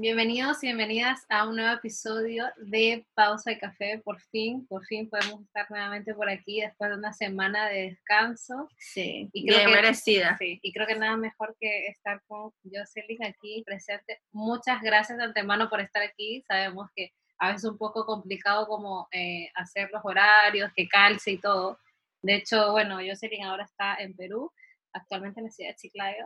Bienvenidos 0.00 0.62
y 0.64 0.68
bienvenidas 0.68 1.26
a 1.28 1.46
un 1.46 1.56
nuevo 1.56 1.74
episodio 1.74 2.46
de 2.56 3.06
Pausa 3.12 3.50
de 3.50 3.58
Café. 3.58 4.00
Por 4.02 4.18
fin, 4.18 4.66
por 4.66 4.82
fin 4.86 5.10
podemos 5.10 5.42
estar 5.42 5.70
nuevamente 5.70 6.14
por 6.14 6.30
aquí 6.30 6.62
después 6.62 6.90
de 6.90 6.96
una 6.96 7.12
semana 7.12 7.68
de 7.68 7.90
descanso. 7.90 8.66
Sí, 8.78 9.28
Y 9.34 9.44
creo 9.46 9.58
bien 9.58 9.68
que- 9.68 9.74
merecida. 9.76 10.38
Sí, 10.38 10.58
y 10.62 10.72
creo 10.72 10.86
que 10.86 10.96
nada 10.96 11.18
mejor 11.18 11.54
que 11.60 11.88
estar 11.88 12.22
con 12.26 12.50
Jocelyn 12.64 13.22
aquí 13.26 13.62
presente. 13.66 14.22
Muchas 14.32 14.80
gracias 14.80 15.18
de 15.18 15.24
antemano 15.24 15.68
por 15.68 15.82
estar 15.82 16.02
aquí. 16.02 16.42
Sabemos 16.48 16.88
que 16.96 17.12
a 17.38 17.48
veces 17.48 17.64
es 17.64 17.70
un 17.70 17.76
poco 17.76 18.06
complicado 18.06 18.66
como 18.68 19.06
eh, 19.12 19.50
hacer 19.54 19.90
los 19.92 20.00
horarios, 20.02 20.72
que 20.74 20.88
calce 20.88 21.32
y 21.32 21.38
todo. 21.38 21.78
De 22.22 22.36
hecho, 22.36 22.72
bueno, 22.72 23.00
Jocelyn 23.06 23.44
ahora 23.44 23.64
está 23.64 23.96
en 23.96 24.16
Perú, 24.16 24.50
actualmente 24.94 25.40
en 25.40 25.46
la 25.46 25.52
ciudad 25.52 25.70
de 25.72 25.76
Chiclayo, 25.76 26.24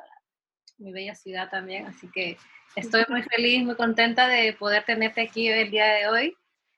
mi 0.79 0.93
bella 0.93 1.15
ciudad 1.15 1.49
también, 1.51 1.87
así 1.87 2.09
que 2.13 2.37
estoy 2.77 3.05
muy 3.09 3.23
feliz, 3.23 3.63
muy 3.65 3.77
contenta 3.77 4.29
de 4.29 4.53
poder 4.55 4.85
tenerte 4.85 5.23
aquí 5.23 5.49
el 5.49 5.71
día 5.71 5.87
de 5.87 6.09
hoy 6.09 6.37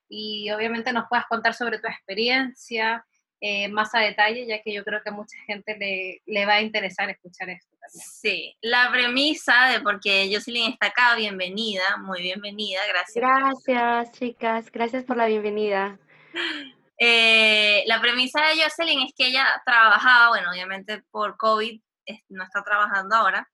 y 0.09 0.50
obviamente 0.50 0.92
nos 0.92 1.09
puedas 1.09 1.27
contar 1.27 1.54
sobre 1.54 1.78
tu 1.78 1.88
experiencia 1.88 3.04
eh, 3.40 3.68
más 3.68 3.95
a 3.95 4.01
detalle, 4.01 4.46
ya 4.46 4.62
que 4.62 4.73
yo 4.73 4.82
creo 4.84 5.02
que 5.02 5.10
a 5.10 5.12
mucha 5.12 5.37
gente 5.46 5.77
le, 5.78 6.23
le 6.24 6.46
va 6.46 6.54
a 6.54 6.62
interesar 6.62 7.10
escuchar 7.10 7.51
esto 7.51 7.68
también. 7.78 8.06
Sí, 8.06 8.56
la 8.62 8.90
premisa 8.90 9.68
de 9.68 9.80
por 9.80 10.01
qué 10.01 10.30
Jocelyn 10.32 10.73
está 10.73 10.87
acá, 10.87 11.15
bienvenida, 11.16 11.82
muy 11.98 12.23
bienvenida, 12.23 12.80
gracias. 12.88 13.15
Gracias, 13.16 14.12
chicas. 14.12 14.70
Gracias 14.73 15.04
por 15.04 15.16
la 15.16 15.26
bienvenida. 15.26 15.98
Eh, 16.98 17.84
la 17.88 18.01
premisa 18.01 18.40
de 18.46 18.62
Jocelyn 18.62 19.01
es 19.02 19.12
que 19.15 19.26
ella 19.26 19.46
trabajaba, 19.66 20.28
bueno, 20.30 20.51
obviamente 20.51 21.02
por 21.10 21.37
COVID 21.37 21.78
es- 22.06 22.23
no 22.30 22.42
está 22.42 22.62
trabajando 22.65 23.15
ahora, 23.16 23.46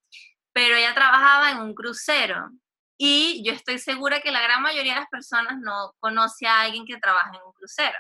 pero 0.53 0.77
ella 0.77 0.95
trabajaba 0.95 1.51
en 1.51 1.59
un 1.59 1.75
crucero 1.75 2.51
y 2.99 3.43
yo 3.45 3.53
estoy 3.53 3.79
segura 3.79 4.21
que 4.21 4.31
la 4.31 4.43
gran 4.43 4.63
mayoría 4.63 4.95
de 4.95 5.01
las 5.01 5.09
personas 5.09 5.59
no 5.61 5.95
conoce 5.99 6.47
a 6.47 6.61
alguien 6.63 6.85
que 6.87 6.99
trabaja 6.99 7.31
en 7.35 7.43
un 7.47 7.53
crucero. 7.53 7.99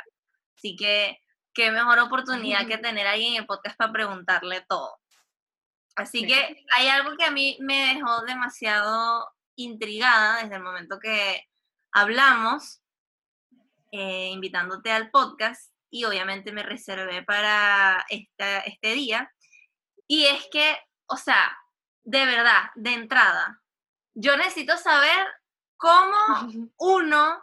Así 0.56 0.76
que 0.76 1.18
qué 1.54 1.70
mejor 1.70 1.98
oportunidad 1.98 2.66
que 2.66 2.78
tener 2.78 3.06
a 3.06 3.12
alguien 3.12 3.34
en 3.34 3.40
el 3.40 3.46
podcast 3.46 3.76
para 3.76 3.92
preguntarle 3.92 4.64
todo. 4.68 4.96
Así 5.96 6.20
Sí. 6.20 6.26
que 6.26 6.64
hay 6.76 6.88
algo 6.88 7.16
que 7.16 7.24
a 7.24 7.30
mí 7.30 7.58
me 7.60 7.94
dejó 7.94 8.22
demasiado 8.22 9.28
intrigada 9.56 10.42
desde 10.42 10.56
el 10.56 10.62
momento 10.62 10.98
que 10.98 11.46
hablamos 11.92 12.80
eh, 13.90 14.30
invitándote 14.30 14.90
al 14.90 15.10
podcast 15.10 15.70
y 15.90 16.04
obviamente 16.04 16.52
me 16.52 16.62
reservé 16.62 17.22
para 17.22 18.04
esta, 18.08 18.60
este 18.60 18.94
día. 18.94 19.30
Y 20.06 20.24
es 20.24 20.46
que, 20.50 20.78
o 21.06 21.16
sea, 21.18 21.54
de 22.04 22.26
verdad, 22.26 22.70
de 22.74 22.92
entrada, 22.94 23.62
yo 24.14 24.36
necesito 24.36 24.76
saber 24.76 25.26
cómo 25.76 26.16
uno 26.78 27.42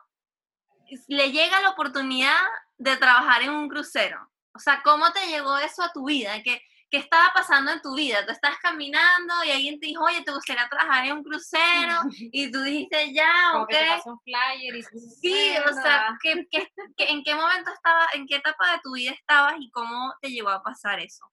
le 1.08 1.32
llega 1.32 1.62
la 1.62 1.70
oportunidad 1.70 2.38
de 2.78 2.98
trabajar 2.98 3.44
en 3.44 3.52
un 3.52 3.70
crucero. 3.70 4.30
O 4.54 4.60
sea, 4.60 4.82
¿cómo 4.84 5.12
te 5.12 5.28
llegó 5.28 5.58
eso 5.58 5.84
a 5.84 5.92
tu 5.92 6.06
vida? 6.06 6.42
¿Qué, 6.44 6.62
qué 6.90 6.98
estaba 6.98 7.32
pasando 7.34 7.72
en 7.72 7.82
tu 7.82 7.96
vida? 7.96 8.26
Tú 8.26 8.32
estás 8.32 8.58
caminando 8.62 9.34
y 9.46 9.52
alguien 9.52 9.80
te 9.80 9.88
dijo, 9.88 10.04
oye, 10.04 10.24
¿te 10.24 10.32
gustaría 10.32 10.68
trabajar 10.68 11.06
en 11.06 11.14
un 11.14 11.24
crucero? 11.24 11.94
Y 12.32 12.52
tú 12.52 12.62
dijiste, 12.62 13.14
ya, 13.14 13.32
Como 13.52 13.64
ok. 13.64 13.70
que 13.70 13.78
te 13.78 14.10
un 14.10 14.20
flyer 14.22 14.76
y 14.76 14.84
Sí, 14.84 15.56
o 15.70 15.74
sea, 15.74 16.18
¿qué, 16.22 16.48
qué, 16.50 16.68
en 16.98 17.24
qué 17.24 17.36
momento 17.36 17.72
estabas, 17.72 18.08
en 18.14 18.26
qué 18.26 18.38
etapa 18.38 18.72
de 18.74 18.80
tu 18.84 18.94
vida 18.94 19.12
estabas 19.12 19.56
y 19.60 19.70
cómo 19.70 20.14
te 20.22 20.30
llegó 20.30 20.50
a 20.50 20.64
pasar 20.64 21.00
eso? 21.00 21.26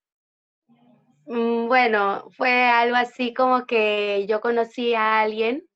Mm, 1.27 1.69
Bueno, 1.69 2.29
fue 2.31 2.51
algo 2.65 2.97
así 2.97 3.35
como 3.35 3.67
que 3.67 4.27
yo 4.29 4.41
conocí 4.41 4.95
a 4.95 5.21
alguien 5.21 5.69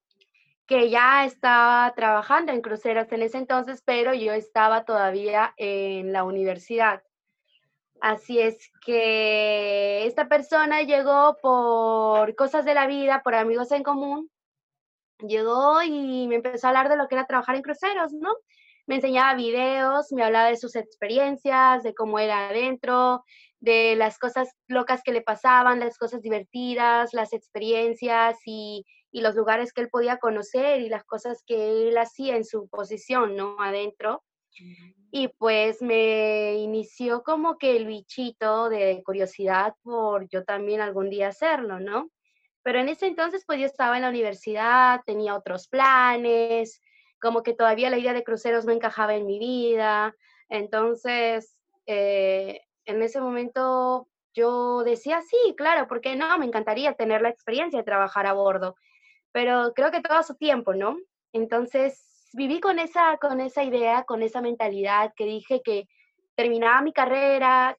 que 0.67 0.91
ya 0.91 1.25
estaba 1.27 1.93
trabajando 1.97 2.53
en 2.53 2.63
cruceros 2.63 3.13
en 3.13 3.23
ese 3.23 3.39
entonces, 3.39 3.83
pero 3.85 4.15
yo 4.15 4.33
estaba 4.33 4.85
todavía 4.85 5.55
en 5.59 6.13
la 6.13 6.25
universidad. 6.25 7.03
Así 8.01 8.41
es 8.41 8.71
que 8.85 10.07
esta 10.07 10.29
persona 10.29 10.83
llegó 10.83 11.37
por 11.43 12.35
cosas 12.35 12.65
de 12.65 12.75
la 12.75 12.87
vida, 12.87 13.23
por 13.23 13.35
amigos 13.35 13.73
en 13.73 13.83
común, 13.83 14.31
llegó 15.27 15.83
y 15.83 16.27
me 16.29 16.37
empezó 16.37 16.67
a 16.67 16.71
hablar 16.71 16.89
de 16.89 16.97
lo 16.97 17.09
que 17.09 17.15
era 17.17 17.27
trabajar 17.27 17.57
en 17.57 17.63
cruceros, 17.63 18.13
¿no? 18.13 18.35
Me 18.87 18.97
enseñaba 18.97 19.35
videos, 19.35 20.13
me 20.13 20.25
hablaba 20.25 20.49
de 20.49 20.57
sus 20.57 20.75
experiencias, 20.77 21.83
de 21.83 21.95
cómo 21.95 22.19
era 22.19 22.49
adentro, 22.49 23.25
de 23.61 23.95
las 23.95 24.19
cosas 24.19 24.49
locas 24.67 25.03
que 25.03 25.13
le 25.13 25.23
pasaban, 25.23 25.81
las 25.81 25.99
cosas 25.99 26.23
divertidas, 26.23 27.13
las 27.13 27.33
experiencias 27.33 28.39
y, 28.45 28.85
y 29.13 29.21
los 29.21 29.35
lugares 29.35 29.73
que 29.73 29.83
él 29.83 29.91
podía 29.91 30.19
conocer 30.19 30.81
y 30.81 30.89
las 30.89 31.05
cosas 31.05 31.43
que 31.47 31.89
él 31.89 31.99
hacía 31.99 32.37
en 32.37 32.45
su 32.45 32.69
posición, 32.69 33.37
¿no? 33.37 33.57
Adentro. 33.61 34.25
Y 35.13 35.29
pues 35.29 35.81
me 35.81 36.55
inició 36.57 37.23
como 37.23 37.57
que 37.59 37.77
el 37.77 37.87
bichito 37.87 38.69
de 38.69 39.03
curiosidad 39.05 39.75
por 39.83 40.29
yo 40.29 40.45
también 40.45 40.81
algún 40.81 41.11
día 41.11 41.29
hacerlo, 41.29 41.81
¿no? 41.81 42.11
Pero 42.63 42.81
en 42.81 42.89
ese 42.89 43.07
entonces 43.07 43.45
pues 43.47 43.59
yo 43.59 43.67
estaba 43.67 43.97
en 43.97 44.03
la 44.03 44.09
universidad, 44.09 45.01
tenía 45.07 45.37
otros 45.37 45.69
planes, 45.69 46.81
como 47.21 47.43
que 47.43 47.55
todavía 47.55 47.91
la 47.91 47.99
idea 47.99 48.13
de 48.13 48.25
cruceros 48.25 48.65
no 48.65 48.73
encajaba 48.73 49.15
en 49.15 49.27
mi 49.27 49.39
vida. 49.39 50.15
Entonces, 50.49 51.57
eh, 51.87 52.61
en 52.85 53.03
ese 53.03 53.21
momento 53.21 54.09
yo 54.35 54.85
decía, 54.85 55.23
sí, 55.23 55.55
claro, 55.57 55.89
¿por 55.89 56.01
qué 56.01 56.17
no? 56.17 56.39
Me 56.39 56.47
encantaría 56.47 56.95
tener 56.95 57.23
la 57.23 57.31
experiencia 57.31 57.79
de 57.79 57.85
trabajar 57.85 58.27
a 58.27 58.33
bordo, 58.33 58.77
pero 59.33 59.73
creo 59.75 59.91
que 59.91 60.01
todo 60.01 60.23
su 60.23 60.37
tiempo, 60.37 60.75
¿no? 60.75 60.97
Entonces, 61.33 62.29
viví 62.33 62.61
con 62.61 62.79
esa, 62.79 63.17
con 63.19 63.41
esa 63.41 63.65
idea, 63.65 64.05
con 64.05 64.23
esa 64.23 64.41
mentalidad 64.41 65.13
que 65.17 65.25
dije 65.25 65.63
que 65.63 65.89
terminaba 66.35 66.83
mi 66.83 66.93
carrera, 66.93 67.77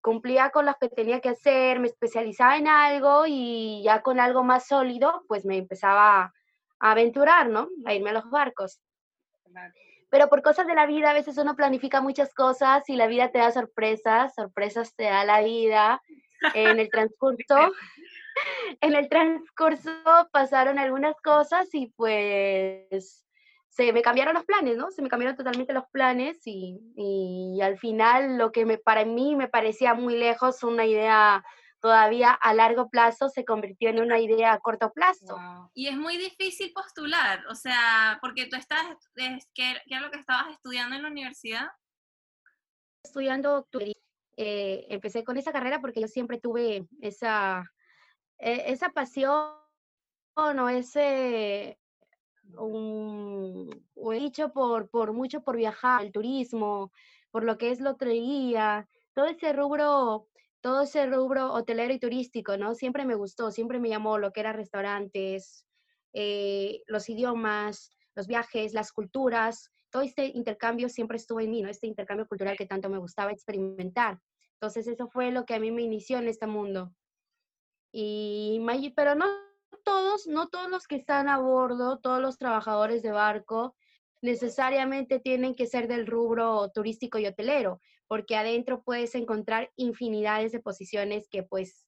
cumplía 0.00 0.50
con 0.50 0.66
lo 0.66 0.74
que 0.80 0.88
tenía 0.88 1.20
que 1.20 1.30
hacer, 1.30 1.78
me 1.78 1.88
especializaba 1.88 2.56
en 2.56 2.68
algo 2.68 3.24
y 3.26 3.82
ya 3.84 4.02
con 4.02 4.20
algo 4.20 4.42
más 4.42 4.66
sólido, 4.66 5.24
pues 5.28 5.44
me 5.44 5.56
empezaba 5.56 6.32
a 6.80 6.90
aventurar, 6.90 7.48
¿no? 7.48 7.68
A 7.86 7.94
irme 7.94 8.10
a 8.10 8.14
los 8.14 8.28
barcos. 8.30 8.80
Pero 10.12 10.28
por 10.28 10.42
cosas 10.42 10.66
de 10.66 10.74
la 10.74 10.84
vida, 10.84 11.10
a 11.10 11.14
veces 11.14 11.38
uno 11.38 11.56
planifica 11.56 12.02
muchas 12.02 12.34
cosas 12.34 12.86
y 12.90 12.96
la 12.96 13.06
vida 13.06 13.32
te 13.32 13.38
da 13.38 13.50
sorpresas, 13.50 14.34
sorpresas 14.34 14.94
te 14.94 15.04
da 15.04 15.24
la 15.24 15.40
vida. 15.40 16.02
En 16.52 16.78
el 16.78 16.90
transcurso, 16.90 17.56
en 18.82 18.94
el 18.94 19.08
transcurso 19.08 19.90
pasaron 20.30 20.78
algunas 20.78 21.18
cosas 21.22 21.66
y 21.72 21.86
pues 21.96 23.24
se 23.70 23.90
me 23.94 24.02
cambiaron 24.02 24.34
los 24.34 24.44
planes, 24.44 24.76
¿no? 24.76 24.90
Se 24.90 25.00
me 25.00 25.08
cambiaron 25.08 25.34
totalmente 25.34 25.72
los 25.72 25.86
planes 25.90 26.42
y, 26.44 26.78
y 26.94 27.62
al 27.62 27.78
final 27.78 28.36
lo 28.36 28.52
que 28.52 28.66
me, 28.66 28.76
para 28.76 29.06
mí 29.06 29.34
me 29.34 29.48
parecía 29.48 29.94
muy 29.94 30.18
lejos, 30.18 30.62
una 30.62 30.84
idea 30.84 31.42
todavía 31.82 32.32
a 32.32 32.54
largo 32.54 32.88
plazo, 32.88 33.28
se 33.28 33.44
convirtió 33.44 33.90
en 33.90 34.00
una 34.00 34.18
idea 34.18 34.54
a 34.54 34.60
corto 34.60 34.92
plazo. 34.92 35.36
Wow. 35.36 35.70
Y 35.74 35.88
es 35.88 35.96
muy 35.96 36.16
difícil 36.16 36.72
postular, 36.72 37.44
o 37.48 37.54
sea, 37.54 38.18
porque 38.22 38.46
tú 38.46 38.56
estás, 38.56 38.86
es, 39.16 39.46
¿qué, 39.52 39.76
qué 39.86 39.94
era 39.94 40.00
lo 40.00 40.10
que 40.10 40.18
estabas 40.18 40.50
estudiando 40.52 40.96
en 40.96 41.02
la 41.02 41.08
universidad? 41.08 41.68
estudiando. 43.02 43.66
Eh, 44.36 44.86
empecé 44.88 45.24
con 45.24 45.36
esa 45.36 45.52
carrera 45.52 45.80
porque 45.80 46.00
yo 46.00 46.08
siempre 46.08 46.38
tuve 46.40 46.86
esa, 47.00 47.70
eh, 48.38 48.64
esa 48.68 48.88
pasión 48.90 49.52
o 50.34 50.68
ese 50.70 51.78
un, 52.56 53.68
o 53.94 54.12
he 54.12 54.18
dicho 54.18 54.52
por, 54.52 54.88
por 54.88 55.12
mucho 55.12 55.42
por 55.42 55.56
viajar, 55.56 56.02
el 56.02 56.12
turismo, 56.12 56.92
por 57.30 57.44
lo 57.44 57.58
que 57.58 57.70
es 57.70 57.80
lotería, 57.80 58.88
todo 59.14 59.26
ese 59.26 59.52
rubro, 59.52 60.28
todo 60.62 60.82
ese 60.82 61.06
rubro 61.06 61.52
hotelero 61.52 61.92
y 61.92 61.98
turístico, 61.98 62.56
¿no? 62.56 62.74
Siempre 62.74 63.04
me 63.04 63.16
gustó, 63.16 63.50
siempre 63.50 63.78
me 63.78 63.90
llamó 63.90 64.16
lo 64.16 64.32
que 64.32 64.40
era 64.40 64.52
restaurantes, 64.52 65.66
eh, 66.14 66.82
los 66.86 67.08
idiomas, 67.08 67.90
los 68.14 68.26
viajes, 68.26 68.72
las 68.72 68.92
culturas, 68.92 69.70
todo 69.90 70.02
este 70.02 70.26
intercambio 70.26 70.88
siempre 70.88 71.16
estuvo 71.18 71.40
en 71.40 71.50
mí, 71.50 71.62
¿no? 71.62 71.68
Este 71.68 71.86
intercambio 71.86 72.26
cultural 72.26 72.56
que 72.56 72.66
tanto 72.66 72.88
me 72.88 72.98
gustaba 72.98 73.32
experimentar. 73.32 74.18
Entonces 74.54 74.86
eso 74.86 75.08
fue 75.08 75.32
lo 75.32 75.44
que 75.44 75.54
a 75.54 75.60
mí 75.60 75.70
me 75.70 75.82
inició 75.82 76.18
en 76.18 76.28
este 76.28 76.46
mundo. 76.46 76.94
Y, 77.92 78.62
pero 78.96 79.14
no 79.14 79.26
todos, 79.84 80.26
no 80.26 80.48
todos 80.48 80.70
los 80.70 80.86
que 80.86 80.96
están 80.96 81.28
a 81.28 81.38
bordo, 81.38 81.98
todos 81.98 82.20
los 82.20 82.38
trabajadores 82.38 83.02
de 83.02 83.10
barco, 83.10 83.74
necesariamente 84.22 85.18
tienen 85.18 85.54
que 85.54 85.66
ser 85.66 85.88
del 85.88 86.06
rubro 86.06 86.70
turístico 86.72 87.18
y 87.18 87.26
hotelero, 87.26 87.80
porque 88.12 88.36
adentro 88.36 88.82
puedes 88.82 89.14
encontrar 89.14 89.70
infinidades 89.74 90.52
de 90.52 90.60
posiciones 90.60 91.30
que 91.30 91.44
pues 91.44 91.86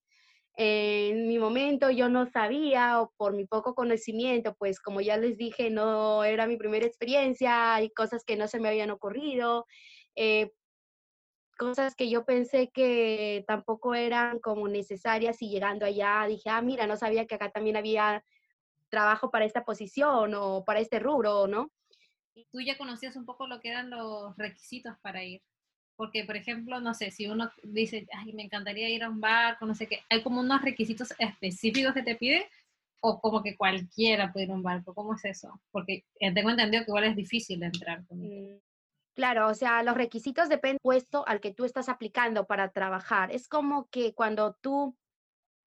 en 0.57 1.29
mi 1.29 1.39
momento 1.39 1.91
yo 1.91 2.09
no 2.09 2.25
sabía 2.25 3.03
o 3.03 3.13
por 3.19 3.35
mi 3.35 3.45
poco 3.45 3.75
conocimiento, 3.75 4.55
pues 4.55 4.81
como 4.81 5.03
ya 5.03 5.19
les 5.19 5.37
dije, 5.37 5.69
no 5.69 6.25
era 6.25 6.47
mi 6.47 6.57
primera 6.57 6.87
experiencia, 6.87 7.75
hay 7.75 7.91
cosas 7.91 8.25
que 8.25 8.39
no 8.39 8.49
se 8.49 8.59
me 8.59 8.69
habían 8.71 8.91
ocurrido, 8.91 9.67
eh, 10.17 10.51
cosas 11.59 11.95
que 11.95 12.09
yo 12.09 12.25
pensé 12.25 12.71
que 12.73 13.45
tampoco 13.47 13.95
eran 13.95 14.39
como 14.39 14.67
necesarias 14.67 15.43
y 15.43 15.51
llegando 15.51 15.85
allá 15.85 16.25
dije, 16.27 16.49
ah, 16.49 16.63
mira, 16.63 16.87
no 16.87 16.97
sabía 16.97 17.27
que 17.27 17.35
acá 17.35 17.51
también 17.51 17.77
había 17.77 18.25
trabajo 18.89 19.31
para 19.31 19.45
esta 19.45 19.67
posición 19.67 20.33
o 20.35 20.65
para 20.65 20.81
este 20.81 21.01
rubro, 21.01 21.47
¿no? 21.49 21.71
Tú 22.51 22.63
ya 22.63 22.79
conocías 22.79 23.15
un 23.15 23.27
poco 23.27 23.47
lo 23.47 23.61
que 23.61 23.69
eran 23.69 23.91
los 23.91 24.35
requisitos 24.39 24.97
para 25.03 25.23
ir. 25.23 25.43
Porque, 25.97 26.25
por 26.25 26.37
ejemplo, 26.37 26.81
no 26.81 26.93
sé, 26.95 27.11
si 27.11 27.27
uno 27.27 27.51
dice, 27.63 28.07
ay, 28.13 28.33
me 28.33 28.43
encantaría 28.43 28.89
ir 28.89 29.05
a 29.05 29.11
un 29.11 29.21
barco, 29.21 29.65
no 29.65 29.75
sé 29.75 29.87
qué, 29.87 30.01
¿hay 30.11 30.23
como 30.23 30.41
unos 30.41 30.63
requisitos 30.63 31.15
específicos 31.19 31.95
que 31.95 32.03
te 32.03 32.17
piden? 32.17 32.43
¿O 33.01 33.21
como 33.21 33.43
que 33.43 33.57
cualquiera 33.57 34.33
puede 34.33 34.47
ir 34.47 34.53
a 34.53 34.55
un 34.55 34.63
barco? 34.63 34.95
¿Cómo 34.95 35.15
es 35.15 35.25
eso? 35.25 35.61
Porque 35.71 36.05
eh, 36.19 36.33
tengo 36.33 36.51
entendido 36.51 36.85
que 36.85 36.91
igual 36.91 37.05
es 37.05 37.17
difícil 37.17 37.63
entrar. 37.63 38.03
Mm, 38.11 38.57
claro, 39.15 39.49
o 39.49 39.55
sea, 39.55 39.83
los 39.83 39.95
requisitos 39.95 40.49
dependen 40.49 40.77
del 40.77 40.81
puesto 40.83 41.27
al 41.29 41.41
que 41.41 41.53
tú 41.53 41.65
estás 41.65 41.89
aplicando 41.89 42.47
para 42.47 42.71
trabajar. 42.71 43.31
Es 43.31 43.47
como 43.47 43.89
que 43.91 44.15
cuando 44.15 44.55
tú 44.61 44.97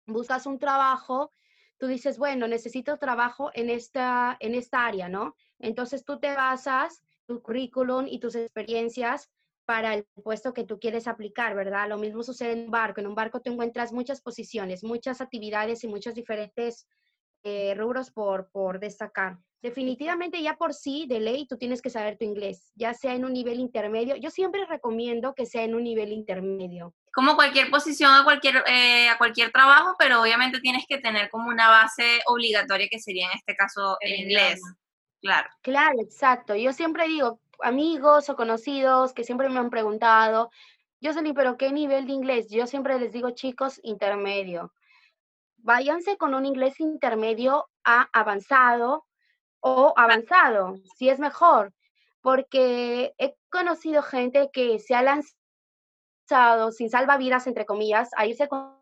buscas 0.07 0.47
un 0.47 0.59
trabajo, 0.59 1.31
tú 1.79 1.87
dices, 1.87 2.19
bueno, 2.19 2.49
necesito 2.49 2.97
trabajo 2.97 3.51
en 3.55 3.71
esta, 3.71 4.37
en 4.41 4.55
esta 4.55 4.87
área, 4.87 5.09
¿no? 5.09 5.37
Entonces 5.59 6.05
tú 6.05 6.19
te 6.19 6.35
basas 6.35 7.03
tu 7.27 7.43
currículum 7.43 8.07
y 8.09 8.19
tus 8.19 8.35
experiencias 8.35 9.31
para 9.67 9.95
el 9.95 10.07
puesto 10.23 10.55
que 10.55 10.65
tú 10.65 10.79
quieres 10.79 11.07
aplicar, 11.09 11.55
¿verdad? 11.55 11.89
Lo 11.89 11.99
mismo 11.99 12.23
sucede 12.23 12.53
en 12.53 12.65
un 12.67 12.71
barco. 12.71 13.01
En 13.01 13.09
un 13.09 13.15
barco 13.15 13.41
te 13.41 13.51
encuentras 13.51 13.93
muchas 13.93 14.23
posiciones, 14.23 14.85
muchas 14.85 15.21
actividades 15.21 15.85
y 15.85 15.89
muchos 15.89 16.15
diferentes 16.15 16.87
eh, 17.43 17.75
rubros 17.77 18.11
por, 18.11 18.49
por 18.51 18.81
destacar. 18.81 19.39
Definitivamente 19.63 20.41
ya 20.41 20.55
por 20.55 20.75
sí, 20.75 21.07
de 21.09 21.19
ley, 21.19 21.47
tú 21.47 21.57
tienes 21.57 21.83
que 21.83 21.91
saber 21.91 22.17
tu 22.17 22.25
inglés, 22.25 22.71
ya 22.77 22.95
sea 22.95 23.15
en 23.15 23.25
un 23.25 23.33
nivel 23.33 23.59
intermedio. 23.59 24.15
Yo 24.15 24.31
siempre 24.31 24.65
recomiendo 24.67 25.35
que 25.35 25.47
sea 25.47 25.63
en 25.65 25.75
un 25.75 25.83
nivel 25.83 26.13
intermedio. 26.13 26.95
Como 27.13 27.35
cualquier 27.35 27.71
posición 27.71 28.15
a 28.15 28.23
cualquier, 28.23 28.63
eh, 28.69 29.09
a 29.09 29.19
cualquier 29.19 29.51
trabajo, 29.51 29.97
pero 29.99 30.23
obviamente 30.23 30.61
tienes 30.61 30.85
que 30.89 30.99
tener 30.99 31.31
como 31.31 31.49
una 31.49 31.69
base 31.69 32.21
obligatoria 32.27 32.87
que 32.89 33.01
sería 33.01 33.27
en 33.27 33.39
este 33.39 33.57
caso 33.57 33.97
el, 34.01 34.15
inglés. 34.15 34.61
Claro. 35.21 35.49
Claro, 35.63 36.01
exacto. 36.01 36.55
Yo 36.55 36.73
siempre 36.73 37.09
digo, 37.09 37.41
amigos 37.63 38.29
o 38.29 38.37
conocidos 38.37 39.13
que 39.13 39.25
siempre 39.25 39.49
me 39.49 39.59
han 39.59 39.71
preguntado, 39.71 40.51
yo 41.01 41.11
Jocelyn, 41.11 41.35
pero 41.35 41.57
¿qué 41.57 41.73
nivel 41.73 42.07
de 42.07 42.13
inglés? 42.13 42.49
Yo 42.49 42.67
siempre 42.67 42.99
les 42.99 43.13
digo, 43.13 43.31
chicos, 43.31 43.79
intermedio. 43.83 44.73
Váyanse 45.59 46.17
con 46.17 46.35
un 46.35 46.47
inglés 46.47 46.81
intermedio 46.81 47.69
a 47.85 48.09
avanzado 48.13 49.05
o 49.61 49.93
avanzado, 49.97 50.75
si 50.97 51.09
es 51.09 51.19
mejor, 51.19 51.75
porque 52.23 53.15
he 53.19 53.37
conocido 53.51 54.03
gente 54.03 54.51
que 54.53 54.79
se 54.79 54.95
ha 54.95 55.03
lanzado 55.03 56.73
sin 56.73 56.89
salvavidas, 56.89 57.47
entre 57.47 57.67
comillas, 57.67 58.11
a 58.17 58.27
irse 58.27 58.49
con 58.49 58.75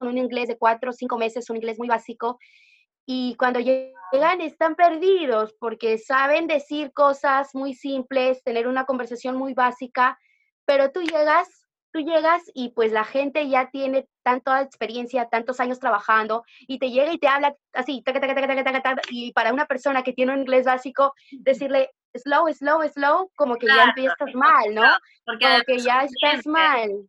un 0.00 0.18
inglés 0.18 0.48
de 0.48 0.56
cuatro 0.56 0.90
o 0.90 0.92
cinco 0.94 1.18
meses, 1.18 1.50
un 1.50 1.56
inglés 1.56 1.78
muy 1.78 1.88
básico, 1.88 2.38
y 3.10 3.36
cuando 3.36 3.58
llegan 3.58 4.42
están 4.42 4.74
perdidos 4.74 5.54
porque 5.58 5.96
saben 5.96 6.46
decir 6.46 6.92
cosas 6.92 7.54
muy 7.54 7.72
simples, 7.72 8.44
tener 8.44 8.68
una 8.68 8.84
conversación 8.84 9.34
muy 9.34 9.54
básica, 9.54 10.18
pero 10.66 10.90
tú 10.90 11.00
llegas, 11.00 11.48
tú 11.90 12.00
llegas 12.00 12.42
y 12.52 12.68
pues 12.72 12.92
la 12.92 13.04
gente 13.04 13.48
ya 13.48 13.70
tiene 13.70 14.06
tanta 14.22 14.60
experiencia, 14.60 15.26
tantos 15.30 15.58
años 15.58 15.80
trabajando 15.80 16.44
y 16.66 16.78
te 16.78 16.90
llega 16.90 17.10
y 17.10 17.18
te 17.18 17.28
habla 17.28 17.56
así, 17.72 18.04
y 19.08 19.32
para 19.32 19.54
una 19.54 19.64
persona 19.64 20.02
que 20.02 20.12
tiene 20.12 20.34
un 20.34 20.40
inglés 20.40 20.66
básico, 20.66 21.14
decirle 21.30 21.90
slow, 22.12 22.52
slow, 22.52 22.86
slow, 22.90 23.30
como 23.36 23.56
que 23.56 23.68
ya 23.68 23.84
empiezas 23.84 24.34
mal, 24.34 24.74
¿no? 24.74 24.84
Porque 25.24 25.46
que 25.66 25.78
ya 25.78 26.02
estás 26.02 26.46
mal. 26.46 27.08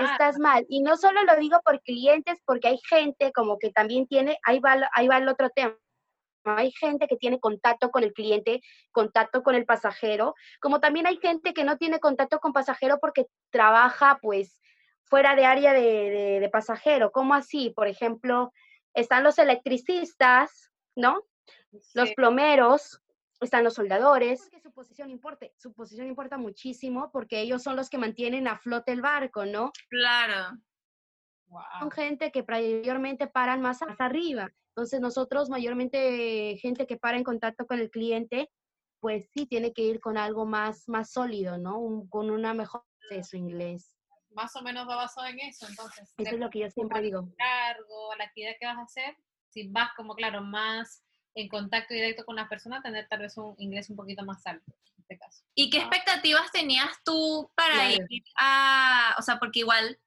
Estás 0.00 0.38
mal. 0.38 0.64
Y 0.68 0.80
no 0.80 0.96
solo 0.96 1.24
lo 1.24 1.36
digo 1.36 1.60
por 1.64 1.80
clientes, 1.82 2.38
porque 2.44 2.68
hay 2.68 2.78
gente 2.88 3.32
como 3.32 3.58
que 3.58 3.70
también 3.70 4.06
tiene, 4.06 4.38
ahí 4.44 4.60
va, 4.60 4.76
ahí 4.94 5.08
va 5.08 5.18
el 5.18 5.28
otro 5.28 5.50
tema. 5.50 5.76
Hay 6.44 6.72
gente 6.72 7.06
que 7.06 7.16
tiene 7.16 7.38
contacto 7.38 7.90
con 7.90 8.02
el 8.02 8.12
cliente, 8.12 8.62
contacto 8.90 9.42
con 9.42 9.54
el 9.54 9.64
pasajero, 9.64 10.34
como 10.60 10.80
también 10.80 11.06
hay 11.06 11.16
gente 11.18 11.54
que 11.54 11.64
no 11.64 11.76
tiene 11.76 12.00
contacto 12.00 12.40
con 12.40 12.52
pasajero 12.52 12.98
porque 13.00 13.26
trabaja 13.50 14.18
pues 14.20 14.58
fuera 15.04 15.36
de 15.36 15.44
área 15.44 15.72
de, 15.72 16.40
de 16.40 16.48
pasajero. 16.48 17.12
¿Cómo 17.12 17.34
así? 17.34 17.70
Por 17.70 17.86
ejemplo, 17.86 18.52
están 18.94 19.22
los 19.22 19.38
electricistas, 19.38 20.70
¿no? 20.96 21.22
Los 21.94 22.12
plomeros, 22.12 23.01
están 23.44 23.64
los 23.64 23.74
soldadores. 23.74 24.48
Que 24.50 24.60
su 24.60 24.72
posición 24.72 25.10
importe, 25.10 25.54
su 25.56 25.72
posición 25.72 26.06
importa 26.06 26.38
muchísimo 26.38 27.10
porque 27.12 27.40
ellos 27.40 27.62
son 27.62 27.76
los 27.76 27.90
que 27.90 27.98
mantienen 27.98 28.48
a 28.48 28.58
flote 28.58 28.92
el 28.92 29.02
barco, 29.02 29.44
¿no? 29.44 29.72
Claro. 29.88 30.58
Son 31.80 31.90
gente 31.90 32.32
que 32.32 32.44
mayormente 32.48 33.26
paran 33.26 33.60
más, 33.60 33.80
arriba. 33.98 34.48
Entonces 34.68 35.00
nosotros 35.00 35.50
mayormente 35.50 36.56
gente 36.56 36.86
que 36.86 36.96
para 36.96 37.18
en 37.18 37.24
contacto 37.24 37.66
con 37.66 37.78
el 37.78 37.90
cliente, 37.90 38.50
pues 39.00 39.28
sí 39.32 39.46
tiene 39.46 39.74
que 39.74 39.82
ir 39.82 40.00
con 40.00 40.16
algo 40.16 40.46
más, 40.46 40.88
más 40.88 41.10
sólido, 41.10 41.58
¿no? 41.58 42.06
con 42.08 42.30
una 42.30 42.54
mejor 42.54 42.84
de 43.10 43.22
su 43.22 43.36
inglés. 43.36 43.98
Más 44.30 44.56
o 44.56 44.62
menos 44.62 44.88
va 44.88 44.96
basado 44.96 45.26
en 45.26 45.40
eso, 45.40 45.66
entonces. 45.68 46.14
Eso 46.16 46.34
es 46.34 46.40
lo 46.40 46.48
que 46.48 46.60
yo 46.60 46.70
siempre 46.70 47.02
digo. 47.02 47.28
Cargo, 47.36 48.14
la 48.16 48.24
actividad 48.24 48.52
que 48.58 48.64
vas 48.64 48.78
a 48.78 48.82
hacer, 48.82 49.14
si 49.50 49.68
vas 49.68 49.90
como, 49.94 50.14
claro, 50.14 50.40
más 50.40 51.04
en 51.34 51.48
contacto 51.48 51.94
directo 51.94 52.24
con 52.24 52.36
la 52.36 52.48
persona, 52.48 52.82
tener 52.82 53.06
tal 53.08 53.20
vez 53.20 53.36
un 53.36 53.54
inglés 53.58 53.90
un 53.90 53.96
poquito 53.96 54.24
más 54.24 54.46
alto 54.46 54.64
en 54.68 55.02
este 55.02 55.18
caso. 55.18 55.42
¿Y 55.54 55.70
qué 55.70 55.78
expectativas 55.78 56.50
tenías 56.52 56.90
tú 57.04 57.50
para 57.54 57.92
ir 57.92 58.02
a, 58.38 59.14
o 59.18 59.22
sea, 59.22 59.38
porque 59.38 59.60
igual 59.60 59.98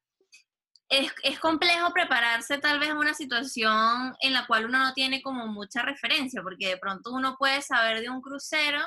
es, 0.90 1.12
es, 1.24 1.40
complejo 1.40 1.92
prepararse 1.92 2.60
tal 2.60 2.80
vez 2.80 2.90
a 2.90 3.00
una 3.00 3.14
situación 3.14 4.16
en 4.20 4.34
la 4.34 4.46
cual 4.46 4.66
uno 4.66 4.80
no 4.80 4.94
tiene 4.94 5.22
como 5.22 5.48
mucha 5.48 5.82
referencia, 5.82 6.42
porque 6.44 6.68
de 6.68 6.78
pronto 6.78 7.12
uno 7.12 7.36
puede 7.38 7.62
saber 7.62 8.02
de 8.02 8.10
un 8.10 8.22
crucero 8.22 8.80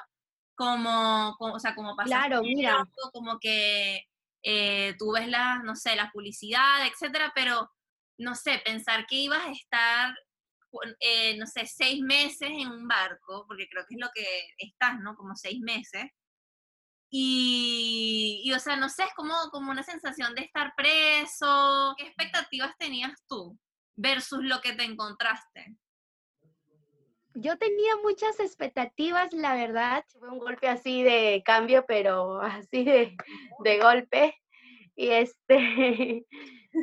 como, 0.54 1.36
o 1.38 1.58
sea, 1.60 1.74
como 1.74 1.94
pasar 1.94 2.28
claro, 2.28 2.42
mira. 2.42 2.84
como 3.12 3.38
que 3.38 4.02
eh, 4.42 4.94
tú 4.98 5.12
ves 5.12 5.28
las, 5.28 5.62
no 5.62 5.76
sé, 5.76 5.94
la 5.94 6.10
publicidad, 6.10 6.86
etcétera, 6.86 7.32
pero 7.34 7.70
no 8.18 8.34
sé, 8.34 8.60
pensar 8.64 9.06
que 9.06 9.16
ibas 9.16 9.46
a 9.46 9.52
estar 9.52 10.14
eh, 11.00 11.36
no 11.36 11.46
sé, 11.46 11.66
seis 11.66 12.00
meses 12.02 12.48
en 12.50 12.68
un 12.68 12.86
barco, 12.86 13.44
porque 13.46 13.68
creo 13.68 13.84
que 13.88 13.94
es 13.94 14.00
lo 14.00 14.08
que 14.14 14.26
estás, 14.58 14.98
¿no? 15.00 15.16
Como 15.16 15.34
seis 15.34 15.60
meses. 15.60 16.04
Y, 17.10 18.42
y, 18.44 18.52
o 18.52 18.58
sea, 18.58 18.76
no 18.76 18.88
sé, 18.88 19.04
es 19.04 19.14
como, 19.14 19.34
como 19.50 19.70
una 19.70 19.82
sensación 19.82 20.34
de 20.34 20.42
estar 20.42 20.74
preso. 20.76 21.94
¿Qué 21.96 22.06
expectativas 22.06 22.76
tenías 22.78 23.12
tú 23.26 23.58
versus 23.96 24.40
lo 24.42 24.60
que 24.60 24.74
te 24.74 24.84
encontraste? 24.84 25.76
Yo 27.34 27.56
tenía 27.56 27.96
muchas 28.02 28.40
expectativas, 28.40 29.32
la 29.32 29.54
verdad. 29.54 30.04
Fue 30.18 30.28
un 30.28 30.38
golpe 30.38 30.68
así 30.68 31.02
de 31.02 31.42
cambio, 31.44 31.84
pero 31.86 32.42
así 32.42 32.84
de, 32.84 33.16
de 33.60 33.78
golpe. 33.78 34.36
Y 34.98 35.10
este, 35.12 35.54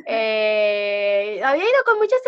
eh, 0.06 1.40
había 1.44 1.62
ido 1.62 1.84
con 1.84 1.98
muchas 1.98 2.18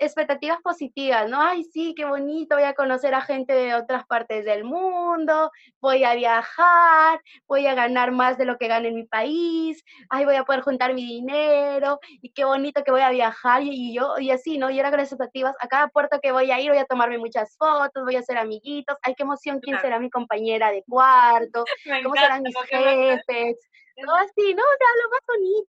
expectativas 0.00 0.60
positivas, 0.62 1.30
¿no? 1.30 1.40
Ay, 1.40 1.62
sí, 1.62 1.94
qué 1.96 2.04
bonito, 2.04 2.56
voy 2.56 2.64
a 2.64 2.74
conocer 2.74 3.14
a 3.14 3.20
gente 3.20 3.52
de 3.52 3.72
otras 3.76 4.04
partes 4.08 4.44
del 4.44 4.64
mundo, 4.64 5.52
voy 5.80 6.02
a 6.02 6.16
viajar, 6.16 7.20
voy 7.46 7.68
a 7.68 7.74
ganar 7.74 8.10
más 8.10 8.36
de 8.36 8.46
lo 8.46 8.58
que 8.58 8.66
gano 8.66 8.88
en 8.88 8.96
mi 8.96 9.04
país, 9.04 9.84
ay, 10.10 10.24
voy 10.24 10.34
a 10.34 10.42
poder 10.42 10.62
juntar 10.62 10.92
mi 10.92 11.04
dinero, 11.04 12.00
y 12.20 12.30
qué 12.30 12.44
bonito 12.44 12.82
que 12.82 12.90
voy 12.90 13.02
a 13.02 13.10
viajar, 13.10 13.62
y, 13.62 13.94
yo, 13.94 14.18
y 14.18 14.32
así, 14.32 14.58
¿no? 14.58 14.70
Y 14.70 14.80
era 14.80 14.90
con 14.90 14.98
expectativas, 14.98 15.54
a 15.60 15.68
cada 15.68 15.86
puerto 15.86 16.18
que 16.20 16.32
voy 16.32 16.50
a 16.50 16.60
ir 16.60 16.70
voy 16.70 16.78
a 16.78 16.84
tomarme 16.84 17.18
muchas 17.18 17.56
fotos, 17.56 18.02
voy 18.02 18.16
a 18.16 18.20
hacer 18.20 18.38
amiguitos, 18.38 18.96
ay, 19.02 19.14
qué 19.14 19.22
emoción, 19.22 19.60
quién 19.60 19.78
será 19.80 20.00
mi 20.00 20.10
compañera 20.10 20.72
de 20.72 20.82
cuarto, 20.82 21.64
cómo 22.02 22.16
serán 22.16 22.42
mis 22.42 22.56
jefes, 22.68 23.56
todo 24.00 24.16
así, 24.16 24.54
¿no? 24.54 24.62
O 24.62 24.76
sea, 24.78 24.88
lo 25.02 25.10
más 25.10 25.20
bonito 25.28 25.68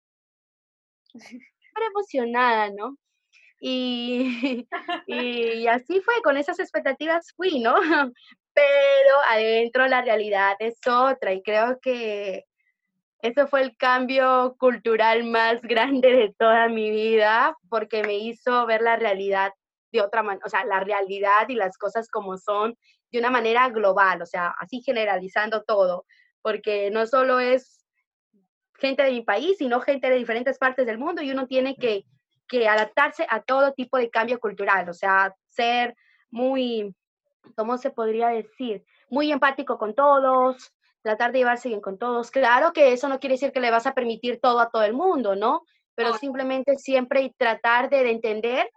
emocionada, 1.88 2.71
¿no? 2.71 2.97
Y, 3.61 4.66
y, 5.06 5.66
así 5.66 6.00
fue, 6.00 6.14
con 6.23 6.37
esas 6.37 6.59
expectativas 6.59 7.33
fui, 7.37 7.61
¿no? 7.61 7.75
Pero 8.54 9.14
adentro 9.28 9.87
la 9.87 10.02
realidad 10.02 10.56
es 10.61 10.78
otra 10.87 11.33
y 11.33 11.42
creo 11.42 11.78
que 11.80 12.45
eso 13.21 13.47
fue 13.49 13.62
el 13.62 13.76
cambio 13.76 14.56
cultural 14.59 15.25
más 15.25 15.61
grande 15.62 16.11
de 16.12 16.35
toda 16.38 16.68
mi 16.68 16.90
vida 16.90 17.56
porque 17.68 18.02
me 18.02 18.14
hizo 18.18 18.66
ver 18.66 18.83
la 18.83 18.97
realidad 18.97 19.52
de 19.92 20.00
otra 20.00 20.23
manera, 20.23 20.45
o 20.47 20.49
sea, 20.49 20.64
la 20.64 20.80
realidad 20.80 21.49
y 21.49 21.54
las 21.54 21.76
cosas 21.78 22.09
como 22.09 22.38
son 22.38 22.76
de 23.11 23.18
una 23.18 23.30
manera 23.30 23.68
global, 23.71 24.23
o 24.23 24.26
sea, 24.26 24.54
así 24.59 24.83
generalizando 24.83 25.62
todo, 25.62 26.04
porque 26.42 26.90
no 26.90 27.06
solo 27.06 27.40
es 27.40 27.75
gente 28.78 29.02
de 29.02 29.12
mi 29.12 29.23
país, 29.23 29.59
sino 29.59 29.80
gente 29.80 30.11
de 30.11 30.16
diferentes 30.16 30.59
partes 30.59 30.87
del 30.87 30.99
mundo 30.99 31.23
y 31.23 31.30
uno 31.30 31.47
tiene 31.47 31.76
que, 31.76 32.04
que 32.49 32.68
adaptarse 32.68 33.26
a 33.28 33.42
todo 33.42 33.73
tipo 33.73 33.99
de 33.99 34.11
cambio 34.11 34.38
cultural, 34.38 34.88
o 34.88 34.95
sea, 34.95 35.35
ser 35.49 35.97
muy, 36.30 36.95
¿cómo 37.56 37.78
se 37.78 37.90
podría 37.90 38.28
decir? 38.28 38.85
Muy 39.09 39.33
empático 39.33 39.78
con 39.78 39.95
todos, 39.95 40.73
tratar 41.02 41.33
de 41.33 41.38
llevarse 41.38 41.68
bien 41.68 41.80
con 41.80 41.99
todos. 41.99 42.30
Claro 42.30 42.73
que 42.73 42.92
eso 42.92 43.09
no 43.09 43.21
quiere 43.21 43.35
decir 43.35 43.52
que 43.52 43.61
le 43.61 43.71
vas 43.71 43.87
a 43.87 43.95
permitir 43.95 44.40
todo 44.40 44.61
a 44.61 44.71
todo 44.71 44.83
el 44.83 44.92
mundo, 44.92 45.37
¿no? 45.37 45.62
Pero 45.95 46.14
simplemente 46.14 46.76
siempre 46.76 47.35
tratar 47.38 47.88
de, 47.88 48.02
de 48.02 48.11
entender 48.11 48.71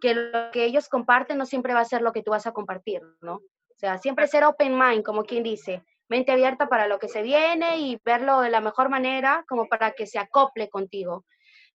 que 0.00 0.14
lo 0.14 0.50
que 0.50 0.64
ellos 0.64 0.88
comparten 0.88 1.38
no 1.38 1.46
siempre 1.46 1.74
va 1.74 1.80
a 1.80 1.84
ser 1.84 2.02
lo 2.02 2.12
que 2.12 2.22
tú 2.22 2.30
vas 2.30 2.46
a 2.46 2.52
compartir, 2.52 3.02
¿no? 3.20 3.34
O 3.34 3.78
sea, 3.78 3.98
siempre 3.98 4.26
ser 4.26 4.44
open 4.44 4.76
mind, 4.76 5.04
como 5.04 5.24
quien 5.24 5.42
dice, 5.42 5.82
mente 6.08 6.32
abierta 6.32 6.68
para 6.68 6.86
lo 6.86 6.98
que 6.98 7.08
se 7.08 7.22
viene 7.22 7.78
y 7.78 8.00
verlo 8.04 8.40
de 8.40 8.50
la 8.50 8.60
mejor 8.60 8.88
manera, 8.88 9.44
como 9.48 9.68
para 9.68 9.92
que 9.92 10.06
se 10.06 10.18
acople 10.18 10.68
contigo. 10.68 11.24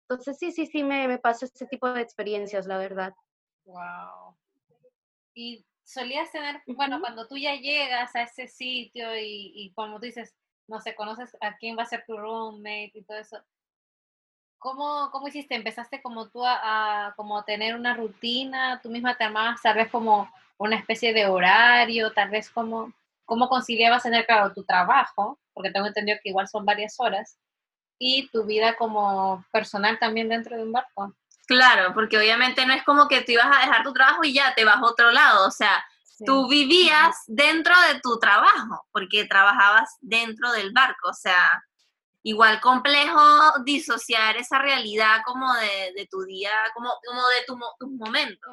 Entonces, 0.02 0.38
sí, 0.38 0.52
sí, 0.52 0.66
sí, 0.66 0.84
me, 0.84 1.08
me 1.08 1.20
pasó 1.20 1.46
ese 1.46 1.68
tipo 1.68 1.92
de 1.92 2.02
experiencias, 2.02 2.66
la 2.66 2.78
verdad. 2.78 3.14
Wow. 3.66 4.36
Y 5.34 5.66
solías 5.84 6.32
tener, 6.32 6.62
bueno, 6.68 7.00
cuando 7.00 7.28
tú 7.28 7.38
ya 7.38 7.56
llegas 7.56 8.16
a 8.16 8.24
ese 8.24 8.48
sitio 8.48 9.16
y, 9.16 9.52
y 9.56 9.72
como 9.74 10.00
tú 10.00 10.06
dices, 10.06 10.36
no 10.68 10.80
sé, 10.80 10.96
conoces 10.96 11.36
a 11.42 11.58
quién 11.58 11.78
va 11.78 11.84
a 11.84 11.88
ser 11.88 12.06
tu 12.06 12.18
roommate 12.18 12.92
y 12.94 13.04
todo 13.04 13.18
eso, 13.18 13.38
¿cómo, 14.60 15.10
cómo 15.12 15.28
hiciste? 15.28 15.56
¿Empezaste 15.56 16.02
como 16.02 16.30
tú 16.30 16.44
a, 16.46 17.14
como 17.16 17.44
tener 17.44 17.76
una 17.76 17.96
rutina? 17.96 18.80
¿Tú 18.82 18.90
misma 18.90 19.18
te 19.18 19.24
armabas 19.24 19.62
tal 19.62 19.76
vez 19.76 19.90
como 19.90 20.30
una 20.58 20.76
especie 20.76 21.14
de 21.14 21.26
horario? 21.26 22.12
Tal 22.14 22.30
vez 22.30 22.50
como, 22.50 22.94
¿cómo 23.30 23.48
conciliabas 23.48 24.04
tener, 24.04 24.26
claro, 24.26 24.54
tu 24.54 24.66
trabajo? 24.66 25.40
Porque 25.54 25.72
tengo 25.72 25.88
entendido 25.88 26.18
que 26.22 26.30
igual 26.30 26.50
son 26.50 26.66
varias 26.66 26.96
horas. 27.00 27.38
Y 27.98 28.30
tu 28.30 28.46
vida 28.46 28.76
como 28.76 29.46
personal 29.52 30.00
también 30.00 30.28
dentro 30.28 30.58
de 30.58 30.64
un 30.64 30.72
barco. 30.72 31.16
Claro, 31.48 31.94
porque 31.94 32.18
obviamente 32.18 32.66
no 32.66 32.74
es 32.74 32.84
como 32.84 33.08
que 33.08 33.22
tú 33.22 33.32
ibas 33.32 33.48
a 33.48 33.62
dejar 33.66 33.84
tu 33.84 33.94
trabajo 33.94 34.24
y 34.24 34.34
ya 34.34 34.54
te 34.54 34.66
vas 34.66 34.78
a 34.78 34.86
otro 34.86 35.12
lado, 35.12 35.48
o 35.48 35.52
sea, 35.52 35.84
tú 36.24 36.48
vivías 36.48 37.24
dentro 37.26 37.74
de 37.88 38.00
tu 38.02 38.20
trabajo, 38.20 38.86
porque 38.92 39.26
trabajabas 39.26 39.98
dentro 40.00 40.52
del 40.52 40.72
barco, 40.72 41.10
o 41.10 41.14
sea, 41.14 41.64
igual 42.22 42.60
complejo 42.62 43.20
disociar 43.64 44.38
esa 44.38 44.60
realidad 44.60 45.22
como 45.26 45.52
de, 45.56 46.08
tu 46.12 46.22
día, 46.24 46.52
como, 46.76 46.92
como 47.06 47.28
de 47.28 47.44
tu, 47.48 47.58
tus 47.80 47.90
momentos. 47.92 48.52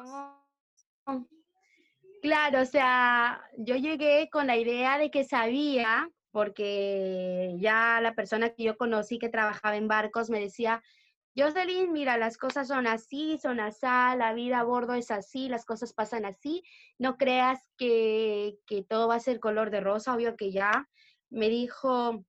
Claro, 2.27 2.61
o 2.61 2.65
sea, 2.65 3.41
yo 3.57 3.77
llegué 3.77 4.29
con 4.29 4.47
la 4.47 4.57
idea 4.57 4.97
de 4.97 5.09
que 5.09 5.23
sabía, 5.23 6.09
porque 6.31 7.55
ya 7.57 8.01
la 8.01 8.15
persona 8.15 8.49
que 8.49 8.63
yo 8.63 8.75
conocí 8.75 9.17
que 9.17 9.29
trabajaba 9.29 9.77
en 9.77 9.87
barcos 9.87 10.29
me 10.29 10.41
decía, 10.41 10.83
Jocelyn, 11.37 11.93
mira, 11.93 12.17
las 12.17 12.37
cosas 12.37 12.67
son 12.67 12.85
así, 12.85 13.37
son 13.37 13.61
así, 13.61 13.85
la 13.85 14.33
vida 14.33 14.59
a 14.59 14.63
bordo 14.65 14.93
es 14.95 15.09
así, 15.09 15.47
las 15.47 15.63
cosas 15.63 15.93
pasan 15.93 16.25
así. 16.25 16.63
No 16.99 17.15
creas 17.15 17.61
que, 17.77 18.59
que 18.65 18.83
todo 18.83 19.07
va 19.07 19.15
a 19.15 19.21
ser 19.21 19.39
color 19.39 19.69
de 19.69 19.79
rosa, 19.79 20.13
obvio 20.13 20.35
que 20.35 20.51
ya. 20.51 20.89
Me 21.29 21.47
dijo, 21.47 22.25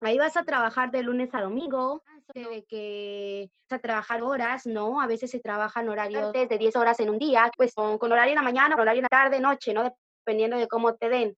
ahí 0.00 0.18
vas 0.18 0.36
a 0.36 0.42
trabajar 0.42 0.90
de 0.90 1.04
lunes 1.04 1.32
a 1.32 1.42
domingo, 1.42 2.02
de 2.34 2.64
que 2.68 3.50
a 3.70 3.78
trabajar 3.78 4.22
horas, 4.22 4.66
¿no? 4.66 5.00
A 5.00 5.06
veces 5.06 5.30
se 5.30 5.40
trabajan 5.40 5.88
horarios 5.88 6.32
de 6.32 6.46
10 6.46 6.76
horas 6.76 7.00
en 7.00 7.10
un 7.10 7.18
día, 7.18 7.50
pues 7.56 7.74
con, 7.74 7.98
con 7.98 8.12
horario 8.12 8.32
en 8.32 8.36
la 8.36 8.42
mañana, 8.42 8.74
con 8.74 8.82
horario 8.82 9.00
en 9.00 9.04
la 9.04 9.08
tarde, 9.08 9.40
noche, 9.40 9.72
¿no? 9.72 9.94
Dependiendo 10.18 10.56
de 10.56 10.68
cómo 10.68 10.94
te 10.94 11.08
den. 11.08 11.36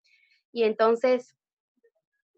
Y 0.51 0.63
entonces, 0.63 1.35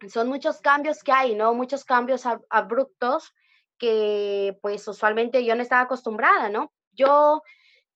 son 0.09 0.27
muchos 0.27 0.61
cambios 0.61 1.03
que 1.03 1.11
hay, 1.11 1.35
¿no? 1.35 1.53
Muchos 1.53 1.85
cambios 1.85 2.23
abruptos 2.49 3.33
que 3.77 4.57
pues 4.61 4.87
usualmente 4.87 5.43
yo 5.43 5.55
no 5.55 5.61
estaba 5.61 5.81
acostumbrada, 5.81 6.49
¿no? 6.49 6.71
Yo 6.91 7.41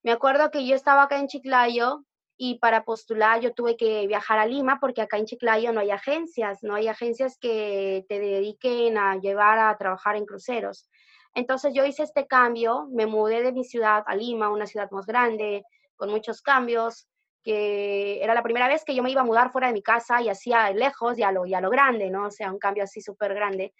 me 0.03 0.11
acuerdo 0.11 0.51
que 0.51 0.65
yo 0.65 0.75
estaba 0.75 1.03
acá 1.03 1.19
en 1.19 1.27
Chiclayo 1.27 2.05
y 2.41 2.57
para 2.57 2.85
postular 2.85 3.41
yo 3.41 3.53
tuve 3.53 3.75
que 3.75 4.07
viajar 4.07 4.39
a 4.39 4.45
Lima 4.45 4.79
porque 4.79 5.01
acá 5.01 5.17
en 5.17 5.25
Chiclayo 5.25 5.73
no 5.73 5.81
hay 5.81 5.91
agencias, 5.91 6.63
no 6.63 6.73
hay 6.73 6.87
agencias 6.87 7.37
que 7.37 8.05
te 8.07 8.17
dediquen 8.17 8.97
a 8.97 9.17
llevar 9.17 9.59
a 9.59 9.77
trabajar 9.77 10.15
en 10.15 10.25
cruceros. 10.25 10.89
Entonces 11.35 11.73
yo 11.73 11.85
hice 11.85 12.03
este 12.03 12.27
cambio, 12.27 12.87
me 12.93 13.07
mudé 13.07 13.43
de 13.43 13.51
mi 13.51 13.65
ciudad 13.65 14.05
a 14.07 14.15
Lima, 14.15 14.49
una 14.49 14.65
ciudad 14.67 14.89
más 14.91 15.05
grande, 15.05 15.65
con 15.97 16.11
muchos 16.11 16.41
cambios, 16.41 17.09
que 17.43 18.23
era 18.23 18.33
la 18.33 18.41
primera 18.41 18.69
vez 18.69 18.85
que 18.85 18.95
yo 18.95 19.03
me 19.03 19.11
iba 19.11 19.19
a 19.19 19.25
mudar 19.25 19.51
fuera 19.51 19.67
de 19.67 19.73
mi 19.73 19.83
casa 19.83 20.21
y 20.21 20.29
hacía 20.29 20.71
lejos 20.71 21.17
y 21.17 21.23
a 21.23 21.33
lo, 21.33 21.45
y 21.45 21.51
lo 21.51 21.69
grande, 21.69 22.09
¿no? 22.09 22.27
O 22.27 22.31
sea, 22.31 22.53
un 22.53 22.59
cambio 22.59 22.85
así 22.85 23.01
súper 23.01 23.33
grande. 23.33 23.73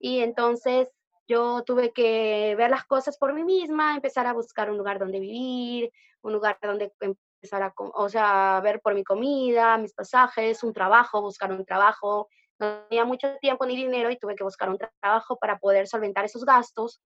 Y 0.00 0.18
entonces 0.18 0.88
yo 1.28 1.62
tuve 1.62 1.92
que 1.92 2.56
ver 2.58 2.70
las 2.70 2.86
cosas 2.86 3.16
por 3.18 3.34
mí 3.34 3.44
misma, 3.44 3.94
empezar 3.94 4.26
a 4.26 4.32
buscar 4.32 4.68
un 4.68 4.78
lugar 4.78 4.98
donde 4.98 5.20
vivir, 5.20 5.92
un 6.22 6.32
lugar 6.32 6.58
donde 6.60 6.92
empezar 7.40 7.62
a, 7.62 7.72
o 7.76 8.08
sea, 8.08 8.60
ver 8.62 8.80
por 8.80 8.94
mi 8.94 9.02
comida, 9.02 9.78
mis 9.78 9.94
pasajes, 9.94 10.62
un 10.62 10.74
trabajo, 10.74 11.22
buscar 11.22 11.50
un 11.50 11.64
trabajo. 11.64 12.28
No 12.58 12.84
tenía 12.88 13.06
mucho 13.06 13.34
tiempo 13.40 13.64
ni 13.64 13.74
dinero 13.74 14.10
y 14.10 14.18
tuve 14.18 14.36
que 14.36 14.44
buscar 14.44 14.68
un 14.68 14.78
trabajo 14.78 15.38
para 15.38 15.58
poder 15.58 15.88
solventar 15.88 16.26
esos 16.26 16.44
gastos. 16.44 17.00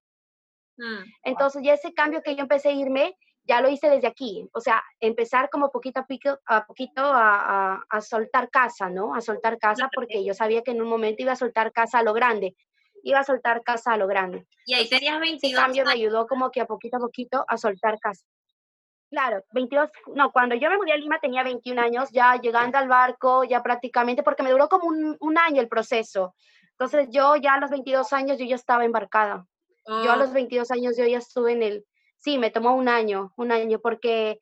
Mm, 0.77 1.05
Entonces, 1.23 1.63
ya 1.63 1.75
ese 1.75 1.95
cambio 1.95 2.23
que 2.23 2.35
yo 2.35 2.43
empecé 2.43 2.71
a 2.71 2.73
irme, 2.73 3.17
ya 3.45 3.61
lo 3.61 3.69
hice 3.69 3.89
desde 3.89 4.09
aquí. 4.09 4.49
O 4.53 4.61
sea, 4.61 4.83
empezar 4.99 5.49
como 5.51 5.71
poquito 5.71 6.01
a, 6.01 6.03
poquito 6.03 6.41
a, 6.47 6.67
poquito 6.67 7.03
a, 7.05 7.75
a, 7.75 7.85
a 7.89 8.01
soltar 8.01 8.51
casa, 8.51 8.91
¿no? 8.91 9.15
A 9.15 9.21
soltar 9.21 9.59
casa 9.59 9.89
porque 9.95 10.25
yo 10.25 10.35
sabía 10.35 10.63
que 10.63 10.73
en 10.73 10.83
un 10.83 10.89
momento 10.89 11.23
iba 11.23 11.33
a 11.33 11.37
soltar 11.37 11.71
casa 11.71 12.01
a 12.01 12.03
lo 12.03 12.13
grande 12.13 12.57
iba 13.05 13.21
a 13.21 13.25
soltar 13.25 13.63
casa 13.63 13.93
a 13.93 13.97
lo 13.99 14.07
grande. 14.07 14.47
Y 14.65 14.73
ahí 14.75 14.89
tenías 14.89 15.21
22 15.21 15.53
Ese 15.53 15.63
cambio 15.63 15.85
me 15.85 15.93
ayudó 15.93 16.27
como 16.27 16.51
que 16.51 16.63
a 16.63 16.67
poquito 16.67 16.97
a 16.97 17.01
poquito 17.01 17.45
a 17.47 17.59
soltar 17.59 17.99
casa. 18.01 18.25
Claro, 19.15 19.45
22, 19.53 19.91
no, 20.17 20.33
cuando 20.33 20.57
yo 20.57 20.69
me 20.69 20.77
mudé 20.77 20.93
a 20.93 20.97
Lima 20.97 21.21
tenía 21.21 21.45
21 21.45 21.81
años, 21.81 22.11
ya 22.11 22.35
llegando 22.35 22.79
al 22.79 22.89
barco, 22.89 23.45
ya 23.45 23.63
prácticamente, 23.63 24.25
porque 24.25 24.43
me 24.43 24.51
duró 24.51 24.69
como 24.69 24.89
un, 24.89 25.17
un 25.21 25.39
año 25.39 25.61
el 25.61 25.69
proceso. 25.69 26.35
Entonces 26.73 27.07
yo 27.13 27.37
ya 27.37 27.55
a 27.55 27.61
los 27.61 27.71
22 27.71 28.13
años 28.13 28.39
yo 28.39 28.45
ya 28.45 28.57
estaba 28.57 28.85
embarcada. 28.85 29.47
Yo 29.87 30.11
a 30.11 30.15
oh. 30.15 30.17
los 30.17 30.33
22 30.33 30.69
años 30.73 30.97
yo 30.97 31.07
ya 31.07 31.19
estuve 31.19 31.53
en 31.53 31.63
el, 31.63 31.87
sí, 32.17 32.39
me 32.39 32.51
tomó 32.51 32.75
un 32.75 32.89
año, 32.89 33.33
un 33.37 33.53
año, 33.53 33.79
porque 33.79 34.41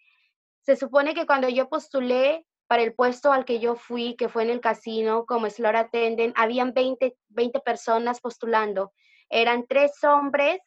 se 0.62 0.74
supone 0.74 1.12
que 1.12 1.26
cuando 1.26 1.50
yo 1.50 1.68
postulé, 1.68 2.46
para 2.66 2.84
el 2.84 2.94
puesto 2.94 3.30
al 3.30 3.44
que 3.44 3.60
yo 3.60 3.74
fui, 3.74 4.16
que 4.16 4.30
fue 4.30 4.44
en 4.44 4.48
el 4.48 4.62
casino 4.62 5.26
como 5.26 5.50
slot 5.50 5.74
attendant, 5.74 6.32
habían 6.38 6.72
20, 6.72 7.14
20 7.28 7.60
personas 7.60 8.22
postulando. 8.22 8.94
Eran 9.28 9.66
tres 9.66 10.02
hombres 10.02 10.62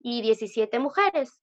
y 0.00 0.22
17 0.22 0.78
mujeres, 0.78 1.42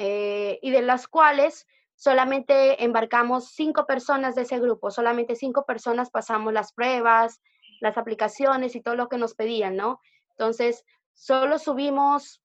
eh, 0.00 0.60
y 0.62 0.70
de 0.70 0.80
las 0.80 1.08
cuales 1.08 1.66
solamente 1.96 2.84
embarcamos 2.84 3.50
cinco 3.50 3.84
personas 3.84 4.36
de 4.36 4.42
ese 4.42 4.60
grupo, 4.60 4.92
solamente 4.92 5.34
cinco 5.34 5.66
personas 5.66 6.10
pasamos 6.10 6.52
las 6.52 6.72
pruebas, 6.72 7.42
las 7.80 7.98
aplicaciones 7.98 8.76
y 8.76 8.80
todo 8.80 8.94
lo 8.94 9.08
que 9.08 9.18
nos 9.18 9.34
pedían, 9.34 9.74
¿no? 9.74 10.00
Entonces, 10.30 10.84
solo 11.14 11.58
subimos 11.58 12.40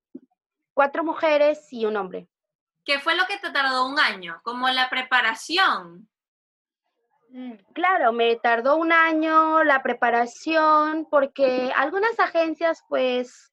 cuatro 0.74 1.04
mujeres 1.04 1.72
y 1.72 1.86
un 1.86 1.96
hombre. 1.96 2.28
¿Qué 2.84 3.00
fue 3.00 3.16
lo 3.16 3.28
que 3.28 3.38
te 3.38 3.52
tardó 3.52 3.86
un 3.86 4.00
año? 4.00 4.42
Como 4.44 4.68
la 4.70 4.90
preparación. 4.90 6.10
Mm, 7.30 7.54
claro, 7.74 8.14
me 8.14 8.36
tardó 8.38 8.78
un 8.78 8.92
año 8.92 9.64
la 9.64 9.84
preparación 9.84 11.08
porque 11.08 11.72
algunas 11.76 12.20
agencias 12.20 12.84
pues 12.90 13.53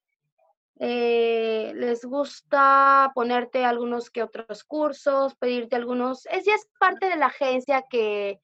eh, 0.82 1.72
les 1.76 2.06
gusta 2.06 3.12
ponerte 3.14 3.66
algunos 3.66 4.08
que 4.08 4.22
otros 4.22 4.64
cursos, 4.64 5.34
pedirte 5.34 5.76
algunos, 5.76 6.24
es 6.26 6.46
ya 6.46 6.54
es 6.54 6.66
parte 6.78 7.06
de 7.06 7.16
la 7.16 7.26
agencia 7.26 7.84
que 7.90 8.40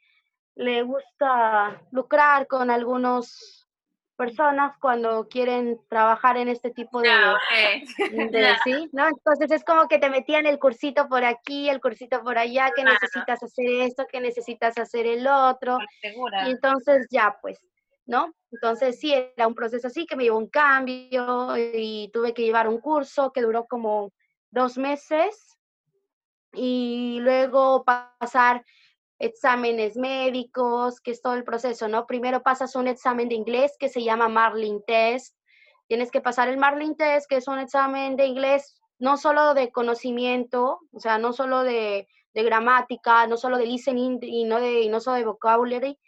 le 0.55 0.83
gusta 0.83 1.81
lucrar 1.93 2.47
con 2.47 2.71
algunos 2.71 3.67
personas 4.17 4.77
cuando 4.81 5.29
quieren 5.29 5.81
trabajar 5.89 6.37
en 6.37 6.49
este 6.49 6.71
tipo 6.71 7.01
de, 7.01 7.09
ah, 7.09 7.39
¿sí? 8.65 8.91
¿no? 8.93 9.09
Entonces 9.09 9.51
es 9.51 9.65
como 9.65 9.89
que 9.89 9.99
te 9.99 10.11
metían 10.11 10.45
el 10.45 10.59
cursito 10.59 11.09
por 11.09 11.25
aquí, 11.25 11.71
el 11.71 11.81
cursito 11.81 12.23
por 12.23 12.37
allá, 12.37 12.71
que 12.77 12.85
necesitas 12.85 13.43
hacer 13.43 13.67
esto, 13.81 14.07
que 14.13 14.21
necesitas 14.21 14.77
hacer 14.77 15.07
el 15.07 15.27
otro. 15.27 15.79
Y 16.03 16.51
entonces 16.51 17.07
ya, 17.11 17.35
pues, 17.41 17.59
¿no? 18.07 18.33
Entonces 18.53 18.99
sí, 18.99 19.13
era 19.13 19.47
un 19.47 19.55
proceso 19.55 19.89
así 19.89 20.07
que 20.07 20.17
me 20.17 20.25
llevó 20.25 20.39
un 20.39 20.49
cambio 20.49 21.57
y 21.57 22.11
tuve 22.13 22.33
que 22.33 22.43
llevar 22.43 22.69
un 22.69 22.81
curso 22.81 23.33
que 23.33 23.43
duró 23.43 23.67
como 23.67 24.13
dos 24.51 24.79
meses 24.79 25.59
y 26.53 27.19
luego 27.21 27.85
pasar 27.85 28.65
exámenes 29.19 29.97
médicos, 29.97 31.01
que 31.01 31.11
es 31.11 31.21
todo 31.21 31.35
el 31.35 31.45
proceso, 31.45 31.89
¿no? 31.89 32.07
Primero 32.07 32.43
pasas 32.43 32.77
un 32.77 32.87
examen 32.87 33.29
de 33.29 33.35
inglés 33.35 33.77
que 33.79 33.89
se 33.89 34.03
llama 34.03 34.29
Marlin 34.29 34.83
Test. 34.87 35.35
Tienes 35.89 36.11
que 36.11 36.21
pasar 36.21 36.49
el 36.49 36.59
Marlin 36.59 36.97
Test, 36.97 37.29
que 37.29 37.37
es 37.37 37.49
un 37.49 37.59
examen 37.59 38.17
de 38.17 38.27
inglés 38.27 38.81
no 38.99 39.17
solo 39.17 39.55
de 39.55 39.71
conocimiento, 39.71 40.81
o 40.93 41.01
sea, 41.01 41.19
no 41.19 41.33
solo 41.33 41.63
de, 41.63 42.09
de 42.35 42.43
gramática, 42.43 43.27
no 43.27 43.37
solo 43.37 43.59
de 43.59 43.67
listening 43.67 44.19
y 44.23 44.45
no, 44.45 44.61
de, 44.61 44.83
y 44.83 44.89
no 44.89 45.01
solo 45.01 45.17
de 45.17 45.25
vocabulary, 45.25 45.99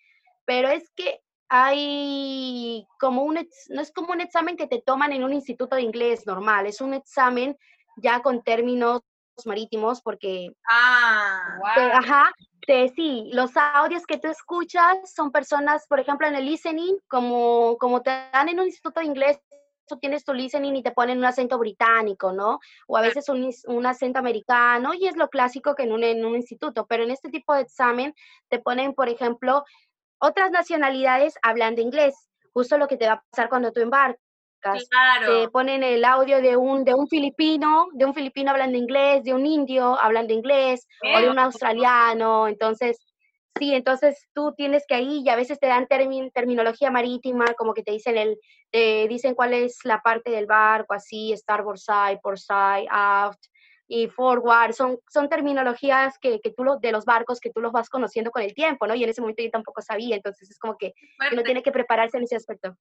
pero 0.44 0.68
es 0.68 0.90
que 0.90 1.20
hay 1.48 2.86
como 2.98 3.22
un, 3.22 3.34
no 3.70 3.80
es 3.80 3.92
como 3.92 4.12
un 4.12 4.20
examen 4.20 4.56
que 4.56 4.66
te 4.66 4.82
toman 4.82 5.12
en 5.12 5.24
un 5.24 5.32
instituto 5.32 5.76
de 5.76 5.82
inglés 5.82 6.26
normal, 6.26 6.66
es 6.66 6.80
un 6.80 6.94
examen 6.94 7.56
ya 7.96 8.20
con 8.20 8.42
términos 8.42 9.02
marítimos 9.46 10.02
porque 10.02 10.48
ah, 10.68 11.58
ajá, 11.94 12.32
sí, 12.94 13.30
los 13.32 13.56
audios 13.56 14.04
que 14.06 14.18
tú 14.18 14.28
escuchas 14.28 14.98
son 15.14 15.30
personas, 15.30 15.86
por 15.86 16.00
ejemplo, 16.00 16.26
en 16.26 16.34
el 16.34 16.44
listening, 16.44 16.96
como, 17.08 17.76
como 17.78 18.02
te 18.02 18.10
dan 18.32 18.48
en 18.48 18.60
un 18.60 18.66
instituto 18.66 19.00
de 19.00 19.06
inglés, 19.06 19.38
tienes 20.00 20.22
tu 20.22 20.34
listening 20.34 20.76
y 20.76 20.82
te 20.82 20.90
ponen 20.90 21.16
un 21.16 21.24
acento 21.24 21.56
británico, 21.56 22.32
¿no? 22.32 22.60
O 22.86 22.98
a 22.98 23.00
veces 23.00 23.30
un, 23.30 23.50
un 23.68 23.86
acento 23.86 24.18
americano 24.18 24.92
y 24.92 25.06
es 25.06 25.16
lo 25.16 25.28
clásico 25.28 25.74
que 25.74 25.84
en 25.84 25.92
un, 25.92 26.04
en 26.04 26.26
un 26.26 26.36
instituto, 26.36 26.86
pero 26.86 27.04
en 27.04 27.10
este 27.10 27.30
tipo 27.30 27.54
de 27.54 27.62
examen 27.62 28.14
te 28.48 28.58
ponen, 28.58 28.92
por 28.92 29.08
ejemplo, 29.08 29.64
otras 30.18 30.50
nacionalidades 30.50 31.34
hablando 31.42 31.80
inglés, 31.80 32.14
justo 32.52 32.78
lo 32.78 32.88
que 32.88 32.96
te 32.96 33.06
va 33.06 33.14
a 33.14 33.24
pasar 33.30 33.48
cuando 33.48 33.72
tú 33.72 33.80
embarcas. 33.80 34.18
Claro. 34.60 35.42
Te 35.42 35.48
ponen 35.50 35.82
el 35.82 36.04
audio 36.04 36.42
de 36.42 36.56
un, 36.56 36.84
de 36.84 36.94
un 36.94 37.06
filipino, 37.06 37.86
de 37.92 38.04
un 38.04 38.14
filipino 38.14 38.50
hablando 38.50 38.76
inglés, 38.76 39.22
de 39.22 39.34
un 39.34 39.46
indio 39.46 39.98
hablando 39.98 40.32
inglés, 40.32 40.86
o 41.14 41.20
de 41.20 41.30
un 41.30 41.38
australiano, 41.38 42.48
entonces 42.48 42.98
Sí, 43.58 43.74
entonces 43.74 44.28
tú 44.34 44.54
tienes 44.56 44.84
que 44.86 44.94
ahí 44.94 45.22
y 45.24 45.28
a 45.28 45.36
veces 45.36 45.58
te 45.58 45.66
dan 45.66 45.88
terminología 45.88 46.90
marítima, 46.90 47.54
como 47.54 47.74
que 47.74 47.82
te 47.82 47.92
dicen 47.92 48.16
el, 48.16 48.38
te 48.70 49.08
dicen 49.08 49.34
cuál 49.34 49.52
es 49.52 49.78
la 49.84 50.00
parte 50.00 50.30
del 50.30 50.46
barco, 50.46 50.94
así, 50.94 51.34
starboard 51.36 51.78
side, 51.78 52.20
port 52.22 52.38
side, 52.38 52.86
aft 52.88 53.44
y 53.88 54.08
forward, 54.08 54.74
son, 54.74 54.98
son 55.08 55.28
terminologías 55.30 56.18
que, 56.18 56.40
que 56.40 56.50
tú 56.52 56.62
los, 56.62 56.78
de 56.80 56.92
los 56.92 57.04
barcos 57.06 57.40
que 57.40 57.50
tú 57.50 57.60
los 57.62 57.72
vas 57.72 57.88
conociendo 57.88 58.30
con 58.30 58.42
el 58.42 58.52
tiempo, 58.54 58.86
¿no? 58.86 58.94
Y 58.94 59.02
en 59.02 59.10
ese 59.10 59.22
momento 59.22 59.42
yo 59.42 59.50
tampoco 59.50 59.80
sabía, 59.82 60.14
entonces 60.14 60.50
es 60.50 60.58
como 60.58 60.76
que 60.76 60.92
uno 61.32 61.42
tiene 61.42 61.62
que 61.62 61.72
prepararse 61.72 62.18
en 62.18 62.24
ese 62.24 62.36
aspecto. 62.36 62.76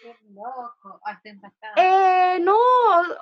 Qué 0.00 0.16
loco, 0.30 1.00
hasta. 1.04 1.30
Eh, 1.76 2.38
no, 2.40 2.56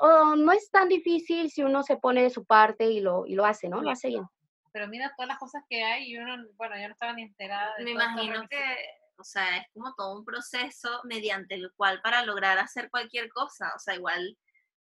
o- 0.00 0.36
no 0.36 0.52
es 0.52 0.70
tan 0.70 0.88
difícil 0.88 1.50
si 1.50 1.62
uno 1.62 1.82
se 1.82 1.96
pone 1.96 2.22
de 2.22 2.30
su 2.30 2.44
parte 2.44 2.84
y 2.84 3.00
lo, 3.00 3.24
y 3.26 3.34
lo 3.34 3.44
hace, 3.46 3.68
¿no? 3.68 3.80
Lo 3.80 3.90
hace 3.90 4.08
bien. 4.08 4.24
Pero 4.72 4.88
mira 4.88 5.12
todas 5.16 5.28
las 5.28 5.38
cosas 5.38 5.62
que 5.68 5.82
hay 5.82 6.10
y 6.10 6.18
uno, 6.18 6.36
bueno, 6.56 6.76
yo 6.76 6.86
no 6.88 6.92
estaba 6.92 7.12
ni 7.12 7.22
enterada. 7.22 7.74
de 7.78 7.84
Me 7.84 7.90
imagino 7.92 8.46
que, 8.48 8.62
o 9.16 9.24
sea, 9.24 9.58
es 9.58 9.66
como 9.72 9.94
todo 9.94 10.18
un 10.18 10.24
proceso 10.24 11.00
mediante 11.04 11.54
el 11.54 11.70
cual 11.76 12.00
para 12.02 12.24
lograr 12.24 12.58
hacer 12.58 12.90
cualquier 12.90 13.28
cosa, 13.30 13.72
o 13.76 13.78
sea, 13.78 13.94
igual 13.94 14.36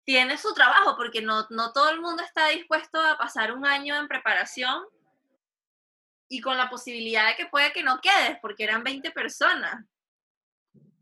tiene 0.05 0.37
su 0.37 0.53
trabajo, 0.53 0.95
porque 0.97 1.21
no, 1.21 1.47
no 1.49 1.71
todo 1.71 1.89
el 1.89 2.01
mundo 2.01 2.23
está 2.23 2.47
dispuesto 2.47 2.99
a 2.99 3.17
pasar 3.17 3.53
un 3.53 3.65
año 3.65 3.95
en 3.95 4.07
preparación 4.07 4.83
y 6.27 6.41
con 6.41 6.57
la 6.57 6.69
posibilidad 6.69 7.27
de 7.27 7.35
que 7.35 7.45
puede 7.45 7.71
que 7.71 7.83
no 7.83 7.99
quedes, 8.01 8.39
porque 8.41 8.63
eran 8.63 8.83
20 8.83 9.11
personas. 9.11 9.85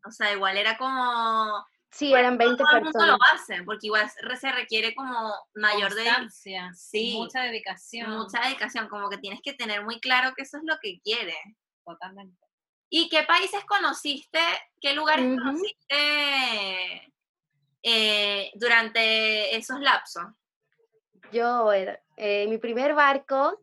O 0.05 0.12
sea, 0.12 0.31
igual 0.34 0.58
era 0.58 0.77
como... 0.77 1.65
Sí, 1.91 2.13
eran 2.13 2.38
20 2.38 2.58
todo 2.58 2.77
el 2.77 2.84
mundo 2.84 3.00
personas. 3.00 3.20
lo 3.20 3.36
hace, 3.36 3.63
porque 3.63 3.88
igual 3.88 4.10
se 4.39 4.51
requiere 4.51 4.96
como 4.96 5.34
mayor 5.55 5.93
de 5.93 6.05
Constancia, 6.05 6.72
sí, 6.74 7.15
mucha 7.17 7.41
dedicación. 7.41 8.12
mucha 8.12 8.41
dedicación, 8.41 8.88
como 8.88 9.10
que 9.10 9.17
tienes 9.17 9.41
que 9.41 9.53
tener 9.53 9.84
muy 9.84 10.00
claro 10.00 10.34
que 10.36 10.43
eso 10.43 10.58
es 10.58 10.63
lo 10.65 10.77
que 10.81 11.01
quieres. 11.01 11.36
Totalmente. 11.86 12.46
¿Y 12.89 13.10
qué 13.10 13.24
países 13.24 13.63
conociste? 13.65 14.39
¿Qué 14.79 14.93
lugares 14.93 15.25
conociste 15.38 17.13
eh, 17.83 18.51
durante 18.55 19.55
esos 19.55 19.79
lapsos? 19.79 20.23
Yo, 21.31 21.71
era- 21.71 22.01
eh, 22.17 22.47
mi 22.47 22.57
primer 22.57 22.93
barco 22.93 23.59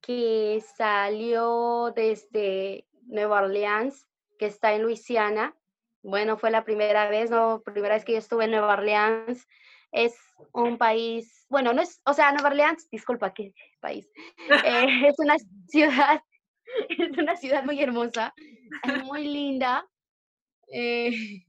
que 0.00 0.62
salió 0.76 1.92
desde 1.94 2.86
Nueva 3.06 3.42
Orleans, 3.42 4.06
que 4.38 4.46
está 4.46 4.74
en 4.74 4.82
Luisiana, 4.82 5.54
bueno, 6.02 6.36
fue 6.36 6.50
la 6.50 6.64
primera 6.64 7.08
vez, 7.08 7.30
no, 7.30 7.62
primera 7.64 7.94
vez 7.94 8.04
que 8.04 8.12
yo 8.12 8.18
estuve 8.18 8.46
en 8.46 8.50
Nueva 8.50 8.72
Orleans, 8.74 9.46
es 9.92 10.16
un 10.52 10.76
país, 10.78 11.46
bueno, 11.48 11.72
no 11.72 11.80
es, 11.82 12.00
o 12.04 12.12
sea, 12.14 12.32
Nueva 12.32 12.48
Orleans, 12.48 12.88
disculpa, 12.90 13.32
¿qué 13.32 13.54
país? 13.80 14.10
Eh, 14.66 15.06
es 15.08 15.14
una 15.18 15.36
ciudad, 15.68 16.20
es 16.88 17.16
una 17.18 17.36
ciudad 17.36 17.62
muy 17.64 17.80
hermosa, 17.80 18.34
muy 19.04 19.28
linda. 19.28 19.86
eh, 20.72 21.44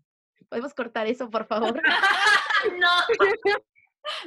¿Podemos 0.53 0.73
cortar 0.75 1.07
eso, 1.07 1.31
por 1.31 1.45
favor? 1.47 1.73
no, 2.79 2.89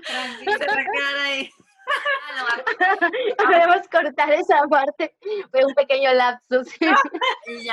Tranquila. 0.05 0.59
se 0.59 0.67
va 0.67 0.73
a 0.73 0.85
quedar 0.93 1.17
ahí. 1.25 1.49
Ah, 1.89 2.33
lo 2.37 2.45
va 2.45 2.51
a- 2.51 3.45
Podemos 3.45 3.89
cortar 3.89 4.33
esa 4.33 4.63
parte. 4.69 5.15
Fue 5.53 5.65
un 5.65 5.73
pequeño 5.75 6.13
lapsus. 6.15 6.67
Sí, 7.47 7.69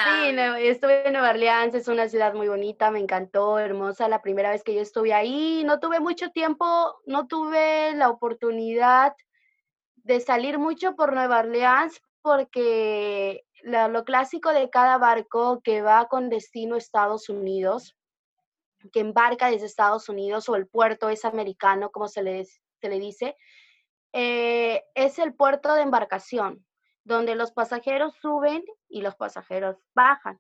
estuve 0.60 1.08
en 1.08 1.14
Nueva 1.14 1.32
Orleans, 1.32 1.74
es 1.74 1.88
una 1.88 2.08
ciudad 2.08 2.36
muy 2.36 2.48
bonita, 2.48 2.92
me 2.92 3.00
encantó, 3.00 3.58
hermosa. 3.58 4.08
La 4.08 4.22
primera 4.22 4.52
vez 4.52 4.64
que 4.64 4.76
yo 4.76 4.82
estuve 4.82 5.16
ahí, 5.16 5.64
no 5.66 5.80
tuve 5.80 6.00
mucho 6.00 6.30
tiempo, 6.30 6.96
no 7.08 7.26
tuve 7.26 7.94
la 7.96 8.10
oportunidad 8.10 9.14
de 9.96 10.20
salir 10.20 10.60
mucho 10.60 10.96
por 10.96 11.14
Nueva 11.14 11.40
Orleans 11.40 12.00
porque 12.22 13.46
la- 13.64 13.88
lo 13.88 14.04
clásico 14.04 14.52
de 14.54 14.70
cada 14.70 15.00
barco 15.00 15.62
que 15.64 15.82
va 15.82 16.08
con 16.08 16.30
destino 16.30 16.76
a 16.76 16.78
Estados 16.78 17.30
Unidos, 17.30 17.96
que 18.92 19.00
embarca 19.00 19.50
desde 19.50 19.66
Estados 19.66 20.10
Unidos 20.10 20.50
o 20.50 20.56
el 20.56 20.68
puerto 20.68 21.10
es 21.10 21.26
americano, 21.26 21.92
como 21.92 22.08
se 22.08 22.24
le, 22.24 22.46
se 22.46 22.90
le 22.90 23.00
dice, 23.00 23.36
eh, 24.14 24.84
es 24.96 25.20
el 25.20 25.34
puerto 25.34 25.74
de 25.74 25.82
embarcación, 25.82 26.66
donde 27.04 27.36
los 27.36 27.52
pasajeros 27.52 28.16
suben 28.22 28.64
y 28.88 29.02
los 29.02 29.16
pasajeros 29.16 29.78
bajan. 29.94 30.40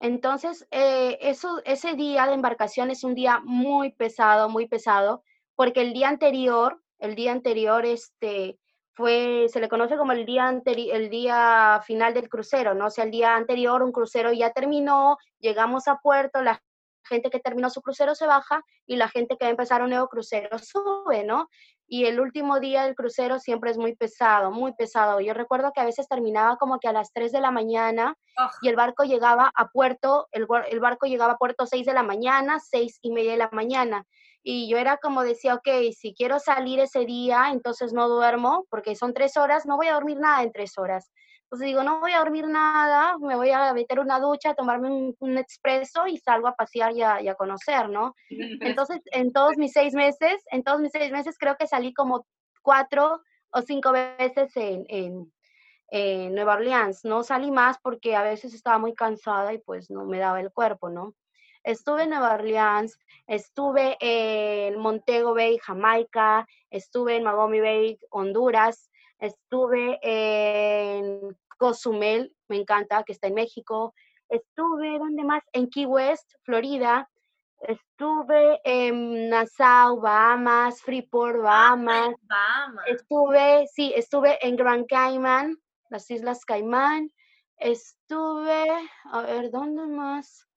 Entonces, 0.00 0.66
eh, 0.70 1.18
eso, 1.20 1.60
ese 1.64 1.94
día 1.94 2.26
de 2.26 2.34
embarcación 2.34 2.90
es 2.90 3.04
un 3.04 3.14
día 3.14 3.40
muy 3.44 3.92
pesado, 3.92 4.48
muy 4.48 4.66
pesado, 4.66 5.22
porque 5.54 5.80
el 5.80 5.92
día 5.92 6.08
anterior, 6.08 6.82
el 6.98 7.14
día 7.14 7.32
anterior, 7.32 7.84
este, 7.86 8.58
fue, 8.94 9.46
se 9.48 9.60
le 9.60 9.68
conoce 9.68 9.96
como 9.96 10.12
el 10.12 10.26
día, 10.26 10.60
el 10.64 11.10
día 11.10 11.80
final 11.86 12.14
del 12.14 12.28
crucero, 12.28 12.74
¿no? 12.74 12.86
O 12.86 12.90
sea, 12.90 13.04
el 13.04 13.10
día 13.10 13.36
anterior 13.36 13.82
un 13.82 13.92
crucero 13.92 14.32
ya 14.32 14.52
terminó, 14.52 15.18
llegamos 15.38 15.88
a 15.88 15.98
puerto, 15.98 16.42
la 16.42 16.62
gente 17.04 17.30
que 17.30 17.40
terminó 17.40 17.70
su 17.70 17.82
crucero 17.82 18.14
se 18.14 18.26
baja 18.26 18.62
y 18.86 18.96
la 18.96 19.08
gente 19.08 19.36
que 19.36 19.44
va 19.44 19.48
a 19.48 19.50
empezar 19.50 19.82
un 19.82 19.90
nuevo 19.90 20.08
crucero 20.08 20.58
sube, 20.58 21.24
¿no? 21.24 21.48
Y 21.86 22.06
el 22.06 22.20
último 22.20 22.58
día 22.58 22.84
del 22.84 22.94
crucero 22.94 23.38
siempre 23.38 23.70
es 23.70 23.76
muy 23.76 23.94
pesado, 23.94 24.50
muy 24.50 24.72
pesado. 24.72 25.20
Yo 25.20 25.34
recuerdo 25.34 25.72
que 25.74 25.80
a 25.80 25.84
veces 25.84 26.08
terminaba 26.08 26.56
como 26.56 26.78
que 26.78 26.88
a 26.88 26.92
las 26.92 27.12
3 27.12 27.32
de 27.32 27.40
la 27.40 27.50
mañana 27.50 28.16
Ugh. 28.38 28.50
y 28.62 28.68
el 28.68 28.76
barco 28.76 29.04
llegaba 29.04 29.52
a 29.54 29.68
puerto, 29.68 30.26
el, 30.32 30.46
el 30.70 30.80
barco 30.80 31.06
llegaba 31.06 31.34
a 31.34 31.38
puerto 31.38 31.66
6 31.66 31.84
de 31.84 31.92
la 31.92 32.02
mañana, 32.02 32.60
seis 32.60 32.98
y 33.02 33.12
media 33.12 33.32
de 33.32 33.38
la 33.38 33.50
mañana. 33.52 34.06
Y 34.42 34.68
yo 34.68 34.78
era 34.78 34.96
como 34.96 35.22
decía, 35.22 35.54
ok, 35.54 35.68
si 35.96 36.14
quiero 36.14 36.40
salir 36.40 36.80
ese 36.80 37.04
día, 37.04 37.50
entonces 37.52 37.92
no 37.92 38.08
duermo, 38.08 38.66
porque 38.70 38.96
son 38.96 39.14
tres 39.14 39.36
horas, 39.36 39.66
no 39.66 39.76
voy 39.76 39.86
a 39.86 39.94
dormir 39.94 40.18
nada 40.18 40.42
en 40.42 40.52
tres 40.52 40.78
horas. 40.78 41.12
Entonces 41.52 41.66
digo, 41.66 41.82
no 41.82 42.00
voy 42.00 42.12
a 42.12 42.20
dormir 42.20 42.48
nada, 42.48 43.18
me 43.18 43.36
voy 43.36 43.50
a 43.50 43.74
meter 43.74 44.00
una 44.00 44.18
ducha, 44.18 44.54
tomarme 44.54 44.88
un, 44.88 45.14
un 45.18 45.36
expreso 45.36 46.06
y 46.06 46.16
salgo 46.16 46.48
a 46.48 46.54
pasear 46.54 46.96
y 46.96 47.02
a, 47.02 47.20
y 47.20 47.28
a 47.28 47.34
conocer, 47.34 47.90
¿no? 47.90 48.14
Entonces, 48.88 49.02
en 49.12 49.34
todos 49.34 49.58
mis 49.58 49.72
seis 49.72 49.92
meses, 49.92 50.42
en 50.50 50.62
todos 50.62 50.80
mis 50.80 50.92
seis 50.92 51.12
meses 51.12 51.36
creo 51.38 51.54
que 51.58 51.66
salí 51.66 51.92
como 51.92 52.24
cuatro 52.62 53.20
o 53.50 53.60
cinco 53.60 53.92
veces 53.92 54.56
en, 54.56 54.86
en, 54.88 55.30
en 55.88 56.34
Nueva 56.34 56.54
Orleans. 56.54 57.04
No 57.04 57.22
salí 57.22 57.50
más 57.50 57.76
porque 57.82 58.16
a 58.16 58.22
veces 58.22 58.54
estaba 58.54 58.78
muy 58.78 58.94
cansada 58.94 59.52
y 59.52 59.58
pues 59.58 59.90
no 59.90 60.06
me 60.06 60.18
daba 60.18 60.40
el 60.40 60.50
cuerpo, 60.54 60.88
¿no? 60.88 61.14
Estuve 61.64 62.04
en 62.04 62.10
Nueva 62.10 62.32
Orleans, 62.32 62.98
estuve 63.26 63.98
en 64.00 64.78
Montego 64.78 65.34
Bay, 65.34 65.58
Jamaica, 65.58 66.46
estuve 66.70 67.16
en 67.16 67.24
Magomi 67.24 67.60
Bay, 67.60 67.98
Honduras, 68.08 68.90
estuve 69.22 70.00
en 70.02 71.36
Cozumel, 71.62 72.34
me 72.48 72.56
encanta, 72.56 73.04
que 73.04 73.12
está 73.12 73.28
en 73.28 73.34
México, 73.34 73.94
estuve, 74.28 74.98
¿dónde 74.98 75.22
más? 75.22 75.44
En 75.52 75.70
Key 75.70 75.86
West, 75.86 76.28
Florida, 76.42 77.08
estuve 77.60 78.60
en 78.64 79.28
Nassau, 79.30 80.00
Bahamas, 80.00 80.82
Freeport, 80.82 81.40
Bahamas, 81.40 82.16
Bahamas. 82.22 82.84
estuve, 82.88 83.68
sí, 83.72 83.92
estuve 83.94 84.44
en 84.44 84.56
Grand 84.56 84.86
Cayman, 84.88 85.56
las 85.88 86.10
Islas 86.10 86.44
Caimán, 86.44 87.12
estuve, 87.58 88.64
a 89.04 89.20
ver, 89.22 89.52
¿dónde 89.52 89.86
más? 89.86 90.48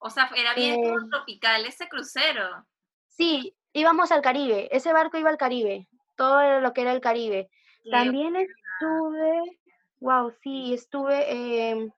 O 0.00 0.10
sea, 0.10 0.28
era 0.34 0.52
bien 0.54 0.84
Eh, 0.84 0.94
tropical 1.10 1.64
ese 1.64 1.88
crucero. 1.88 2.66
Sí, 3.06 3.54
íbamos 3.72 4.10
al 4.10 4.22
Caribe, 4.22 4.68
ese 4.72 4.92
barco 4.92 5.16
iba 5.16 5.30
al 5.30 5.38
Caribe, 5.38 5.86
todo 6.16 6.58
lo 6.58 6.72
que 6.72 6.80
era 6.80 6.92
el 6.92 7.00
Caribe. 7.00 7.48
También 7.92 8.34
estuve, 8.34 9.60
wow, 10.00 10.30
sí, 10.42 10.74
estuve, 10.74 11.70
em, 11.70 11.90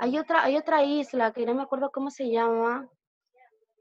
hay 0.00 0.18
otra, 0.18 0.44
hay 0.44 0.56
otra 0.56 0.82
isla 0.84 1.32
que 1.32 1.46
no 1.46 1.54
me 1.54 1.62
acuerdo 1.62 1.90
cómo 1.90 2.10
se 2.10 2.30
llama, 2.30 2.88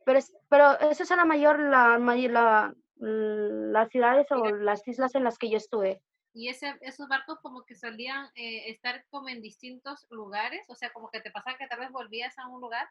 pero, 0.06 0.20
es- 0.20 0.34
pero 0.50 0.80
esa 0.80 1.04
es 1.04 1.10
la 1.10 1.26
mayor, 1.26 1.60
la, 1.60 1.98
la, 1.98 2.74
las 3.00 3.90
ciudades 3.90 4.28
o 4.32 4.38
las 4.56 4.88
islas 4.88 5.13
en 5.16 5.24
las 5.24 5.38
que 5.38 5.50
yo 5.50 5.58
estuve. 5.58 6.02
Y 6.34 6.50
ese, 6.50 6.76
esos 6.82 7.08
barcos 7.08 7.40
como 7.42 7.63
que 7.66 7.76
solían 7.76 8.28
eh, 8.36 8.70
estar 8.70 9.04
como 9.10 9.28
en 9.30 9.42
distintos 9.42 10.06
lugares, 10.10 10.66
o 10.70 10.76
sea, 10.76 10.92
como 10.94 11.10
que 11.10 11.20
te 11.20 11.32
pasaba 11.32 11.58
que 11.58 11.68
tal 11.68 11.80
vez 11.80 11.92
volvías 11.92 12.38
a 12.38 12.48
un 12.48 12.62
lugar 12.62 12.88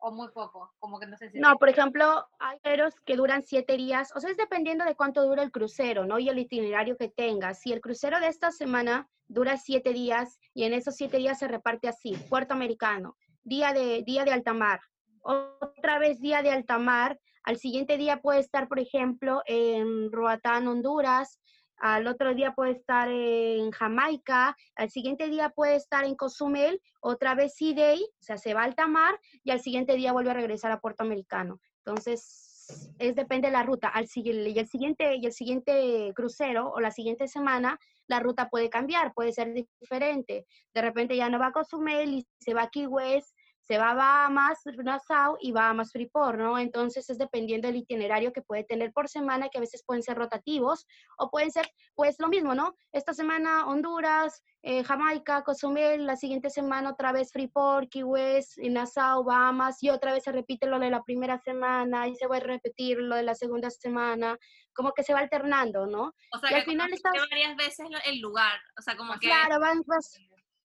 o 0.00 0.10
muy 0.10 0.28
poco, 0.28 0.72
como 0.78 0.98
que 0.98 1.06
no 1.06 1.16
sé 1.16 1.30
si... 1.30 1.38
No, 1.38 1.56
por 1.56 1.68
ejemplo, 1.68 2.26
hay 2.38 2.58
cruceros 2.60 2.94
que 3.00 3.16
duran 3.16 3.42
siete 3.42 3.76
días, 3.76 4.12
o 4.14 4.20
sea, 4.20 4.30
es 4.30 4.36
dependiendo 4.36 4.84
de 4.84 4.94
cuánto 4.94 5.24
dura 5.24 5.42
el 5.42 5.52
crucero, 5.52 6.04
¿no? 6.04 6.18
Y 6.18 6.28
el 6.28 6.38
itinerario 6.38 6.96
que 6.96 7.08
tenga. 7.08 7.54
Si 7.54 7.72
el 7.72 7.80
crucero 7.80 8.18
de 8.20 8.28
esta 8.28 8.50
semana 8.50 9.08
dura 9.28 9.56
siete 9.56 9.92
días 9.92 10.38
y 10.54 10.64
en 10.64 10.74
esos 10.74 10.96
siete 10.96 11.18
días 11.18 11.38
se 11.38 11.48
reparte 11.48 11.88
así, 11.88 12.16
puerto 12.28 12.54
americano, 12.54 13.16
día 13.42 13.72
de, 13.72 14.02
día 14.02 14.24
de 14.24 14.32
alta 14.32 14.54
mar, 14.54 14.80
otra 15.22 15.98
vez 15.98 16.20
día 16.20 16.42
de 16.42 16.50
alta 16.50 16.78
mar, 16.78 17.18
al 17.42 17.56
siguiente 17.56 17.96
día 17.96 18.20
puede 18.20 18.40
estar, 18.40 18.68
por 18.68 18.78
ejemplo, 18.78 19.42
en 19.46 20.12
Roatán, 20.12 20.68
Honduras, 20.68 21.40
al 21.80 22.06
otro 22.06 22.34
día 22.34 22.52
puede 22.52 22.72
estar 22.72 23.08
en 23.10 23.70
Jamaica, 23.70 24.56
al 24.76 24.90
siguiente 24.90 25.28
día 25.28 25.50
puede 25.50 25.76
estar 25.76 26.04
en 26.04 26.14
Cozumel, 26.14 26.80
otra 27.00 27.34
vez 27.34 27.54
C-Day, 27.56 28.02
o 28.02 28.22
sea, 28.22 28.36
se 28.36 28.54
va 28.54 28.60
a 28.60 28.64
alta 28.64 28.86
mar 28.86 29.18
y 29.42 29.50
al 29.50 29.60
siguiente 29.60 29.94
día 29.96 30.12
vuelve 30.12 30.30
a 30.30 30.34
regresar 30.34 30.70
a 30.72 30.80
Puerto 30.80 31.02
Americano. 31.02 31.58
Entonces, 31.84 32.50
es 32.98 33.14
depende 33.14 33.48
de 33.48 33.52
la 33.52 33.62
ruta. 33.62 33.88
Al 33.88 34.06
y 34.14 34.58
el 34.58 34.68
siguiente 34.68 35.16
y 35.16 35.26
el 35.26 35.32
siguiente 35.32 36.12
crucero 36.14 36.70
o 36.70 36.80
la 36.80 36.90
siguiente 36.90 37.28
semana, 37.28 37.78
la 38.06 38.20
ruta 38.20 38.48
puede 38.48 38.68
cambiar, 38.68 39.12
puede 39.14 39.32
ser 39.32 39.52
diferente. 39.80 40.46
De 40.74 40.82
repente 40.82 41.16
ya 41.16 41.28
no 41.28 41.38
va 41.38 41.46
a 41.46 41.52
Cozumel 41.52 42.12
y 42.12 42.26
se 42.38 42.54
va 42.54 42.64
a 42.64 42.70
Key 42.70 42.86
West 42.86 43.34
se 43.70 43.78
va 43.78 43.90
a 43.90 43.94
Bahamas, 43.94 44.58
Nassau 44.82 45.36
y 45.40 45.52
Bahamas 45.52 45.92
Freeport, 45.92 46.36
¿no? 46.36 46.58
Entonces 46.58 47.08
es 47.08 47.18
dependiendo 47.18 47.68
del 47.68 47.76
itinerario 47.76 48.32
que 48.32 48.42
puede 48.42 48.64
tener 48.64 48.92
por 48.92 49.08
semana, 49.08 49.48
que 49.48 49.58
a 49.58 49.60
veces 49.60 49.84
pueden 49.86 50.02
ser 50.02 50.16
rotativos 50.16 50.88
o 51.18 51.30
pueden 51.30 51.52
ser, 51.52 51.70
pues 51.94 52.16
lo 52.18 52.26
mismo, 52.26 52.52
¿no? 52.52 52.74
Esta 52.90 53.14
semana 53.14 53.66
Honduras, 53.68 54.42
eh, 54.62 54.82
Jamaica, 54.82 55.44
Cozumel, 55.44 56.04
la 56.04 56.16
siguiente 56.16 56.50
semana 56.50 56.90
otra 56.90 57.12
vez 57.12 57.30
Freeport, 57.30 57.88
Key 57.92 58.02
West, 58.02 58.58
Nassau, 58.58 59.22
Bahamas 59.22 59.80
y 59.84 59.90
otra 59.90 60.14
vez 60.14 60.24
se 60.24 60.32
repite 60.32 60.66
lo 60.66 60.80
de 60.80 60.90
la 60.90 61.04
primera 61.04 61.38
semana 61.38 62.08
y 62.08 62.16
se 62.16 62.26
va 62.26 62.38
a 62.38 62.40
repetir 62.40 62.98
lo 62.98 63.14
de 63.14 63.22
la 63.22 63.36
segunda 63.36 63.70
semana, 63.70 64.36
como 64.74 64.90
que 64.94 65.04
se 65.04 65.14
va 65.14 65.20
alternando, 65.20 65.86
¿no? 65.86 66.12
O 66.32 66.38
sea, 66.40 66.50
y 66.50 66.54
al 66.54 66.64
final 66.64 66.92
estás... 66.92 67.12
varias 67.30 67.54
veces 67.54 67.86
el 68.06 68.18
lugar, 68.20 68.58
o 68.76 68.82
sea, 68.82 68.96
como 68.96 69.12
que... 69.12 69.28
Claro, 69.28 69.60
van, 69.60 69.84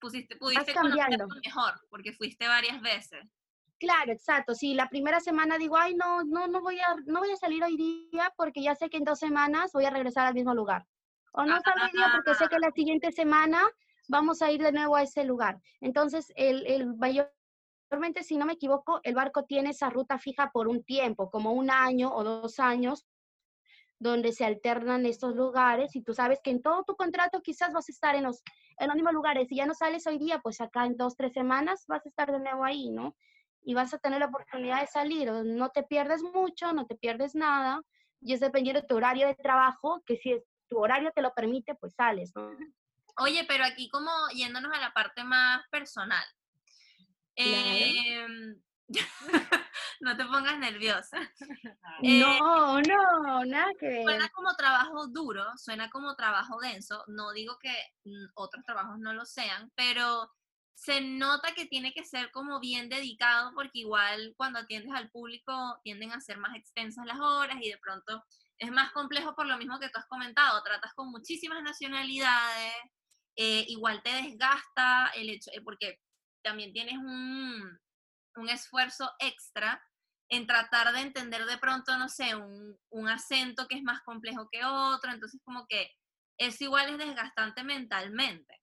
pusiste, 0.05 0.35
pudiste 0.35 0.73
cambiarlo 0.73 1.27
mejor, 1.43 1.73
porque 1.89 2.13
fuiste 2.13 2.47
varias 2.47 2.79
veces. 2.81 3.27
Claro, 3.79 4.11
exacto. 4.11 4.53
Si 4.53 4.73
la 4.73 4.87
primera 4.87 5.19
semana 5.19 5.57
digo, 5.57 5.75
ay, 5.75 5.95
no, 5.95 6.23
no, 6.23 6.47
no 6.47 6.61
voy 6.61 6.79
a, 6.79 6.95
no 7.05 7.19
voy 7.19 7.31
a 7.31 7.35
salir 7.35 7.63
hoy 7.63 7.75
día 7.75 8.33
porque 8.37 8.61
ya 8.61 8.75
sé 8.75 8.89
que 8.89 8.97
en 8.97 9.03
dos 9.03 9.19
semanas 9.19 9.71
voy 9.73 9.85
a 9.85 9.89
regresar 9.89 10.27
al 10.27 10.33
mismo 10.33 10.53
lugar. 10.53 10.85
O 11.33 11.43
no 11.43 11.59
salgo 11.59 11.85
hoy 11.85 11.91
día 11.91 12.11
porque 12.15 12.35
sé 12.35 12.47
que 12.47 12.59
la 12.59 12.71
siguiente 12.71 13.11
semana 13.11 13.61
vamos 14.07 14.41
a 14.41 14.51
ir 14.51 14.61
de 14.61 14.71
nuevo 14.71 14.95
a 14.95 15.01
ese 15.01 15.25
lugar. 15.25 15.59
Entonces, 15.81 16.31
el, 16.35 16.65
el 16.67 16.95
mayormente, 16.95 18.23
si 18.23 18.37
no 18.37 18.45
me 18.45 18.53
equivoco, 18.53 19.01
el 19.03 19.15
barco 19.15 19.43
tiene 19.43 19.71
esa 19.71 19.89
ruta 19.89 20.19
fija 20.19 20.51
por 20.51 20.67
un 20.67 20.83
tiempo, 20.83 21.29
como 21.29 21.51
un 21.51 21.69
año 21.69 22.13
o 22.15 22.23
dos 22.23 22.59
años, 22.59 23.05
donde 23.99 24.31
se 24.31 24.45
alternan 24.45 25.05
estos 25.05 25.35
lugares 25.35 25.95
y 25.95 26.01
tú 26.01 26.13
sabes 26.13 26.39
que 26.43 26.51
en 26.51 26.61
todo 26.61 26.83
tu 26.83 26.95
contrato 26.95 27.41
quizás 27.41 27.73
vas 27.73 27.89
a 27.89 27.91
estar 27.91 28.15
en 28.15 28.23
los, 28.23 28.41
en 28.77 28.88
los 28.88 28.95
mismos 28.95 29.13
lugares. 29.13 29.47
Si 29.47 29.55
ya 29.55 29.65
no 29.65 29.73
sales 29.73 30.05
hoy 30.07 30.17
día, 30.17 30.39
pues 30.39 30.61
acá 30.61 30.85
en 30.85 30.97
dos, 30.97 31.15
tres 31.15 31.33
semanas 31.33 31.85
vas 31.88 32.05
a 32.05 32.09
estar 32.09 32.31
de 32.31 32.39
nuevo 32.39 32.63
ahí, 32.63 32.89
¿no? 32.89 33.15
Y 33.63 33.73
vas 33.73 33.93
a 33.93 33.97
tener 33.97 34.19
la 34.19 34.27
oportunidad 34.27 34.81
de 34.81 34.88
salir. 34.88 35.31
No 35.31 35.69
te 35.69 35.83
pierdes 35.83 36.21
mucho, 36.21 36.73
no 36.73 36.85
te 36.85 36.95
pierdes 36.95 37.35
nada. 37.35 37.81
Y 38.21 38.33
es 38.33 38.39
dependiendo 38.39 38.81
de 38.81 38.88
tu 38.88 38.95
horario 38.95 39.27
de 39.27 39.35
trabajo, 39.35 40.01
que 40.05 40.17
si 40.17 40.39
tu 40.67 40.77
horario 40.77 41.11
te 41.13 41.21
lo 41.21 41.33
permite, 41.33 41.75
pues 41.75 41.93
sales, 41.95 42.31
¿no? 42.35 42.51
Oye, 43.17 43.45
pero 43.47 43.63
aquí 43.63 43.89
como 43.89 44.11
yéndonos 44.33 44.71
a 44.73 44.79
la 44.79 44.93
parte 44.93 45.23
más 45.23 45.63
personal. 45.69 46.25
Eh, 47.35 48.25
no 50.02 50.17
te 50.17 50.26
pongas 50.26 50.60
nerviosa. 50.60 51.17
Eh, 52.04 52.19
no, 52.19 52.82
no, 52.82 53.45
nada 53.45 53.71
que 53.80 53.88
ver. 53.88 54.04
Suena 54.04 54.28
como 54.30 54.54
trabajo 54.56 55.08
duro, 55.08 55.45
suena 55.56 55.89
como 55.89 56.13
trabajo 56.15 56.60
denso. 56.60 57.06
No 57.08 57.32
digo 57.32 57.58
que 57.58 57.74
mm, 58.04 58.32
otros 58.34 58.65
trabajos 58.65 59.00
no 59.00 59.13
lo 59.13 59.26
sean, 59.26 59.71
pero 59.76 60.30
se 60.74 61.00
nota 61.00 61.54
que 61.54 61.67
tiene 61.67 61.93
que 61.93 62.04
ser 62.04 62.32
como 62.32 62.60
bien 62.60 62.89
dedicado 62.89 63.54
porque 63.56 63.80
igual 63.80 64.34
cuando 64.36 64.60
atiendes 64.60 64.93
al 64.93 65.10
público 65.10 65.80
tienden 65.84 66.12
a 66.12 66.19
ser 66.19 66.38
más 66.38 66.54
extensas 66.56 67.06
las 67.06 67.19
horas 67.19 67.58
y 67.62 67.69
de 67.71 67.78
pronto 67.78 68.26
es 68.58 68.71
más 68.71 68.91
complejo 68.91 69.34
por 69.36 69.48
lo 69.48 69.58
mismo 69.58 69.80
que 69.80 69.89
tú 69.89 69.98
has 69.98 70.08
comentado. 70.08 70.62
Tratas 70.63 70.93
con 70.93 71.12
muchísimas 71.12 71.63
nacionalidades, 71.63 72.74
eh, 73.38 73.65
igual 73.69 74.02
te 74.04 74.12
desgasta 74.12 75.12
el 75.15 75.30
hecho, 75.30 75.50
eh, 75.54 75.62
porque 75.63 76.00
también 76.41 76.74
tienes 76.74 76.98
un, 76.98 77.80
un 78.36 78.50
esfuerzo 78.50 79.12
extra 79.19 79.82
en 80.30 80.48
tratar 80.48 80.93
de 80.93 81.02
entender 81.02 81.45
de 81.45 81.58
pronto, 81.58 81.98
no 81.98 82.10
sé, 82.10 82.36
un, 82.36 83.10
acento 83.10 83.67
que 83.67 83.76
es 83.78 83.84
más 83.84 84.02
complejo 84.02 84.50
que 84.52 84.65
otro, 84.65 85.12
entonces 85.12 85.39
como 85.43 85.67
que 85.67 85.91
es 86.38 86.60
igual 86.62 86.89
es 86.89 86.98
desgastante 86.98 87.63
mentalmente. 87.63 88.62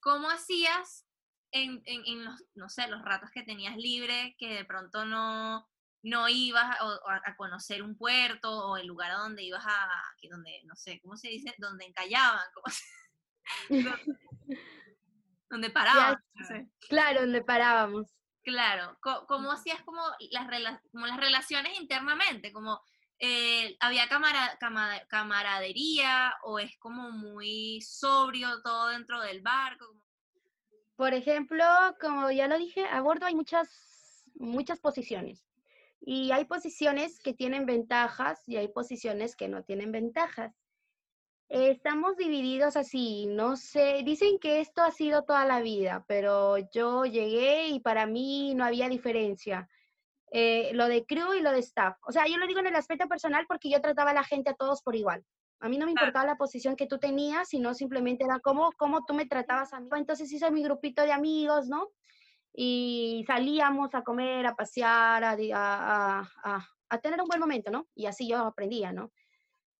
¿Cómo 0.00 0.28
hacías 0.28 1.06
en, 1.52 1.82
los, 2.24 2.44
no 2.54 2.68
sé, 2.68 2.88
los 2.88 3.02
ratos 3.02 3.30
que 3.32 3.44
tenías 3.44 3.76
libre, 3.76 4.34
que 4.38 4.54
de 4.54 4.64
pronto 4.64 5.04
no, 5.04 5.66
no 6.02 6.28
ibas 6.28 6.76
a, 6.80 7.36
conocer 7.36 7.82
un 7.82 7.96
puerto 7.96 8.50
o 8.50 8.76
el 8.76 8.86
lugar 8.86 9.12
a 9.12 9.18
donde 9.18 9.42
ibas 9.44 9.64
a, 9.64 9.88
donde, 10.28 10.62
no 10.64 10.74
sé, 10.74 11.00
¿cómo 11.00 11.16
se 11.16 11.28
dice? 11.28 11.54
Donde 11.58 11.86
encallaban, 11.86 12.44
donde, 15.50 15.70
paraban. 15.70 16.22
Claro, 16.88 17.20
donde 17.20 17.42
parábamos. 17.42 18.15
Claro, 18.46 18.96
¿cómo 19.26 19.50
hacías 19.50 19.82
como 19.82 20.00
las, 20.30 20.80
como 20.92 21.04
las 21.04 21.16
relaciones 21.16 21.80
internamente? 21.80 22.52
Como 22.52 22.80
eh, 23.18 23.76
había 23.80 24.08
camaradería 25.08 26.32
o 26.44 26.60
es 26.60 26.78
como 26.78 27.10
muy 27.10 27.80
sobrio 27.80 28.62
todo 28.62 28.90
dentro 28.90 29.20
del 29.20 29.40
barco. 29.40 29.86
Por 30.94 31.12
ejemplo, 31.12 31.64
como 32.00 32.30
ya 32.30 32.46
lo 32.46 32.56
dije, 32.56 32.86
a 32.86 33.00
bordo 33.00 33.26
hay 33.26 33.34
muchas, 33.34 34.30
muchas 34.36 34.78
posiciones. 34.78 35.44
Y 36.00 36.30
hay 36.30 36.44
posiciones 36.44 37.18
que 37.18 37.34
tienen 37.34 37.66
ventajas 37.66 38.48
y 38.48 38.58
hay 38.58 38.68
posiciones 38.68 39.34
que 39.34 39.48
no 39.48 39.64
tienen 39.64 39.90
ventajas. 39.90 40.54
Estamos 41.48 42.16
divididos 42.16 42.76
así, 42.76 43.26
no 43.26 43.56
sé, 43.56 44.02
dicen 44.04 44.38
que 44.40 44.60
esto 44.60 44.82
ha 44.82 44.90
sido 44.90 45.22
toda 45.22 45.44
la 45.44 45.60
vida, 45.60 46.04
pero 46.08 46.58
yo 46.72 47.04
llegué 47.04 47.68
y 47.68 47.78
para 47.78 48.06
mí 48.06 48.52
no 48.54 48.64
había 48.64 48.88
diferencia. 48.88 49.68
Eh, 50.32 50.72
lo 50.74 50.88
de 50.88 51.06
crew 51.06 51.34
y 51.34 51.42
lo 51.42 51.52
de 51.52 51.60
staff. 51.60 51.96
O 52.02 52.10
sea, 52.10 52.26
yo 52.26 52.36
lo 52.36 52.48
digo 52.48 52.58
en 52.58 52.66
el 52.66 52.74
aspecto 52.74 53.06
personal 53.06 53.46
porque 53.46 53.70
yo 53.70 53.80
trataba 53.80 54.10
a 54.10 54.14
la 54.14 54.24
gente 54.24 54.50
a 54.50 54.54
todos 54.54 54.82
por 54.82 54.96
igual. 54.96 55.24
A 55.60 55.68
mí 55.68 55.78
no 55.78 55.86
me 55.86 55.92
importaba 55.92 56.26
la 56.26 56.36
posición 56.36 56.74
que 56.74 56.86
tú 56.86 56.98
tenías, 56.98 57.48
sino 57.48 57.74
simplemente 57.74 58.24
era 58.24 58.40
cómo, 58.40 58.72
cómo 58.76 59.04
tú 59.06 59.14
me 59.14 59.26
tratabas 59.26 59.72
a 59.72 59.80
mí. 59.80 59.88
Entonces 59.96 60.30
hice 60.32 60.50
mi 60.50 60.64
grupito 60.64 61.02
de 61.02 61.12
amigos, 61.12 61.68
¿no? 61.68 61.90
Y 62.52 63.24
salíamos 63.26 63.94
a 63.94 64.02
comer, 64.02 64.46
a 64.46 64.56
pasear, 64.56 65.22
a, 65.22 65.36
a, 65.54 66.20
a, 66.42 66.68
a 66.88 66.98
tener 66.98 67.20
un 67.20 67.28
buen 67.28 67.40
momento, 67.40 67.70
¿no? 67.70 67.86
Y 67.94 68.06
así 68.06 68.28
yo 68.28 68.38
aprendía, 68.38 68.92
¿no? 68.92 69.12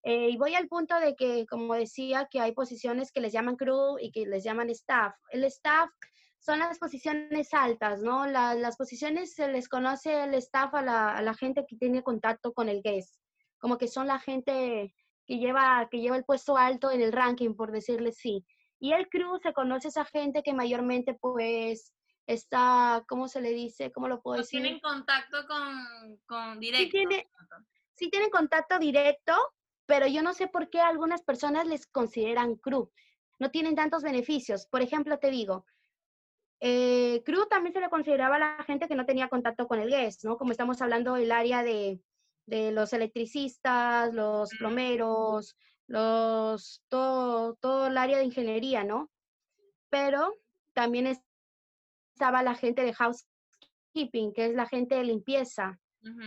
Eh, 0.08 0.30
y 0.30 0.36
voy 0.36 0.54
al 0.54 0.68
punto 0.68 0.94
de 1.00 1.16
que, 1.16 1.46
como 1.46 1.74
decía, 1.74 2.28
que 2.30 2.38
hay 2.38 2.52
posiciones 2.52 3.10
que 3.10 3.20
les 3.20 3.32
llaman 3.32 3.56
crew 3.56 3.98
y 4.00 4.12
que 4.12 4.24
les 4.24 4.44
llaman 4.44 4.70
staff. 4.70 5.12
El 5.30 5.42
staff 5.42 5.90
son 6.38 6.60
las 6.60 6.78
posiciones 6.78 7.52
altas, 7.52 8.02
¿no? 8.02 8.24
las 8.24 8.76
posiciones 8.76 9.34
se 9.34 9.48
les 9.48 9.68
conoce 9.68 10.22
el 10.22 10.34
staff 10.34 10.72
a 10.74 10.82
la, 10.82 11.16
a 11.16 11.22
la, 11.22 11.34
gente 11.34 11.64
que 11.68 11.74
tiene 11.74 12.04
contacto 12.04 12.52
con 12.52 12.68
el 12.68 12.82
guest, 12.82 13.16
como 13.58 13.78
que 13.78 13.88
son 13.88 14.06
la 14.06 14.20
gente 14.20 14.94
que 15.26 15.38
lleva, 15.38 15.88
que 15.90 15.98
lleva 15.98 16.16
el 16.16 16.24
puesto 16.24 16.56
alto 16.56 16.92
en 16.92 17.00
el 17.00 17.10
ranking, 17.10 17.56
por 17.56 17.72
decirle 17.72 18.12
sí. 18.12 18.46
Y 18.78 18.92
el 18.92 19.08
crew 19.08 19.40
se 19.42 19.52
conoce 19.52 19.88
a 19.88 19.90
esa 19.90 20.04
gente 20.04 20.44
que 20.44 20.54
mayormente 20.54 21.14
pues 21.14 21.92
está, 22.28 23.04
¿cómo 23.08 23.26
se 23.26 23.40
le 23.40 23.50
dice? 23.50 23.90
¿Cómo 23.90 24.06
lo 24.06 24.22
puedo 24.22 24.38
decir? 24.38 24.62
Tienen 24.62 24.78
contacto 24.78 25.38
con, 25.48 26.20
con 26.26 26.60
directo. 26.60 26.84
Sí, 26.84 26.90
tiene, 26.90 27.28
sí 27.96 28.08
tienen 28.08 28.30
contacto 28.30 28.78
directo, 28.78 29.34
pero 29.86 30.06
yo 30.06 30.22
no 30.22 30.34
sé 30.34 30.48
por 30.48 30.68
qué 30.68 30.80
algunas 30.80 31.22
personas 31.22 31.66
les 31.66 31.86
consideran 31.86 32.56
crew. 32.56 32.90
No 33.38 33.50
tienen 33.50 33.76
tantos 33.76 34.02
beneficios. 34.02 34.66
Por 34.66 34.82
ejemplo, 34.82 35.18
te 35.18 35.30
digo, 35.30 35.64
eh, 36.60 37.22
crew 37.24 37.46
también 37.46 37.72
se 37.72 37.80
le 37.80 37.88
consideraba 37.88 38.36
a 38.36 38.38
la 38.38 38.64
gente 38.64 38.88
que 38.88 38.96
no 38.96 39.06
tenía 39.06 39.28
contacto 39.28 39.66
con 39.66 39.78
el 39.78 39.90
guest, 39.90 40.24
¿no? 40.24 40.36
Como 40.36 40.52
estamos 40.52 40.80
hablando 40.82 41.14
del 41.14 41.32
área 41.32 41.62
de, 41.62 42.00
los 42.46 42.92
electricistas, 42.92 44.14
los 44.14 44.50
plomeros, 44.58 45.56
los, 45.88 46.82
todo, 46.88 47.54
todo 47.54 47.88
el 47.88 47.98
área 47.98 48.18
de 48.18 48.24
ingeniería, 48.24 48.84
¿no? 48.84 49.10
Pero 49.90 50.32
también 50.72 51.08
estaba 52.14 52.42
la 52.42 52.54
gente 52.54 52.82
de 52.82 52.94
housekeeping, 52.94 54.32
que 54.32 54.46
es 54.46 54.54
la 54.54 54.66
gente 54.66 54.94
de 54.94 55.04
limpieza. 55.04 55.78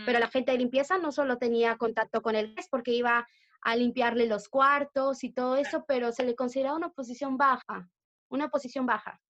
Pero 0.04 0.18
la 0.18 0.28
gente 0.28 0.52
de 0.52 0.58
limpieza 0.58 0.98
no 0.98 1.10
solo 1.10 1.38
tenía 1.38 1.78
contacto 1.78 2.20
con 2.20 2.36
el 2.36 2.54
guest 2.54 2.68
porque 2.70 2.92
iba 2.92 3.26
a 3.62 3.76
limpiarle 3.76 4.26
los 4.26 4.48
cuartos 4.48 5.24
y 5.24 5.32
todo 5.32 5.56
eso, 5.56 5.84
pero 5.86 6.12
se 6.12 6.24
le 6.24 6.34
consideraba 6.34 6.76
una 6.76 6.90
posición 6.90 7.36
baja, 7.36 7.88
una 8.28 8.48
posición 8.48 8.86
baja. 8.86 9.20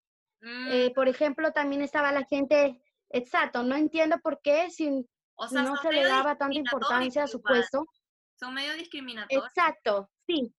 Eh, 0.43 0.91
mm. 0.91 0.95
por 0.95 1.09
ejemplo, 1.09 1.53
también 1.53 1.83
estaba 1.83 2.13
la 2.13 2.25
gente, 2.25 2.81
exacto, 3.11 3.63
no 3.63 3.77
entiendo 3.77 4.19
por 4.21 4.41
qué 4.41 4.71
si 4.71 4.91
no 4.91 5.77
se 5.77 5.93
le 5.93 6.05
daba 6.05 6.37
tanta 6.37 6.59
importancia 6.59 7.25
a 7.25 7.27
su 7.27 7.43
puesto. 7.43 7.87
Son 8.39 8.55
medio 8.55 8.75
discriminatorios. 8.75 9.45
Exacto, 9.45 10.09
sí, 10.27 10.55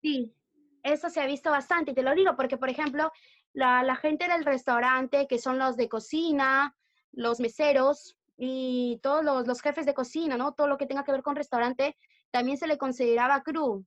sí, 0.00 0.34
eso 0.82 1.10
se 1.10 1.20
ha 1.20 1.26
visto 1.26 1.50
bastante, 1.50 1.92
y 1.92 1.94
te 1.94 2.02
lo 2.02 2.14
digo 2.14 2.34
porque, 2.36 2.56
por 2.56 2.70
ejemplo, 2.70 3.12
la, 3.52 3.82
la 3.82 3.96
gente 3.96 4.28
del 4.28 4.44
restaurante, 4.44 5.26
que 5.28 5.38
son 5.38 5.58
los 5.58 5.76
de 5.76 5.88
cocina, 5.88 6.74
los 7.12 7.38
meseros, 7.38 8.16
y 8.42 8.98
todos 9.02 9.22
los, 9.22 9.46
los 9.46 9.60
jefes 9.60 9.84
de 9.84 9.92
cocina, 9.92 10.38
¿no? 10.38 10.54
Todo 10.54 10.66
lo 10.66 10.78
que 10.78 10.86
tenga 10.86 11.04
que 11.04 11.12
ver 11.12 11.22
con 11.22 11.36
restaurante, 11.36 11.98
también 12.30 12.58
se 12.58 12.66
le 12.66 12.78
consideraba 12.78 13.42
crew. 13.42 13.84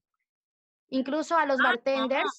Incluso 0.90 1.36
a 1.36 1.46
los 1.46 1.60
Ah, 1.60 1.64
bartenders. 1.64 2.38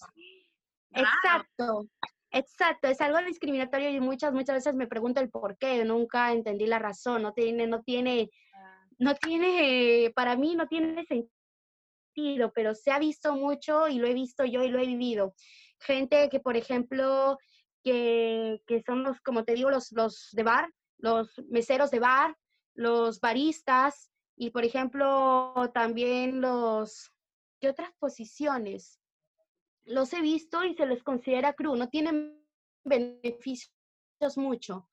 Exacto, 0.91 1.87
exacto, 2.31 2.87
es 2.87 3.01
algo 3.01 3.19
discriminatorio 3.19 3.89
y 3.89 3.99
muchas, 3.99 4.33
muchas 4.33 4.55
veces 4.55 4.75
me 4.75 4.87
pregunto 4.87 5.19
el 5.19 5.29
por 5.29 5.57
qué, 5.57 5.83
nunca 5.83 6.31
entendí 6.31 6.65
la 6.65 6.79
razón, 6.79 7.23
no 7.23 7.33
tiene, 7.33 7.67
no 7.67 7.81
tiene, 7.81 8.29
Ah, 8.53 8.85
no 8.97 9.15
tiene, 9.15 10.11
para 10.15 10.37
mí 10.37 10.55
no 10.55 10.67
tiene 10.67 11.05
sentido, 11.05 12.51
pero 12.53 12.73
se 12.73 12.91
ha 12.91 12.99
visto 12.99 13.35
mucho 13.35 13.89
y 13.89 13.99
lo 13.99 14.07
he 14.07 14.13
visto 14.13 14.45
yo 14.45 14.63
y 14.63 14.69
lo 14.69 14.79
he 14.79 14.85
vivido. 14.85 15.35
Gente 15.79 16.29
que, 16.29 16.39
por 16.39 16.55
ejemplo, 16.55 17.37
que, 17.83 18.61
que 18.65 18.81
son 18.83 19.03
los, 19.03 19.19
como 19.19 19.43
te 19.43 19.53
digo, 19.53 19.69
los, 19.69 19.91
los 19.91 20.29
de 20.31 20.43
bar, 20.43 20.69
los 20.97 21.33
meseros 21.49 21.91
de 21.91 21.99
bar, 21.99 22.37
los 22.73 23.19
baristas 23.19 24.11
y, 24.35 24.49
por 24.49 24.65
ejemplo, 24.65 25.53
también 25.73 26.41
los, 26.41 27.11
¿qué 27.59 27.69
otras 27.69 27.91
posiciones? 27.99 28.99
Los 29.85 30.13
he 30.13 30.21
visto 30.21 30.63
y 30.63 30.75
se 30.75 30.85
les 30.85 31.03
considera 31.03 31.53
crew, 31.53 31.75
no 31.75 31.89
tienen 31.89 32.43
beneficios 32.83 33.71
mucho. 34.35 34.89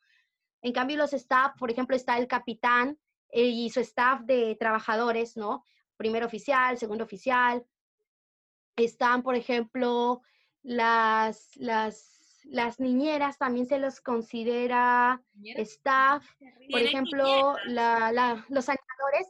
En 0.61 0.72
cambio, 0.72 0.96
los 0.96 1.12
staff, 1.12 1.57
por 1.59 1.70
ejemplo, 1.70 1.96
está 1.96 2.18
el 2.18 2.28
capitán 2.28 2.98
eh, 3.31 3.46
y 3.46 3.70
su 3.70 3.81
staff 3.81 4.20
de 4.22 4.55
trabajadores, 4.57 5.37
¿no? 5.37 5.64
Primer 5.96 6.22
oficial, 6.24 6.78
segundo 6.78 7.05
oficial. 7.05 7.64
Están, 8.76 9.22
por 9.22 9.35
ejemplo, 9.35 10.22
las, 10.62 11.50
las, 11.57 12.40
las 12.44 12.81
niñeras, 12.81 13.38
también 13.38 13.66
se 13.66 13.78
los 13.78 14.00
considera 14.00 15.22
niñeras, 15.35 15.68
staff. 15.68 16.26
Por 16.38 16.48
¿Tienen 16.59 16.87
ejemplo, 16.87 17.57
la, 17.66 18.12
la- 18.12 18.46
los 18.48 18.68
animadores. 19.02 19.28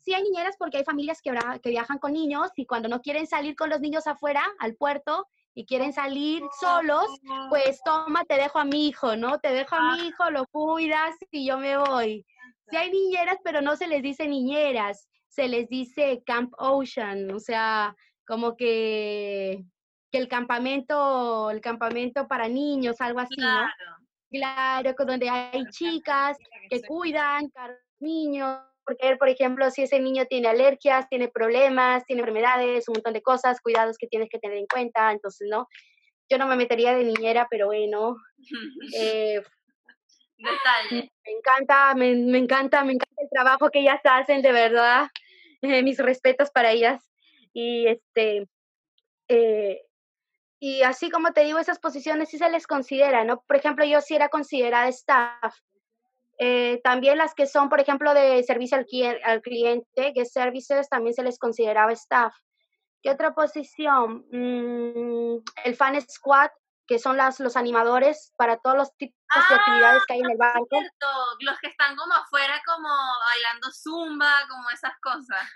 Sí 0.00 0.12
hay 0.12 0.22
niñeras 0.22 0.56
porque 0.58 0.78
hay 0.78 0.84
familias 0.84 1.22
que, 1.22 1.32
viajan 1.70 1.98
con 1.98 2.12
niños 2.12 2.50
y 2.56 2.66
cuando 2.66 2.88
no 2.88 3.00
quieren 3.00 3.26
salir 3.26 3.56
con 3.56 3.70
los 3.70 3.80
niños 3.80 4.06
afuera, 4.06 4.44
al 4.58 4.74
puerto, 4.74 5.26
y 5.54 5.64
quieren 5.64 5.92
salir 5.92 6.42
solos, 6.60 7.06
pues 7.48 7.80
toma, 7.84 8.24
te 8.24 8.34
dejo 8.34 8.58
a 8.58 8.64
mi 8.64 8.88
hijo, 8.88 9.16
¿no? 9.16 9.38
Te 9.38 9.52
dejo 9.52 9.76
a 9.76 9.94
mi 9.94 10.08
hijo, 10.08 10.28
lo 10.30 10.46
cuidas 10.48 11.14
y 11.30 11.46
yo 11.46 11.58
me 11.58 11.78
voy. 11.78 12.26
Sí 12.68 12.76
hay 12.76 12.90
niñeras, 12.90 13.38
pero 13.44 13.62
no 13.62 13.76
se 13.76 13.86
les 13.86 14.02
dice 14.02 14.26
niñeras, 14.26 15.08
se 15.28 15.48
les 15.48 15.68
dice 15.68 16.22
Camp 16.26 16.52
Ocean, 16.58 17.30
o 17.30 17.38
sea, 17.38 17.94
como 18.26 18.56
que, 18.56 19.64
que 20.10 20.18
el 20.18 20.28
campamento, 20.28 21.50
el 21.50 21.60
campamento 21.60 22.26
para 22.26 22.48
niños, 22.48 23.00
algo 23.00 23.20
así, 23.20 23.36
¿no? 23.36 23.46
Claro. 23.46 24.04
Claro, 24.30 24.94
donde 25.06 25.30
hay 25.30 25.64
chicas 25.66 26.36
que 26.68 26.82
cuidan 26.82 27.52
niños, 28.00 28.58
porque, 28.84 29.16
por 29.16 29.28
ejemplo, 29.28 29.70
si 29.70 29.82
ese 29.82 30.00
niño 30.00 30.26
tiene 30.26 30.48
alergias, 30.48 31.08
tiene 31.08 31.28
problemas, 31.28 32.04
tiene 32.04 32.20
enfermedades, 32.20 32.88
un 32.88 32.94
montón 32.94 33.12
de 33.14 33.22
cosas, 33.22 33.60
cuidados 33.60 33.96
que 33.98 34.06
tienes 34.06 34.28
que 34.28 34.38
tener 34.38 34.58
en 34.58 34.66
cuenta, 34.66 35.10
entonces, 35.12 35.48
¿no? 35.50 35.68
Yo 36.30 36.38
no 36.38 36.46
me 36.46 36.56
metería 36.56 36.94
de 36.94 37.04
niñera, 37.04 37.46
pero 37.50 37.66
bueno, 37.66 38.16
eh, 38.96 39.42
Detalle. 40.36 41.12
me 41.24 41.32
encanta, 41.32 41.94
me, 41.94 42.14
me 42.14 42.38
encanta, 42.38 42.84
me 42.84 42.92
encanta 42.92 43.22
el 43.22 43.28
trabajo 43.30 43.70
que 43.70 43.80
ellas 43.80 44.00
hacen, 44.04 44.42
de 44.42 44.52
verdad, 44.52 45.08
eh, 45.62 45.82
mis 45.82 45.98
respetos 45.98 46.50
para 46.50 46.72
ellas, 46.72 47.02
y 47.52 47.86
este, 47.86 48.46
eh, 49.28 49.82
y 50.60 50.82
así 50.82 51.10
como 51.10 51.32
te 51.32 51.44
digo, 51.44 51.58
esas 51.58 51.78
posiciones 51.78 52.30
sí 52.30 52.38
se 52.38 52.50
les 52.50 52.66
considera, 52.66 53.24
¿no? 53.24 53.42
Por 53.46 53.56
ejemplo, 53.56 53.84
yo 53.84 54.00
sí 54.00 54.14
era 54.14 54.28
considerada 54.28 54.88
staff, 54.88 55.54
eh, 56.38 56.80
también 56.82 57.18
las 57.18 57.34
que 57.34 57.46
son, 57.46 57.68
por 57.68 57.80
ejemplo, 57.80 58.14
de 58.14 58.42
servicio 58.42 58.76
al, 58.76 58.86
al 59.24 59.40
cliente, 59.40 60.12
guest 60.12 60.32
services, 60.32 60.88
también 60.88 61.14
se 61.14 61.22
les 61.22 61.38
consideraba 61.38 61.92
staff. 61.92 62.34
¿Qué 63.02 63.10
otra 63.10 63.34
posición? 63.34 64.24
Mm, 64.32 65.42
el 65.64 65.76
fan 65.76 66.00
squad, 66.00 66.50
que 66.86 66.98
son 66.98 67.16
las, 67.16 67.38
los 67.40 67.56
animadores 67.56 68.32
para 68.36 68.56
todos 68.56 68.76
los 68.76 68.96
tipos 68.96 69.14
de 69.48 69.54
actividades 69.54 70.02
que 70.06 70.14
hay 70.14 70.20
en 70.20 70.30
el 70.30 70.36
banco. 70.36 70.66
Cierto, 70.70 71.06
los 71.40 71.58
que 71.60 71.68
están 71.68 71.96
como 71.96 72.14
afuera, 72.14 72.60
como 72.66 72.88
bailando 72.88 73.70
zumba, 73.72 74.32
como 74.48 74.70
esas 74.70 74.98
cosas. 75.00 75.48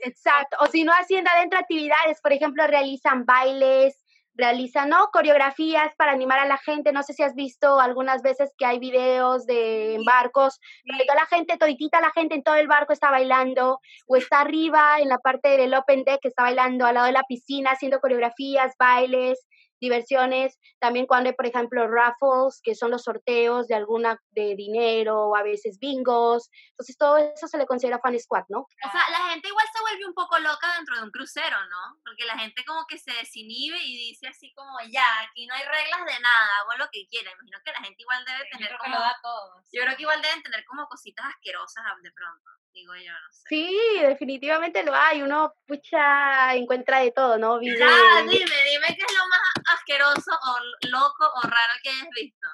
Exacto. 0.00 0.56
O 0.60 0.66
si 0.66 0.84
no, 0.84 0.92
haciendo 0.92 1.30
adentro 1.30 1.58
actividades, 1.58 2.20
por 2.20 2.32
ejemplo, 2.32 2.66
realizan 2.66 3.24
bailes, 3.24 4.02
realizan, 4.36 4.88
¿no? 4.88 5.08
Coreografías 5.12 5.92
para 5.96 6.12
animar 6.12 6.38
a 6.38 6.46
la 6.46 6.58
gente. 6.58 6.92
No 6.92 7.02
sé 7.02 7.12
si 7.12 7.22
has 7.22 7.34
visto 7.34 7.80
algunas 7.80 8.22
veces 8.22 8.52
que 8.58 8.66
hay 8.66 8.78
videos 8.78 9.46
de 9.46 9.98
barcos, 10.04 10.60
donde 10.84 11.04
toda 11.04 11.20
la 11.20 11.26
gente, 11.26 11.56
toditita 11.56 12.00
la 12.00 12.12
gente 12.12 12.34
en 12.34 12.42
todo 12.42 12.56
el 12.56 12.68
barco 12.68 12.92
está 12.92 13.10
bailando, 13.10 13.80
o 14.06 14.16
está 14.16 14.40
arriba 14.40 15.00
en 15.00 15.08
la 15.08 15.18
parte 15.18 15.56
del 15.56 15.74
open 15.74 16.04
deck, 16.04 16.20
que 16.20 16.28
está 16.28 16.42
bailando 16.42 16.86
al 16.86 16.94
lado 16.94 17.06
de 17.06 17.12
la 17.12 17.24
piscina, 17.24 17.72
haciendo 17.72 18.00
coreografías, 18.00 18.74
bailes, 18.78 19.46
diversiones. 19.80 20.58
También 20.78 21.06
cuando 21.06 21.30
hay, 21.30 21.36
por 21.36 21.46
ejemplo, 21.46 21.86
raffles, 21.88 22.60
que 22.62 22.74
son 22.74 22.90
los 22.90 23.02
sorteos 23.02 23.68
de 23.68 23.74
alguna 23.74 24.20
de 24.30 24.54
dinero, 24.56 25.28
o 25.28 25.36
a 25.36 25.42
veces 25.42 25.78
bingos. 25.78 26.50
Entonces, 26.70 26.96
todo 26.96 27.18
eso 27.18 27.46
se 27.46 27.58
le 27.58 27.66
considera 27.66 28.00
fan 28.00 28.18
squad, 28.18 28.44
¿no? 28.48 28.60
O 28.60 28.90
sea, 28.90 29.10
la 29.10 29.30
gente 29.30 29.48
igual 29.48 29.66
se 29.72 29.80
vuelve 29.80 30.06
un 30.06 30.14
poco 30.14 30.38
loca 30.38 30.74
dentro 30.76 30.96
de 30.96 31.02
un 31.02 31.10
crucero, 31.10 31.56
¿no? 31.68 32.00
Porque 32.04 32.24
la 32.24 32.38
gente 32.38 32.64
como 32.64 32.86
que 32.86 32.98
se 32.98 33.12
desinhibe 33.12 33.78
y 33.82 33.96
dice 34.08 34.28
así 34.28 34.52
como, 34.54 34.78
ya, 34.90 35.04
aquí 35.28 35.46
no 35.46 35.54
hay 35.54 35.64
reglas 35.64 36.04
de 36.06 36.20
nada, 36.20 36.58
hago 36.60 36.78
lo 36.78 36.88
que 36.90 37.06
quiera. 37.08 37.32
Imagino 37.32 37.58
que 37.64 37.72
la 37.72 37.80
gente 37.80 38.02
igual 38.02 38.24
debe 38.24 38.48
tener 38.50 38.68
creo 38.68 38.78
que 38.78 38.90
como... 38.90 38.96
lo 38.96 39.02
da 39.02 39.16
todo. 39.22 39.62
Yo 39.72 39.82
creo 39.82 39.96
que 39.96 40.02
igual 40.02 40.22
deben 40.22 40.42
tener 40.42 40.64
como 40.64 40.86
cositas 40.86 41.26
asquerosas 41.26 41.84
de 42.02 42.12
pronto, 42.12 42.50
digo 42.76 42.94
yo, 42.94 43.12
no 43.12 43.32
sé. 43.32 43.42
Sí, 43.48 43.78
definitivamente 44.02 44.84
lo 44.84 44.94
hay. 44.94 45.22
Uno, 45.22 45.54
pucha, 45.66 46.54
encuentra 46.54 47.00
de 47.00 47.10
todo, 47.10 47.38
¿no? 47.38 47.58
Vive, 47.58 47.78
Ya, 47.78 48.20
dime, 48.20 48.28
dime 48.28 48.86
qué 48.88 49.02
es 49.02 49.14
lo 49.16 49.26
más 49.28 49.78
asqueroso 49.78 50.30
o 50.30 50.88
loco 50.88 51.24
o 51.24 51.40
raro 51.42 51.72
que 51.82 51.88
hayas 51.88 52.08
visto. 52.14 52.46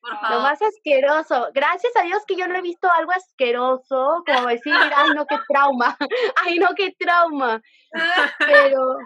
Por 0.00 0.18
favor. 0.18 0.30
Lo 0.30 0.40
más 0.40 0.62
asqueroso. 0.62 1.50
Gracias 1.52 1.94
a 1.96 2.02
Dios 2.02 2.22
que 2.26 2.34
yo 2.34 2.48
no 2.48 2.56
he 2.56 2.62
visto 2.62 2.90
algo 2.90 3.12
asqueroso, 3.12 4.24
como 4.26 4.48
decir, 4.48 4.72
ay, 4.96 5.10
no, 5.14 5.26
qué 5.26 5.38
trauma. 5.46 5.96
Ay, 6.36 6.58
no, 6.58 6.68
qué 6.74 6.94
trauma. 6.98 7.60
Pero, 8.38 8.96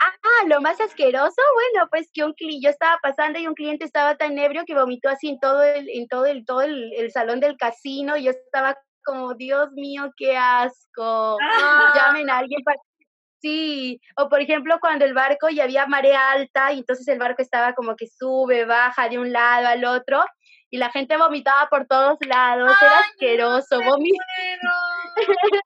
ah, 0.00 0.46
lo 0.46 0.62
más 0.62 0.80
asqueroso, 0.80 1.42
bueno, 1.54 1.88
pues 1.90 2.08
que 2.10 2.24
un 2.24 2.32
cliente, 2.32 2.64
yo 2.64 2.70
estaba 2.70 2.98
pasando 3.02 3.38
y 3.38 3.46
un 3.46 3.54
cliente 3.54 3.84
estaba 3.84 4.16
tan 4.16 4.38
ebrio 4.38 4.64
que 4.66 4.74
vomitó 4.74 5.10
así 5.10 5.28
en 5.28 5.38
todo 5.38 5.62
el, 5.62 5.90
en 5.90 6.08
todo 6.08 6.24
el, 6.24 6.46
todo 6.46 6.62
el, 6.62 6.94
el 6.94 7.12
salón 7.12 7.40
del 7.40 7.58
casino. 7.58 8.16
Y 8.16 8.24
yo 8.24 8.30
estaba 8.30 8.78
como, 9.04 9.34
Dios 9.34 9.70
mío, 9.72 10.12
qué 10.16 10.36
asco. 10.36 11.36
Llamen 11.94 12.30
a 12.30 12.38
alguien 12.38 12.62
para... 12.64 12.78
Sí, 13.40 14.00
o 14.16 14.28
por 14.28 14.40
ejemplo 14.40 14.78
cuando 14.80 15.04
el 15.04 15.14
barco 15.14 15.48
ya 15.48 15.64
había 15.64 15.84
marea 15.86 16.30
alta 16.30 16.72
y 16.72 16.78
entonces 16.78 17.08
el 17.08 17.18
barco 17.18 17.42
estaba 17.42 17.72
como 17.74 17.96
que 17.96 18.06
sube, 18.06 18.64
baja 18.64 19.08
de 19.08 19.18
un 19.18 19.32
lado 19.32 19.66
al 19.66 19.84
otro 19.84 20.24
y 20.70 20.78
la 20.78 20.90
gente 20.90 21.16
vomitaba 21.16 21.68
por 21.68 21.86
todos 21.88 22.18
lados, 22.24 22.70
era 22.80 22.98
asqueroso, 23.00 23.80
vomi- 23.80 24.12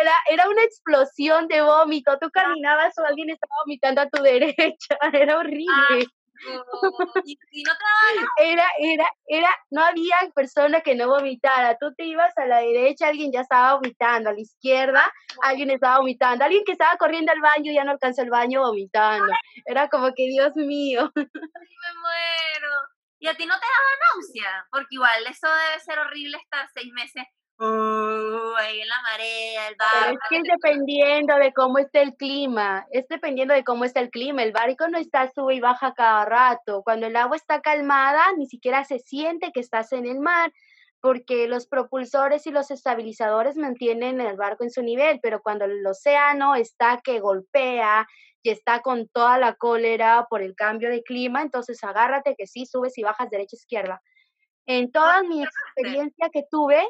era, 0.00 0.12
era 0.30 0.48
una 0.50 0.62
explosión 0.64 1.48
de 1.48 1.62
vómito, 1.62 2.18
tú 2.20 2.30
caminabas 2.30 2.96
o 2.98 3.04
alguien 3.06 3.30
estaba 3.30 3.54
vomitando 3.64 4.02
a 4.02 4.08
tu 4.10 4.22
derecha, 4.22 4.98
era 5.12 5.38
horrible, 5.38 6.06
Y, 7.26 7.38
y 7.52 7.62
no 7.62 7.72
trabajan. 7.76 8.28
era, 8.38 8.66
era, 8.78 9.06
era, 9.26 9.48
no 9.70 9.82
había 9.82 10.16
persona 10.34 10.80
que 10.80 10.94
no 10.94 11.08
vomitara, 11.08 11.76
tú 11.78 11.94
te 11.94 12.04
ibas 12.04 12.36
a 12.36 12.46
la 12.46 12.58
derecha, 12.58 13.08
alguien 13.08 13.32
ya 13.32 13.40
estaba 13.40 13.74
vomitando, 13.74 14.30
a 14.30 14.32
la 14.32 14.40
izquierda, 14.40 15.12
alguien 15.42 15.70
estaba 15.70 15.98
vomitando, 15.98 16.44
alguien 16.44 16.64
que 16.64 16.72
estaba 16.72 16.96
corriendo 16.96 17.32
al 17.32 17.40
baño 17.40 17.72
ya 17.72 17.84
no 17.84 17.92
alcanzó 17.92 18.22
el 18.22 18.30
baño 18.30 18.60
vomitando, 18.60 19.32
era 19.66 19.88
como 19.88 20.12
que 20.14 20.26
Dios 20.26 20.54
mío. 20.56 21.10
me 21.16 21.94
muero. 22.00 22.72
Y 23.18 23.26
a 23.26 23.34
ti 23.34 23.46
no 23.46 23.54
te 23.54 23.66
daba 23.66 24.14
náusea, 24.14 24.66
porque 24.70 24.96
igual 24.96 25.26
eso 25.26 25.48
debe 25.48 25.80
ser 25.80 25.98
horrible 25.98 26.36
estar 26.36 26.68
seis 26.74 26.92
meses 26.92 27.24
uh, 27.58 28.54
ahí 28.56 28.80
en 28.80 28.88
la 28.88 29.02
marea, 29.02 29.68
el 29.68 29.76
Pero 29.76 30.06
barco. 30.06 30.12
es 30.12 30.28
que 30.28 30.36
es 30.36 30.42
dependiendo 30.44 31.36
de 31.36 31.52
cómo 31.52 31.78
esté 31.78 32.02
el 32.02 32.14
clima, 32.16 32.86
es 32.90 33.06
dependiendo 33.08 33.54
de 33.54 33.64
cómo 33.64 33.84
está 33.84 34.00
el 34.00 34.10
clima. 34.10 34.42
El 34.42 34.52
barco 34.52 34.88
no 34.88 34.98
está 34.98 35.30
sube 35.32 35.54
y 35.54 35.60
baja 35.60 35.94
cada 35.94 36.24
rato. 36.24 36.82
Cuando 36.82 37.06
el 37.06 37.16
agua 37.16 37.36
está 37.36 37.60
calmada, 37.60 38.22
ni 38.36 38.46
siquiera 38.46 38.84
se 38.84 38.98
siente 38.98 39.52
que 39.52 39.60
estás 39.60 39.92
en 39.92 40.06
el 40.06 40.20
mar, 40.20 40.52
porque 41.00 41.48
los 41.48 41.66
propulsores 41.66 42.46
y 42.46 42.50
los 42.50 42.70
estabilizadores 42.70 43.56
mantienen 43.56 44.22
el 44.22 44.36
barco 44.36 44.64
en 44.64 44.70
su 44.70 44.82
nivel, 44.82 45.20
pero 45.22 45.42
cuando 45.42 45.66
el 45.66 45.86
océano 45.86 46.54
está 46.54 47.02
que 47.04 47.20
golpea 47.20 48.06
y 48.42 48.48
está 48.48 48.80
con 48.80 49.08
toda 49.08 49.38
la 49.38 49.54
cólera 49.54 50.26
por 50.30 50.40
el 50.40 50.54
cambio 50.54 50.88
de 50.88 51.02
clima, 51.02 51.42
entonces 51.42 51.84
agárrate 51.84 52.34
que 52.36 52.46
sí, 52.46 52.64
subes 52.64 52.96
y 52.96 53.02
bajas 53.02 53.28
derecha 53.28 53.54
izquierda. 53.56 54.00
En 54.66 54.92
toda 54.92 55.22
mi 55.22 55.44
experiencia 55.44 56.30
que 56.32 56.44
tuve, 56.50 56.82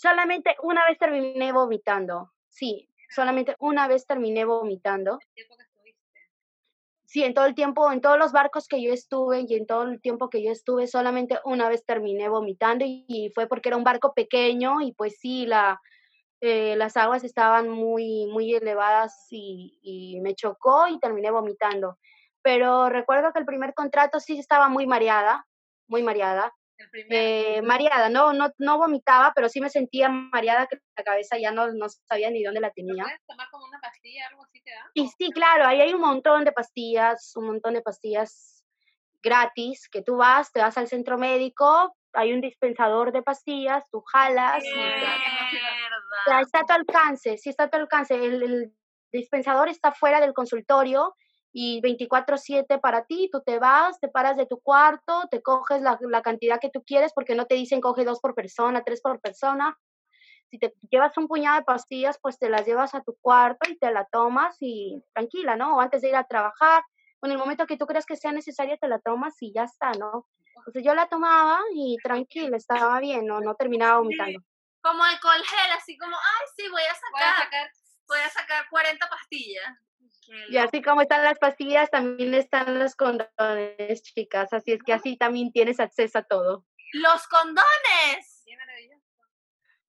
solamente 0.00 0.56
una 0.62 0.86
vez 0.88 0.98
terminé 0.98 1.52
vomitando. 1.52 2.32
Sí, 2.48 2.88
solamente 3.10 3.54
una 3.58 3.86
vez 3.86 4.06
terminé 4.06 4.46
vomitando. 4.46 5.18
El 5.20 5.34
tiempo 5.34 5.56
que 5.56 5.62
estuviste. 5.62 6.20
sí, 7.04 7.22
en 7.22 7.34
todo 7.34 7.44
el 7.44 7.54
tiempo, 7.54 7.92
en 7.92 8.00
todos 8.00 8.18
los 8.18 8.32
barcos 8.32 8.66
que 8.66 8.82
yo 8.82 8.94
estuve 8.94 9.44
y 9.46 9.54
en 9.54 9.66
todo 9.66 9.82
el 9.82 10.00
tiempo 10.00 10.30
que 10.30 10.42
yo 10.42 10.52
estuve, 10.52 10.86
solamente 10.86 11.38
una 11.44 11.68
vez 11.68 11.84
terminé 11.84 12.30
vomitando 12.30 12.86
y, 12.86 13.30
fue 13.34 13.46
porque 13.46 13.68
era 13.68 13.76
un 13.76 13.84
barco 13.84 14.14
pequeño 14.14 14.80
y 14.80 14.92
pues 14.92 15.18
sí, 15.18 15.44
la, 15.44 15.82
eh, 16.40 16.76
las 16.76 16.96
aguas 16.96 17.22
estaban 17.22 17.68
muy, 17.68 18.26
muy 18.26 18.54
elevadas 18.54 19.26
y, 19.30 19.78
y 19.82 20.20
me 20.20 20.34
chocó 20.34 20.88
y 20.88 20.98
terminé 20.98 21.30
vomitando. 21.30 21.98
Pero 22.40 22.88
recuerdo 22.88 23.34
que 23.34 23.40
el 23.40 23.44
primer 23.44 23.74
contrato 23.74 24.18
sí 24.18 24.38
estaba 24.38 24.70
muy 24.70 24.86
mareada, 24.86 25.46
muy 25.88 26.02
mareada. 26.02 26.54
Eh, 27.10 27.62
mareada, 27.62 28.08
no, 28.08 28.32
no, 28.32 28.50
no 28.58 28.78
vomitaba, 28.78 29.32
pero 29.34 29.48
sí 29.48 29.60
me 29.60 29.70
sentía 29.70 30.08
mareada 30.08 30.66
que 30.66 30.78
la 30.96 31.04
cabeza 31.04 31.38
ya 31.38 31.50
no, 31.50 31.72
no 31.72 31.88
sabía 31.88 32.30
ni 32.30 32.42
dónde 32.42 32.60
la 32.60 32.70
tenía. 32.70 33.04
¿Puedes 33.04 33.26
tomar 33.26 33.48
como 33.50 33.66
una 33.66 33.80
pastilla, 33.80 34.26
algo 34.28 34.44
así 34.44 34.60
te 34.62 34.70
da? 34.70 34.90
Y 34.94 35.08
sí, 35.08 35.30
claro, 35.30 35.66
ahí 35.66 35.80
hay 35.80 35.92
un 35.92 36.00
montón 36.00 36.44
de 36.44 36.52
pastillas, 36.52 37.32
un 37.36 37.46
montón 37.46 37.74
de 37.74 37.82
pastillas 37.82 38.64
gratis, 39.22 39.88
que 39.88 40.02
tú 40.02 40.16
vas, 40.16 40.50
te 40.52 40.60
vas 40.60 40.76
al 40.78 40.88
centro 40.88 41.18
médico, 41.18 41.94
hay 42.12 42.32
un 42.32 42.40
dispensador 42.40 43.12
de 43.12 43.22
pastillas, 43.22 43.84
tú 43.90 44.02
jalas, 44.02 44.64
y 44.64 44.80
está 46.40 46.60
a 46.60 46.64
tu 46.64 46.72
alcance, 46.72 47.36
sí 47.38 47.50
está 47.50 47.64
a 47.64 47.70
tu 47.70 47.76
alcance, 47.76 48.14
el, 48.14 48.42
el 48.42 48.74
dispensador 49.12 49.68
está 49.68 49.92
fuera 49.92 50.20
del 50.20 50.32
consultorio 50.32 51.14
y 51.52 51.80
24/7 51.80 52.78
para 52.78 53.04
ti, 53.04 53.28
tú 53.32 53.42
te 53.42 53.58
vas, 53.58 53.98
te 53.98 54.08
paras 54.08 54.36
de 54.36 54.46
tu 54.46 54.60
cuarto, 54.60 55.24
te 55.30 55.42
coges 55.42 55.82
la, 55.82 55.98
la, 56.00 56.22
cantidad 56.22 56.60
que 56.60 56.70
tú 56.70 56.82
quieres 56.84 57.12
porque 57.12 57.34
no 57.34 57.46
te 57.46 57.56
dicen 57.56 57.80
coge 57.80 58.04
dos 58.04 58.20
por 58.20 58.34
persona, 58.34 58.82
tres 58.84 59.00
por 59.00 59.20
persona. 59.20 59.76
Si 60.50 60.58
te 60.58 60.74
llevas 60.90 61.16
un 61.16 61.28
puñado 61.28 61.58
de 61.58 61.64
pastillas, 61.64 62.18
pues 62.20 62.38
te 62.38 62.48
las 62.48 62.66
llevas 62.66 62.94
a 62.94 63.02
tu 63.02 63.16
cuarto 63.20 63.70
y 63.70 63.78
te 63.78 63.90
la 63.92 64.04
tomas 64.04 64.56
y 64.60 65.02
tranquila, 65.12 65.56
¿no? 65.56 65.76
O 65.76 65.80
antes 65.80 66.02
de 66.02 66.08
ir 66.08 66.16
a 66.16 66.24
trabajar, 66.24 66.82
en 67.22 67.30
el 67.30 67.38
momento 67.38 67.66
que 67.66 67.76
tú 67.76 67.86
creas 67.86 68.06
que 68.06 68.16
sea 68.16 68.32
necesaria, 68.32 68.76
te 68.76 68.88
la 68.88 68.98
tomas 68.98 69.34
y 69.40 69.52
ya 69.52 69.64
está, 69.64 69.92
¿no? 69.92 70.26
Entonces 70.56 70.82
yo 70.84 70.94
la 70.94 71.08
tomaba 71.08 71.60
y 71.74 71.96
tranquila, 72.02 72.56
estaba 72.56 72.98
bien, 73.00 73.26
no, 73.26 73.40
no 73.40 73.54
terminaba 73.54 73.98
vomitando. 73.98 74.40
Como 74.82 75.04
alcohol 75.04 75.42
gel, 75.44 75.72
así 75.72 75.96
como, 75.98 76.16
ay, 76.16 76.46
sí, 76.56 76.68
voy 76.68 76.82
a 76.82 76.94
sacar, 76.94 77.12
voy 77.12 77.22
a 77.22 77.36
sacar, 77.36 77.70
voy 78.08 78.18
a 78.18 78.28
sacar 78.28 78.68
40 78.70 79.08
pastillas. 79.08 79.89
Y 80.48 80.56
así 80.56 80.82
como 80.82 81.02
están 81.02 81.24
las 81.24 81.38
pastillas, 81.38 81.90
también 81.90 82.34
están 82.34 82.78
los 82.78 82.94
condones, 82.94 84.02
chicas. 84.02 84.52
Así 84.52 84.72
es 84.72 84.82
que 84.82 84.92
así 84.92 85.16
también 85.16 85.52
tienes 85.52 85.80
acceso 85.80 86.18
a 86.18 86.22
todo. 86.22 86.64
¡Los 86.92 87.26
condones! 87.28 88.44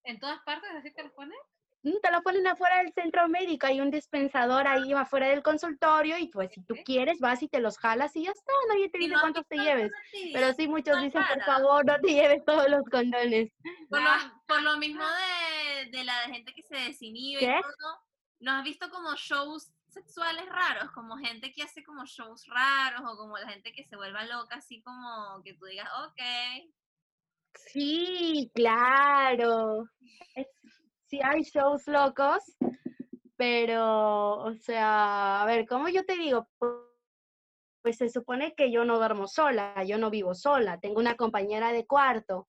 ¿En 0.04 0.20
todas 0.20 0.42
partes 0.42 0.70
así 0.72 0.92
te 0.92 1.04
los 1.04 1.12
ponen? 1.14 1.38
Mm, 1.84 2.00
te 2.02 2.12
lo 2.12 2.22
ponen 2.22 2.46
afuera 2.46 2.78
del 2.78 2.94
centro 2.94 3.28
médico, 3.28 3.66
hay 3.66 3.82
un 3.82 3.90
dispensador 3.90 4.68
ahí 4.68 4.94
afuera 4.94 5.28
del 5.30 5.42
consultorio 5.42 6.18
y 6.20 6.28
pues 6.28 6.52
si 6.54 6.62
tú 6.62 6.76
quieres 6.86 7.20
vas 7.20 7.42
y 7.42 7.48
te 7.48 7.60
los 7.60 7.80
jalas 7.80 8.16
y 8.16 8.26
ya 8.26 8.32
está, 8.32 8.52
nadie 8.68 8.90
te 8.90 9.00
dice 9.00 9.16
cuántos 9.20 9.48
te 9.48 9.58
lleves. 9.58 9.92
Pero 10.32 10.54
sí 10.54 10.68
muchos 10.68 11.02
dicen, 11.02 11.24
por 11.28 11.44
favor, 11.44 11.86
no 11.86 12.00
te 12.00 12.14
lleves 12.14 12.46
todos 12.46 12.70
los 12.70 12.84
condones. 12.86 13.52
Por 13.90 14.02
lo, 14.02 14.10
por 14.48 14.62
lo 14.62 14.78
mismo 14.78 15.04
de, 15.04 15.90
de, 15.90 16.04
la 16.04 16.14
gente 16.28 16.54
que 16.54 16.62
se 16.62 16.76
desinhibe 16.76 17.44
y 17.44 17.48
todo, 17.48 18.00
¿no 18.40 18.52
has 18.52 18.64
visto 18.64 18.90
como 18.92 19.16
shows 19.16 19.72
sexuales 19.92 20.46
raros, 20.48 20.92
como 20.92 21.18
gente 21.18 21.52
que 21.52 21.64
hace 21.64 21.84
como 21.84 22.06
shows 22.06 22.48
raros 22.48 23.02
o 23.06 23.18
como 23.18 23.38
la 23.38 23.50
gente 23.50 23.74
que 23.74 23.84
se 23.84 23.96
vuelva 23.96 24.26
loca, 24.26 24.56
así 24.56 24.82
como 24.82 25.42
que 25.44 25.54
tú 25.54 25.66
digas, 25.66 25.90
ok. 26.06 26.22
Sí, 27.54 28.52
claro. 28.56 29.86
sí 31.08 31.20
hay 31.22 31.42
shows 31.44 31.88
locos, 31.88 32.44
pero, 33.36 34.38
o 34.38 34.54
sea, 34.54 35.42
a 35.42 35.46
ver, 35.46 35.68
¿cómo 35.68 35.90
yo 35.90 36.06
te 36.06 36.16
digo? 36.16 36.48
Pues 37.82 37.98
se 37.98 38.10
supone 38.10 38.54
que 38.56 38.72
yo 38.72 38.86
no 38.86 38.98
duermo 38.98 39.28
sola, 39.28 39.84
yo 39.84 39.98
no 39.98 40.10
vivo 40.10 40.34
sola, 40.36 40.80
tengo 40.80 41.00
una 41.00 41.16
compañera 41.16 41.72
de 41.74 41.86
cuarto 41.86 42.48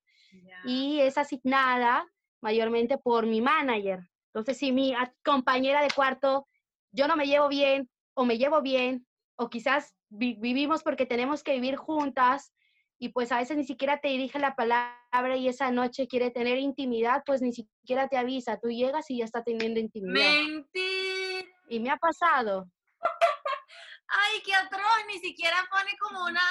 y 0.65 1.01
es 1.01 1.19
asignada 1.19 2.07
mayormente 2.41 2.99
por 2.99 3.27
mi 3.27 3.41
manager. 3.41 4.01
Entonces, 4.27 4.59
si 4.59 4.73
mi 4.73 4.95
compañera 5.25 5.83
de 5.83 5.91
cuarto 5.91 6.47
yo 6.93 7.09
no 7.09 7.17
me 7.17 7.27
llevo 7.27 7.49
bien 7.49 7.91
o 8.15 8.25
me 8.25 8.39
llevo 8.39 8.63
bien 8.63 9.07
o 9.37 9.49
quizás 9.49 9.95
vivimos 10.09 10.83
porque 10.83 11.07
tenemos 11.07 11.43
que 11.43 11.53
vivir 11.53 11.77
juntas 11.77 12.53
y 12.99 13.09
pues 13.09 13.33
a 13.33 13.39
veces 13.39 13.57
ni 13.57 13.65
siquiera 13.65 13.99
te 13.99 14.09
dirige 14.09 14.39
la 14.39 14.55
palabra 14.55 15.37
y 15.37 15.49
esa 15.49 15.71
noche 15.73 16.07
quiere 16.07 16.31
tener 16.31 16.59
intimidad, 16.59 17.23
pues 17.27 17.43
ni 17.43 17.53
siquiera 17.53 18.09
te 18.09 18.17
avisa, 18.17 18.61
tú 18.61 18.69
llegas 18.69 19.11
y 19.11 19.19
ya 19.19 19.25
está 19.25 19.43
teniendo 19.43 19.81
intimidad. 19.81 20.23
Mentir. 20.23 21.51
Y 21.69 21.81
me 21.81 21.91
ha 21.91 21.97
pasado. 21.97 22.69
Ay, 24.07 24.43
qué 24.45 24.55
atroz, 24.55 25.05
ni 25.09 25.19
siquiera 25.19 25.57
pone 25.71 25.97
como 25.99 26.25
una 26.27 26.43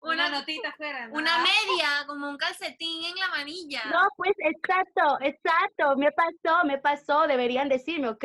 una, 0.00 0.28
notita 0.28 0.70
afuera. 0.70 1.08
Una 1.12 1.38
media, 1.38 2.04
como 2.08 2.28
un 2.28 2.36
calcetín 2.36 3.04
en 3.04 3.14
la 3.14 3.28
manilla. 3.28 3.84
No, 3.84 4.08
pues 4.16 4.32
exacto, 4.38 5.18
exacto, 5.20 5.96
me 5.96 6.10
pasó, 6.10 6.64
me 6.64 6.78
pasó, 6.78 7.28
deberían 7.28 7.68
decirme, 7.68 8.08
ok, 8.08 8.24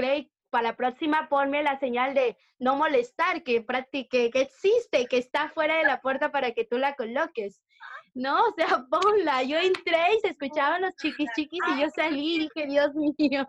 para 0.50 0.70
la 0.70 0.76
próxima 0.76 1.28
ponme 1.30 1.64
la 1.64 1.80
señal 1.80 2.14
de 2.14 2.38
no 2.60 2.76
molestar, 2.76 3.44
que, 3.44 3.66
que, 3.92 4.32
que 4.32 4.42
existe, 4.42 5.08
que 5.08 5.18
está 5.18 5.50
fuera 5.50 5.78
de 5.78 5.84
la 5.84 6.02
puerta 6.02 6.32
para 6.32 6.52
que 6.52 6.66
tú 6.66 6.78
la 6.78 6.96
coloques. 6.96 7.62
No, 8.14 8.36
o 8.48 8.54
sea, 8.58 8.68
ponla. 8.90 9.44
Yo 9.44 9.58
entré 9.60 10.16
y 10.16 10.20
se 10.22 10.30
escuchaban 10.30 10.82
los 10.82 10.96
chiquis 10.96 11.30
chiquis 11.36 11.60
y 11.76 11.82
yo 11.82 11.90
salí 11.96 12.36
y 12.36 12.40
dije, 12.40 12.66
Dios 12.68 12.94
mío. 12.96 13.46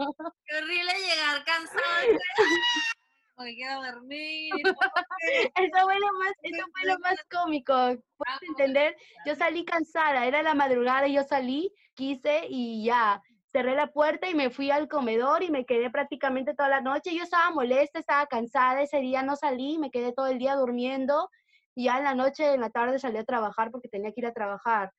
Qué 0.46 0.56
horrible 0.56 0.92
llegar 0.94 1.44
cansado. 1.44 2.18
Me 3.38 3.54
quiero 3.54 3.80
dormir. 3.80 4.52
eso 4.64 5.84
fue 5.84 6.00
lo 6.00 6.12
más, 6.18 6.32
eso 6.42 6.66
fue 6.72 6.90
lo 6.90 6.98
más 6.98 7.24
cómico. 7.30 7.72
¿Puedes 7.72 8.42
entender? 8.48 8.96
Yo 9.24 9.36
salí 9.36 9.64
cansada, 9.64 10.26
era 10.26 10.42
la 10.42 10.54
madrugada 10.54 11.06
y 11.06 11.14
yo 11.14 11.22
salí, 11.22 11.72
quise 11.94 12.46
y 12.48 12.84
ya 12.84 13.22
cerré 13.52 13.74
la 13.74 13.88
puerta 13.88 14.28
y 14.28 14.34
me 14.34 14.50
fui 14.50 14.70
al 14.70 14.88
comedor 14.88 15.42
y 15.42 15.50
me 15.50 15.64
quedé 15.64 15.90
prácticamente 15.90 16.54
toda 16.54 16.68
la 16.68 16.80
noche. 16.80 17.14
Yo 17.14 17.22
estaba 17.22 17.50
molesta, 17.50 17.98
estaba 17.98 18.26
cansada, 18.26 18.82
ese 18.82 18.98
día 19.00 19.22
no 19.22 19.36
salí, 19.36 19.78
me 19.78 19.90
quedé 19.90 20.12
todo 20.12 20.26
el 20.26 20.38
día 20.38 20.54
durmiendo 20.54 21.30
y 21.74 21.84
ya 21.84 21.98
en 21.98 22.04
la 22.04 22.14
noche, 22.14 22.54
en 22.54 22.60
la 22.60 22.70
tarde 22.70 22.98
salí 22.98 23.18
a 23.18 23.24
trabajar 23.24 23.70
porque 23.70 23.88
tenía 23.88 24.12
que 24.12 24.20
ir 24.20 24.26
a 24.26 24.32
trabajar. 24.32 24.92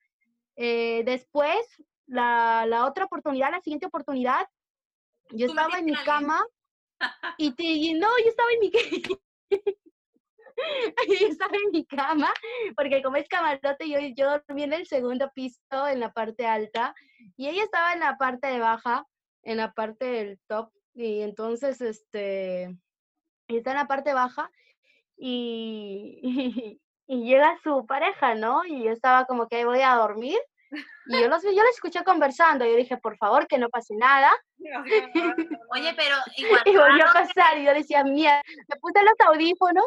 Eh, 0.56 1.02
después, 1.04 1.58
la, 2.06 2.64
la, 2.66 2.86
otra 2.86 3.04
oportunidad, 3.04 3.50
la 3.50 3.60
siguiente 3.60 3.86
oportunidad, 3.86 4.46
yo 5.30 5.46
estaba 5.46 5.78
en 5.78 5.84
mi 5.84 5.94
cama 5.94 6.44
y, 7.38 7.52
te, 7.52 7.64
no, 7.98 8.08
yo 8.24 8.30
estaba 8.30 8.48
en 8.52 8.60
mi 8.60 8.72
yo 11.20 11.26
estaba 11.26 11.56
en 11.56 11.70
mi 11.72 11.84
cama, 11.84 12.32
porque 12.76 13.02
como 13.02 13.16
es 13.16 13.28
camarote, 13.28 13.88
yo, 13.88 13.98
yo 14.14 14.40
dormí 14.46 14.64
en 14.64 14.72
el 14.72 14.86
segundo 14.86 15.30
piso, 15.34 15.88
en 15.88 16.00
la 16.00 16.12
parte 16.12 16.46
alta, 16.46 16.94
y 17.36 17.48
ella 17.48 17.64
estaba 17.64 17.92
en 17.92 18.00
la 18.00 18.16
parte 18.16 18.48
de 18.48 18.58
baja, 18.58 19.06
en 19.42 19.58
la 19.58 19.72
parte 19.72 20.04
del 20.04 20.40
top, 20.46 20.70
y 20.94 21.22
entonces, 21.22 21.80
este, 21.80 22.76
está 23.48 23.70
en 23.70 23.76
la 23.76 23.86
parte 23.86 24.14
baja, 24.14 24.50
y, 25.16 26.20
y, 27.06 27.24
llega 27.24 27.58
su 27.62 27.86
pareja, 27.86 28.34
¿no? 28.34 28.64
Y 28.64 28.84
yo 28.84 28.90
estaba 28.90 29.26
como 29.26 29.48
que 29.48 29.64
voy 29.64 29.80
a 29.80 29.94
dormir, 29.94 30.38
y 31.06 31.20
yo 31.20 31.28
los, 31.28 31.42
yo 31.42 31.50
los 31.50 31.74
escuché 31.74 32.04
conversando, 32.04 32.64
y 32.64 32.70
yo 32.70 32.76
dije, 32.76 32.96
por 32.96 33.16
favor, 33.16 33.46
que 33.48 33.58
no 33.58 33.68
pase 33.68 33.94
nada. 33.96 34.30
Oye, 35.70 35.94
pero 35.96 36.16
igual. 36.36 36.62
Y 36.64 36.76
volvió 36.76 37.06
a 37.06 37.12
pasar, 37.12 37.58
y 37.58 37.64
yo 37.64 37.74
decía, 37.74 38.04
mía, 38.04 38.40
me 38.68 38.76
puse 38.76 39.02
los 39.02 39.14
audífonos, 39.26 39.86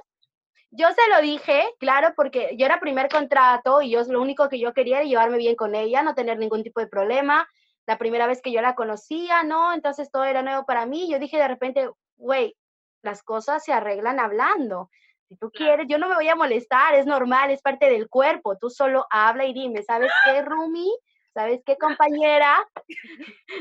yo 0.75 0.87
se 0.89 1.09
lo 1.09 1.21
dije, 1.21 1.63
claro, 1.79 2.13
porque 2.15 2.55
yo 2.57 2.65
era 2.65 2.79
primer 2.79 3.07
contrato 3.07 3.81
y 3.81 3.91
yo 3.91 4.03
lo 4.05 4.21
único 4.21 4.49
que 4.49 4.59
yo 4.59 4.73
quería 4.73 4.97
era 4.97 5.05
llevarme 5.05 5.37
bien 5.37 5.55
con 5.55 5.75
ella, 5.75 6.01
no 6.01 6.15
tener 6.15 6.39
ningún 6.39 6.63
tipo 6.63 6.79
de 6.79 6.87
problema. 6.87 7.47
La 7.85 7.97
primera 7.97 8.25
vez 8.25 8.41
que 8.41 8.51
yo 8.51 8.61
la 8.61 8.73
conocía, 8.75 9.43
¿no? 9.43 9.73
Entonces 9.73 10.09
todo 10.11 10.23
era 10.23 10.41
nuevo 10.41 10.65
para 10.65 10.85
mí. 10.85 11.11
Yo 11.11 11.19
dije 11.19 11.37
de 11.37 11.47
repente, 11.47 11.89
güey, 12.15 12.55
las 13.03 13.21
cosas 13.21 13.63
se 13.63 13.71
arreglan 13.71 14.19
hablando. 14.19 14.89
Si 15.27 15.35
tú 15.35 15.51
quieres, 15.51 15.85
yo 15.87 15.99
no 15.99 16.07
me 16.09 16.15
voy 16.15 16.29
a 16.29 16.35
molestar, 16.35 16.95
es 16.95 17.05
normal, 17.05 17.51
es 17.51 17.61
parte 17.61 17.89
del 17.89 18.09
cuerpo. 18.09 18.57
Tú 18.57 18.69
solo 18.69 19.05
habla 19.11 19.45
y 19.45 19.53
dime, 19.53 19.83
¿sabes 19.83 20.11
qué, 20.25 20.41
Rumi? 20.41 20.89
¿sabes 21.33 21.61
qué, 21.65 21.77
compañera? 21.79 22.65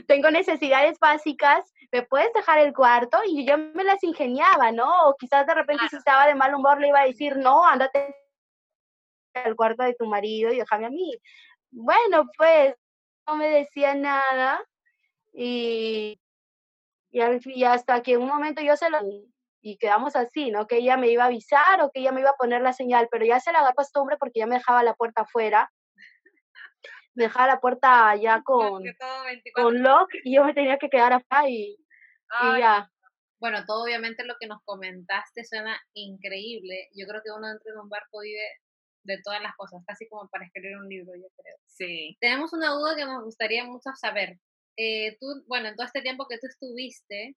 Tengo 0.06 0.30
necesidades 0.30 0.98
básicas, 0.98 1.72
¿me 1.92 2.02
puedes 2.02 2.32
dejar 2.32 2.58
el 2.58 2.72
cuarto? 2.72 3.18
Y 3.26 3.46
yo 3.46 3.58
me 3.58 3.84
las 3.84 4.02
ingeniaba, 4.02 4.72
¿no? 4.72 5.08
O 5.08 5.16
quizás 5.16 5.46
de 5.46 5.54
repente 5.54 5.88
si 5.90 5.96
estaba 5.96 6.26
de 6.26 6.34
mal 6.34 6.54
humor 6.54 6.80
le 6.80 6.88
iba 6.88 7.00
a 7.00 7.06
decir, 7.06 7.36
no, 7.36 7.66
ándate 7.66 8.16
al 9.34 9.54
cuarto 9.54 9.82
de 9.84 9.94
tu 9.94 10.06
marido 10.06 10.52
y 10.52 10.58
déjame 10.58 10.86
a 10.86 10.90
mí. 10.90 11.12
Bueno, 11.70 12.24
pues 12.36 12.74
no 13.26 13.36
me 13.36 13.48
decía 13.48 13.94
nada 13.94 14.64
y, 15.32 16.18
y, 17.10 17.64
hasta 17.64 18.02
que 18.02 18.14
en 18.14 18.22
un 18.22 18.28
momento 18.28 18.62
yo 18.62 18.76
se 18.76 18.90
lo 18.90 18.98
y 19.64 19.76
quedamos 19.76 20.16
así, 20.16 20.50
¿no? 20.50 20.66
Que 20.66 20.78
ella 20.78 20.96
me 20.96 21.08
iba 21.08 21.24
a 21.24 21.26
avisar 21.26 21.82
o 21.82 21.90
que 21.90 22.00
ella 22.00 22.10
me 22.10 22.20
iba 22.20 22.30
a 22.30 22.36
poner 22.36 22.62
la 22.62 22.72
señal, 22.72 23.08
pero 23.12 23.24
ya 23.24 23.38
se 23.38 23.52
la 23.52 23.62
da 23.62 23.72
costumbre 23.74 24.16
porque 24.18 24.40
ya 24.40 24.46
me 24.46 24.56
dejaba 24.56 24.82
la 24.82 24.94
puerta 24.94 25.22
afuera 25.22 25.70
dejaba 27.14 27.46
la 27.46 27.60
puerta 27.60 28.14
ya 28.16 28.42
con, 28.42 28.82
con 29.54 29.82
lock 29.82 30.10
y 30.24 30.36
yo 30.36 30.44
me 30.44 30.54
tenía 30.54 30.78
que 30.78 30.88
quedar 30.88 31.12
acá 31.12 31.48
y, 31.48 31.76
y 32.42 32.58
ya. 32.58 32.90
bueno, 33.38 33.64
todo 33.66 33.84
obviamente 33.84 34.24
lo 34.24 34.34
que 34.40 34.46
nos 34.46 34.62
comentaste 34.64 35.44
suena 35.44 35.78
increíble. 35.94 36.88
Yo 36.94 37.06
creo 37.06 37.22
que 37.22 37.30
uno 37.30 37.48
dentro 37.48 37.72
de 37.72 37.80
un 37.80 37.88
barco 37.88 38.20
vive 38.20 38.42
de 39.04 39.20
todas 39.22 39.42
las 39.42 39.54
cosas, 39.56 39.82
casi 39.86 40.08
como 40.08 40.28
para 40.28 40.46
escribir 40.46 40.76
un 40.76 40.88
libro, 40.88 41.12
yo 41.14 41.28
creo. 41.36 41.56
Sí. 41.66 42.16
Tenemos 42.20 42.52
una 42.52 42.70
duda 42.70 42.96
que 42.96 43.04
nos 43.04 43.24
gustaría 43.24 43.64
mucho 43.64 43.90
saber. 43.94 44.38
Eh, 44.76 45.16
tú, 45.20 45.26
bueno, 45.46 45.68
en 45.68 45.76
todo 45.76 45.86
este 45.86 46.02
tiempo 46.02 46.26
que 46.28 46.38
tú 46.38 46.46
estuviste, 46.46 47.36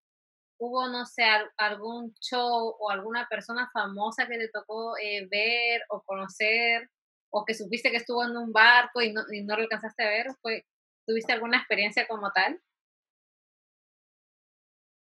¿hubo, 0.58 0.88
no 0.88 1.06
sé, 1.06 1.24
algún 1.58 2.14
show 2.22 2.76
o 2.80 2.90
alguna 2.90 3.28
persona 3.30 3.70
famosa 3.74 4.28
que 4.28 4.38
te 4.38 4.50
tocó 4.50 4.98
eh, 4.98 5.28
ver 5.30 5.82
o 5.90 6.02
conocer? 6.04 6.90
¿O 7.38 7.44
que 7.44 7.54
supiste 7.54 7.92
que 7.92 7.98
estuvo 7.98 8.24
en 8.24 8.38
un 8.38 8.54
barco 8.54 9.02
y 9.02 9.12
no, 9.12 9.22
y 9.30 9.44
no 9.44 9.58
lo 9.58 9.64
alcanzaste 9.64 10.04
a 10.04 10.10
ver? 10.10 10.28
¿Fue, 10.42 10.66
¿Tuviste 11.06 11.34
alguna 11.34 11.58
experiencia 11.58 12.08
como 12.08 12.32
tal? 12.32 12.62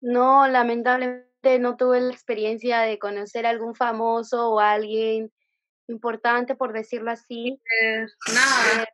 No, 0.00 0.48
lamentablemente 0.48 1.58
no 1.58 1.76
tuve 1.76 2.00
la 2.00 2.10
experiencia 2.10 2.80
de 2.80 2.98
conocer 2.98 3.44
a 3.44 3.50
algún 3.50 3.74
famoso 3.74 4.52
o 4.52 4.60
alguien 4.60 5.30
importante, 5.86 6.54
por 6.54 6.72
decirlo 6.72 7.10
así. 7.10 7.60
Eh, 7.82 8.06
nada. 8.32 8.84
Eh, 8.84 8.86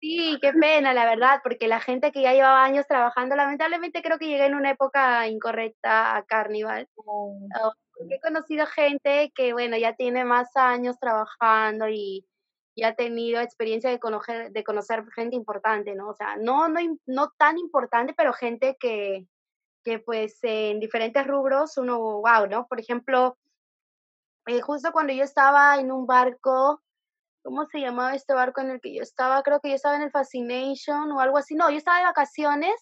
sí, 0.00 0.38
qué 0.42 0.52
pena, 0.52 0.92
la 0.92 1.04
verdad, 1.04 1.38
porque 1.44 1.68
la 1.68 1.78
gente 1.78 2.10
que 2.10 2.22
ya 2.22 2.32
llevaba 2.32 2.64
años 2.64 2.88
trabajando, 2.88 3.36
lamentablemente 3.36 4.02
creo 4.02 4.18
que 4.18 4.26
llegué 4.26 4.46
en 4.46 4.56
una 4.56 4.70
época 4.70 5.28
incorrecta 5.28 6.16
a 6.16 6.24
Carnival. 6.24 6.88
Oh. 6.96 7.38
Oh, 7.62 7.72
he 8.10 8.18
conocido 8.18 8.66
gente 8.66 9.30
que, 9.36 9.52
bueno, 9.52 9.76
ya 9.76 9.94
tiene 9.94 10.24
más 10.24 10.56
años 10.56 10.98
trabajando 10.98 11.88
y, 11.88 12.26
y 12.74 12.84
ha 12.84 12.94
tenido 12.94 13.40
experiencia 13.40 13.90
de 13.90 13.98
conocer, 13.98 14.50
de 14.50 14.64
conocer 14.64 15.04
gente 15.14 15.36
importante, 15.36 15.94
¿no? 15.94 16.08
O 16.08 16.14
sea, 16.14 16.36
no, 16.36 16.68
no, 16.68 16.80
no 17.06 17.30
tan 17.36 17.58
importante, 17.58 18.14
pero 18.16 18.32
gente 18.32 18.76
que, 18.80 19.26
que 19.84 19.98
pues 19.98 20.38
en 20.42 20.80
diferentes 20.80 21.26
rubros 21.26 21.76
uno, 21.76 21.98
wow, 21.98 22.46
¿no? 22.48 22.66
Por 22.66 22.80
ejemplo, 22.80 23.36
eh, 24.46 24.60
justo 24.60 24.92
cuando 24.92 25.12
yo 25.12 25.24
estaba 25.24 25.78
en 25.78 25.92
un 25.92 26.06
barco, 26.06 26.82
¿cómo 27.44 27.66
se 27.66 27.80
llamaba 27.80 28.14
este 28.14 28.34
barco 28.34 28.60
en 28.60 28.70
el 28.70 28.80
que 28.80 28.94
yo 28.94 29.02
estaba? 29.02 29.42
Creo 29.42 29.60
que 29.60 29.68
yo 29.68 29.74
estaba 29.74 29.96
en 29.96 30.02
el 30.02 30.10
Fascination 30.10 31.12
o 31.12 31.20
algo 31.20 31.38
así. 31.38 31.54
No, 31.54 31.70
yo 31.70 31.76
estaba 31.76 31.98
de 31.98 32.04
vacaciones 32.04 32.74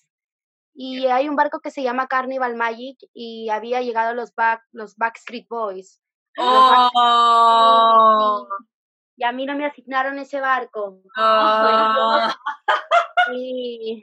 y 0.74 1.06
hay 1.06 1.28
un 1.28 1.36
barco 1.36 1.60
que 1.60 1.70
se 1.70 1.82
llama 1.82 2.06
Carnival 2.06 2.56
Magic 2.56 2.98
y 3.12 3.50
había 3.50 3.82
llegado 3.82 4.14
los, 4.14 4.34
back, 4.34 4.62
los 4.72 4.96
Backstreet 4.96 5.48
Boys. 5.48 6.00
¡Oh! 6.38 6.88
Y 9.20 9.24
a 9.24 9.32
mí 9.32 9.44
no 9.44 9.54
me 9.54 9.66
asignaron 9.66 10.18
ese 10.18 10.40
barco. 10.40 10.98
Oh. 13.32 13.34
Y, 13.34 14.02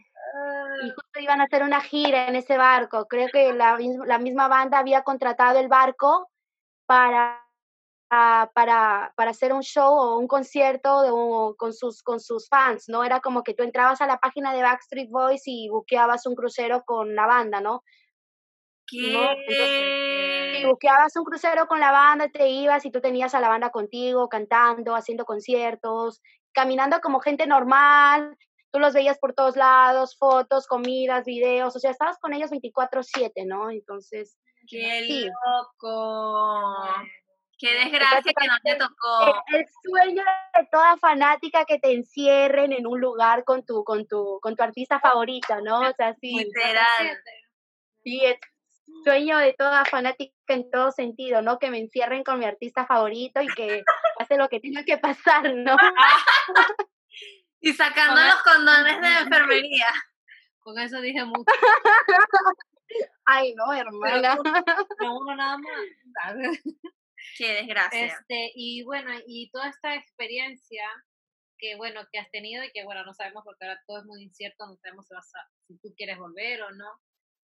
y 0.84 0.90
justo 0.92 1.20
iban 1.20 1.42
a 1.42 1.46
hacer 1.46 1.64
una 1.64 1.82
gira 1.82 2.28
en 2.28 2.36
ese 2.36 2.56
barco. 2.56 3.08
Creo 3.08 3.28
que 3.34 3.52
la, 3.52 3.78
la 4.06 4.20
misma 4.20 4.48
banda 4.48 4.78
había 4.78 5.02
contratado 5.02 5.60
el 5.60 5.68
barco 5.68 6.30
para, 6.86 7.44
ah, 8.12 8.52
para, 8.54 9.12
para 9.18 9.32
hacer 9.32 9.54
un 9.54 9.64
show 9.64 9.92
o 9.92 10.20
un 10.20 10.28
concierto 10.28 11.02
de 11.02 11.56
con, 11.58 11.74
sus, 11.74 12.04
con 12.04 12.20
sus 12.20 12.48
fans, 12.48 12.88
¿no? 12.88 13.04
Era 13.04 13.20
como 13.20 13.42
que 13.42 13.56
tú 13.56 13.64
entrabas 13.64 14.00
a 14.02 14.08
la 14.08 14.20
página 14.20 14.54
de 14.54 14.62
Backstreet 14.62 15.10
Boys 15.10 15.42
y 15.46 15.68
buqueabas 15.70 16.28
un 16.28 16.36
crucero 16.36 16.84
con 16.86 17.16
la 17.16 17.26
banda, 17.26 17.60
¿no? 17.60 17.84
¿Qué? 18.88 20.58
si 20.58 20.66
buqueabas 20.66 21.16
un 21.18 21.26
crucero 21.26 21.68
con 21.68 21.80
la 21.80 21.92
banda, 21.92 22.30
te 22.30 22.48
ibas 22.48 22.86
y 22.86 22.92
tú 22.92 23.02
tenías 23.02 23.36
a 23.36 23.42
la 23.42 23.50
banda 23.50 23.70
contigo, 23.70 24.30
cantando, 24.30 24.96
haciendo 24.96 25.26
conciertos, 25.26 26.22
caminando 26.54 27.00
como 27.02 27.20
gente 27.20 27.46
normal, 27.46 28.38
tú 28.72 28.80
los 28.80 28.94
veías 28.94 29.20
por 29.20 29.34
todos 29.34 29.56
lados, 29.56 30.18
fotos, 30.18 30.68
comidas, 30.68 31.26
videos, 31.26 31.76
o 31.76 31.80
sea, 31.80 31.92
estabas 31.92 32.18
con 32.20 32.34
ellos 32.34 32.52
24/7, 32.52 33.46
¿no? 33.46 33.70
Entonces... 33.70 34.38
¡Qué 34.70 35.04
sí. 35.08 35.30
loco! 35.46 36.84
¡Qué 37.58 37.74
desgracia 37.74 38.34
que 38.38 38.48
no 38.48 38.58
te 38.64 38.76
tocó! 38.76 39.44
El, 39.48 39.60
el, 39.60 39.66
sueño 39.84 40.24
de 40.54 40.68
toda 40.72 40.98
fanática 40.98 41.66
que 41.66 41.80
te 41.80 41.94
encierren 41.94 42.74
en 42.74 42.86
un 42.86 43.00
lugar 43.00 43.46
con 43.46 43.66
tu, 43.66 43.84
con 43.84 44.06
tu, 44.08 44.40
con 44.42 44.56
tu 44.56 44.64
artista 44.64 45.00
favorita, 45.00 45.62
¿no? 45.62 45.80
O 45.80 45.94
sea, 45.94 46.14
sí. 46.20 46.38
Literal. 46.38 47.18
Sí, 48.04 48.26
es 48.26 48.38
sueño 49.04 49.38
de 49.38 49.54
toda 49.54 49.86
fanática 49.86 50.34
en 50.48 50.70
todo 50.70 50.92
sentido, 50.92 51.42
¿no? 51.42 51.60
Que 51.60 51.70
me 51.70 51.80
encierren 51.80 52.24
con 52.24 52.40
mi 52.40 52.46
artista 52.46 52.86
favorito 52.86 53.42
y 53.42 53.48
que 53.48 53.84
pase 54.20 54.38
lo 54.38 54.50
que 54.50 54.60
tenga 54.60 54.84
que 54.84 54.98
pasar, 54.98 55.54
¿no? 55.56 55.76
y 57.62 57.74
sacando 57.74 58.22
los 58.22 58.42
condones 58.44 59.02
de 59.02 59.08
enfermería. 59.20 59.88
Con 60.60 60.80
eso 60.80 61.00
dije 61.02 61.24
mucho. 61.26 61.46
Ay, 63.26 63.54
no, 63.56 63.74
hermana. 63.74 64.38
Pero 64.98 65.18
uno 65.18 65.36
nada 65.36 65.58
más. 65.58 66.58
Qué 67.38 67.54
desgracia. 67.54 68.06
Este, 68.06 68.52
y 68.56 68.84
bueno, 68.84 69.12
y 69.28 69.50
toda 69.52 69.70
esta 69.70 69.96
experiencia 69.96 70.84
que 71.58 71.76
bueno, 71.76 72.02
que 72.12 72.20
has 72.20 72.30
tenido 72.32 72.64
y 72.64 72.72
que 72.72 72.84
bueno, 72.84 73.04
no 73.04 73.14
sabemos 73.14 73.44
porque 73.44 73.66
ahora 73.66 73.82
todo 73.88 74.00
es 74.00 74.06
muy 74.06 74.24
incierto, 74.24 74.66
no 74.68 74.76
sabemos 74.78 75.08
si, 75.08 75.14
vas 75.14 75.36
a, 75.36 75.40
si 75.68 75.78
tú 75.80 75.94
quieres 75.96 76.18
volver 76.18 76.62
o 76.62 76.72
no. 76.72 76.88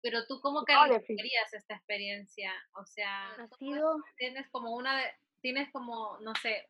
Pero 0.01 0.25
tú, 0.27 0.39
¿cómo 0.41 0.63
calificarías 0.63 1.53
esta 1.53 1.75
experiencia? 1.75 2.53
O 2.73 2.85
sea, 2.85 3.31
ha 3.31 3.47
sido... 3.57 3.97
tienes 4.17 4.47
como 4.49 4.75
una, 4.75 4.97
de, 4.97 5.11
tienes 5.41 5.69
como, 5.71 6.17
no 6.21 6.33
sé, 6.35 6.69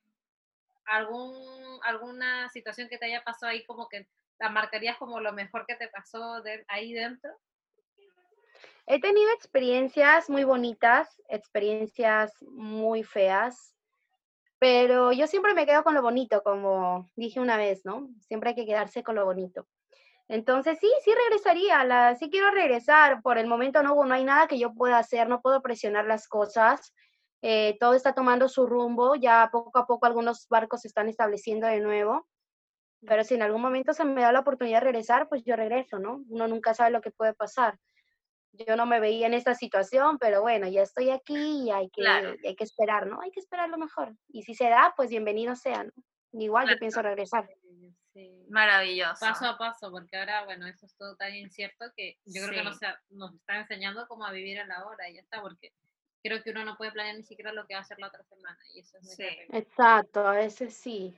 algún, 0.85 1.79
alguna 1.83 2.49
situación 2.49 2.89
que 2.89 2.97
te 2.97 3.05
haya 3.05 3.23
pasado 3.23 3.51
ahí 3.51 3.63
como 3.65 3.87
que 3.87 4.07
la 4.39 4.49
marcarías 4.49 4.97
como 4.97 5.19
lo 5.19 5.33
mejor 5.33 5.65
que 5.67 5.75
te 5.75 5.87
pasó 5.89 6.41
de, 6.41 6.65
ahí 6.67 6.93
dentro? 6.93 7.31
He 8.87 8.99
tenido 8.99 9.31
experiencias 9.33 10.29
muy 10.29 10.43
bonitas, 10.43 11.21
experiencias 11.27 12.33
muy 12.41 13.03
feas, 13.03 13.75
pero 14.57 15.11
yo 15.11 15.27
siempre 15.27 15.53
me 15.53 15.65
quedo 15.65 15.83
con 15.83 15.93
lo 15.93 16.01
bonito, 16.01 16.41
como 16.41 17.07
dije 17.15 17.39
una 17.39 17.55
vez, 17.57 17.85
¿no? 17.85 18.09
Siempre 18.21 18.49
hay 18.49 18.55
que 18.55 18.65
quedarse 18.65 19.03
con 19.03 19.15
lo 19.15 19.25
bonito. 19.25 19.67
Entonces 20.29 20.77
sí, 20.79 20.87
sí 21.03 21.11
regresaría, 21.13 21.83
la, 21.83 22.15
sí 22.15 22.29
quiero 22.29 22.51
regresar. 22.51 23.21
Por 23.21 23.37
el 23.39 23.47
momento 23.47 23.81
no, 23.83 23.95
no 24.05 24.13
hay 24.13 24.23
nada 24.23 24.47
que 24.47 24.59
yo 24.59 24.73
pueda 24.73 24.99
hacer, 24.99 25.27
no 25.27 25.41
puedo 25.41 25.61
presionar 25.61 26.05
las 26.05 26.27
cosas. 26.27 26.93
Eh, 27.41 27.77
todo 27.79 27.93
está 27.93 28.13
tomando 28.13 28.47
su 28.47 28.67
rumbo, 28.67 29.15
ya 29.15 29.49
poco 29.51 29.79
a 29.79 29.87
poco 29.87 30.05
algunos 30.05 30.47
barcos 30.47 30.81
se 30.81 30.87
están 30.87 31.09
estableciendo 31.09 31.67
de 31.67 31.79
nuevo. 31.79 32.27
Pero 33.07 33.23
si 33.23 33.35
en 33.35 33.41
algún 33.41 33.61
momento 33.61 33.93
se 33.93 34.05
me 34.05 34.21
da 34.21 34.31
la 34.31 34.41
oportunidad 34.41 34.79
de 34.81 34.85
regresar, 34.85 35.27
pues 35.29 35.43
yo 35.45 35.55
regreso, 35.55 35.99
¿no? 35.99 36.21
Uno 36.29 36.47
nunca 36.47 36.73
sabe 36.73 36.91
lo 36.91 37.01
que 37.01 37.11
puede 37.11 37.33
pasar. 37.33 37.79
Yo 38.51 38.75
no 38.75 38.85
me 38.85 38.99
veía 38.99 39.27
en 39.27 39.33
esta 39.33 39.55
situación, 39.55 40.17
pero 40.19 40.41
bueno, 40.41 40.67
ya 40.67 40.81
estoy 40.83 41.09
aquí 41.11 41.63
y 41.65 41.71
hay 41.71 41.89
que, 41.89 42.01
Claro. 42.01 42.35
hay 42.45 42.55
que 42.55 42.63
esperar, 42.63 43.07
¿no? 43.07 43.21
Hay 43.21 43.31
que 43.31 43.39
esperar 43.39 43.69
lo 43.69 43.77
mejor. 43.77 44.15
Y 44.27 44.43
si 44.43 44.53
se 44.53 44.69
da, 44.69 44.93
pues 44.97 45.09
bienvenido 45.09 45.55
sea, 45.55 45.85
¿no? 45.85 45.91
Igual 46.33 46.69
yo 46.69 46.77
pienso 46.77 47.01
regresar. 47.01 47.49
Sí. 48.13 48.45
Maravilloso. 48.49 49.19
Paso 49.19 49.45
a 49.45 49.57
paso, 49.57 49.91
porque 49.91 50.17
ahora, 50.17 50.43
bueno, 50.45 50.65
eso 50.67 50.85
es 50.85 50.95
todo 50.97 51.15
tan 51.15 51.33
incierto 51.35 51.85
que 51.95 52.17
yo 52.25 52.41
creo 52.47 52.49
que 52.49 52.59
Sí. 52.59 52.63
nos, 52.65 52.79
nos 53.09 53.35
está 53.35 53.57
enseñando 53.57 54.07
cómo 54.07 54.25
a 54.25 54.31
vivir 54.31 54.57
en 54.57 54.67
la 54.67 54.85
hora 54.85 55.09
y 55.09 55.15
ya 55.15 55.21
está, 55.21 55.41
porque 55.41 55.73
creo 56.23 56.41
que 56.43 56.49
uno 56.51 56.65
no 56.65 56.75
puede 56.75 56.91
planear 56.91 57.15
ni 57.15 57.23
siquiera 57.23 57.53
lo 57.53 57.65
que 57.65 57.73
va 57.75 57.79
a 57.79 57.83
hacer 57.83 57.97
la 57.99 58.07
otra 58.07 58.23
semana 58.23 58.57
y 58.73 58.79
eso 58.79 58.97
es 58.97 59.03
muy 59.03 59.15
Sí. 59.15 59.23
terrible. 59.23 59.57
Exacto, 59.57 60.27
a 60.27 60.31
veces 60.33 60.75
sí. 60.75 61.17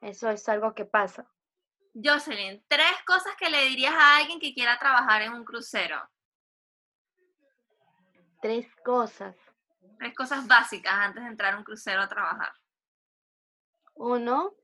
Eso 0.00 0.28
es 0.30 0.48
algo 0.48 0.74
que 0.74 0.84
pasa. 0.84 1.26
Jocelyn, 1.94 2.64
tres 2.68 2.90
cosas 3.06 3.34
que 3.38 3.48
le 3.50 3.64
dirías 3.66 3.94
a 3.94 4.16
alguien 4.18 4.40
que 4.40 4.52
quiera 4.52 4.78
trabajar 4.78 5.22
en 5.22 5.32
un 5.34 5.44
crucero. 5.44 5.96
Tres 8.40 8.66
cosas. 8.84 9.36
Tres 9.98 10.14
cosas 10.14 10.46
básicas 10.48 10.92
antes 10.94 11.22
de 11.22 11.28
entrar 11.28 11.54
a 11.54 11.58
un 11.58 11.64
crucero 11.64 12.02
a 12.02 12.08
trabajar. 12.08 12.52
Uno, 13.94 14.54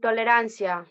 tolerancia. 0.00 0.86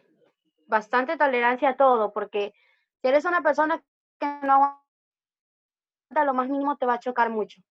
Bastante 0.67 1.17
tolerancia 1.17 1.69
a 1.69 1.77
todo, 1.77 2.11
porque 2.11 2.53
si 3.01 3.07
eres 3.07 3.25
una 3.25 3.41
persona 3.41 3.81
que 4.19 4.25
no 4.43 4.53
aguanta 4.53 6.25
lo 6.25 6.33
más 6.33 6.49
mínimo, 6.49 6.77
te 6.77 6.85
va 6.85 6.95
a 6.95 6.99
chocar 6.99 7.29
mucho. 7.29 7.61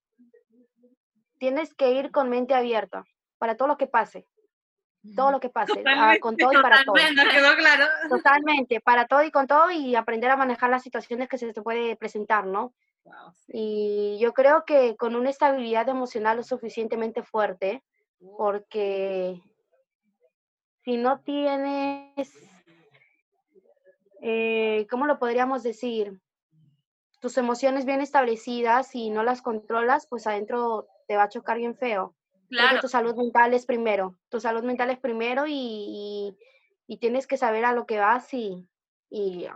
Tienes 1.38 1.74
que 1.74 1.92
ir 1.92 2.10
con 2.10 2.30
mente 2.30 2.54
abierta 2.54 3.04
para 3.38 3.56
todo 3.56 3.68
lo 3.68 3.76
que 3.76 3.86
pase. 3.86 4.26
Todo 5.14 5.30
lo 5.30 5.38
que 5.38 5.50
pase, 5.50 5.84
ah, 5.86 6.16
con 6.20 6.36
todo 6.36 6.52
y 6.52 6.56
para 6.60 6.82
todo. 6.82 6.94
Totalmente, 6.94 7.24
nos 7.24 7.32
quedó 7.32 7.56
claro. 7.56 7.84
Totalmente, 8.08 8.80
para 8.80 9.06
todo 9.06 9.22
y 9.22 9.30
con 9.30 9.46
todo 9.46 9.70
y 9.70 9.94
aprender 9.94 10.30
a 10.30 10.36
manejar 10.36 10.68
las 10.70 10.82
situaciones 10.82 11.28
que 11.28 11.38
se 11.38 11.52
te 11.52 11.62
puede 11.62 11.94
presentar, 11.94 12.44
¿no? 12.44 12.74
Wow, 13.04 13.32
sí. 13.32 13.52
Y 13.54 14.18
yo 14.18 14.32
creo 14.32 14.64
que 14.64 14.96
con 14.96 15.14
una 15.14 15.30
estabilidad 15.30 15.88
emocional 15.88 16.38
lo 16.38 16.42
suficientemente 16.42 17.22
fuerte, 17.22 17.84
porque 18.36 19.40
si 20.84 20.96
no 20.96 21.20
tienes, 21.20 22.32
eh, 24.22 24.86
¿cómo 24.90 25.06
lo 25.06 25.18
podríamos 25.18 25.62
decir? 25.62 26.20
Tus 27.20 27.38
emociones 27.38 27.84
bien 27.86 28.00
establecidas 28.00 28.94
y 28.94 29.10
no 29.10 29.22
las 29.22 29.42
controlas, 29.42 30.06
pues 30.06 30.26
adentro 30.26 30.86
te 31.08 31.16
va 31.16 31.24
a 31.24 31.28
chocar 31.28 31.58
bien 31.58 31.76
feo. 31.76 32.14
Claro, 32.48 32.80
tu 32.80 32.88
salud 32.88 33.14
mental 33.16 33.52
es 33.54 33.66
primero, 33.66 34.16
tu 34.28 34.40
salud 34.40 34.62
mental 34.62 34.90
es 34.90 34.98
primero 34.98 35.46
y, 35.46 35.52
y- 35.54 36.36
y 36.86 36.98
tienes 36.98 37.26
que 37.26 37.36
saber 37.36 37.64
a 37.64 37.72
lo 37.72 37.84
que 37.86 37.98
vas 37.98 38.32
y, 38.32 38.68
y 39.10 39.46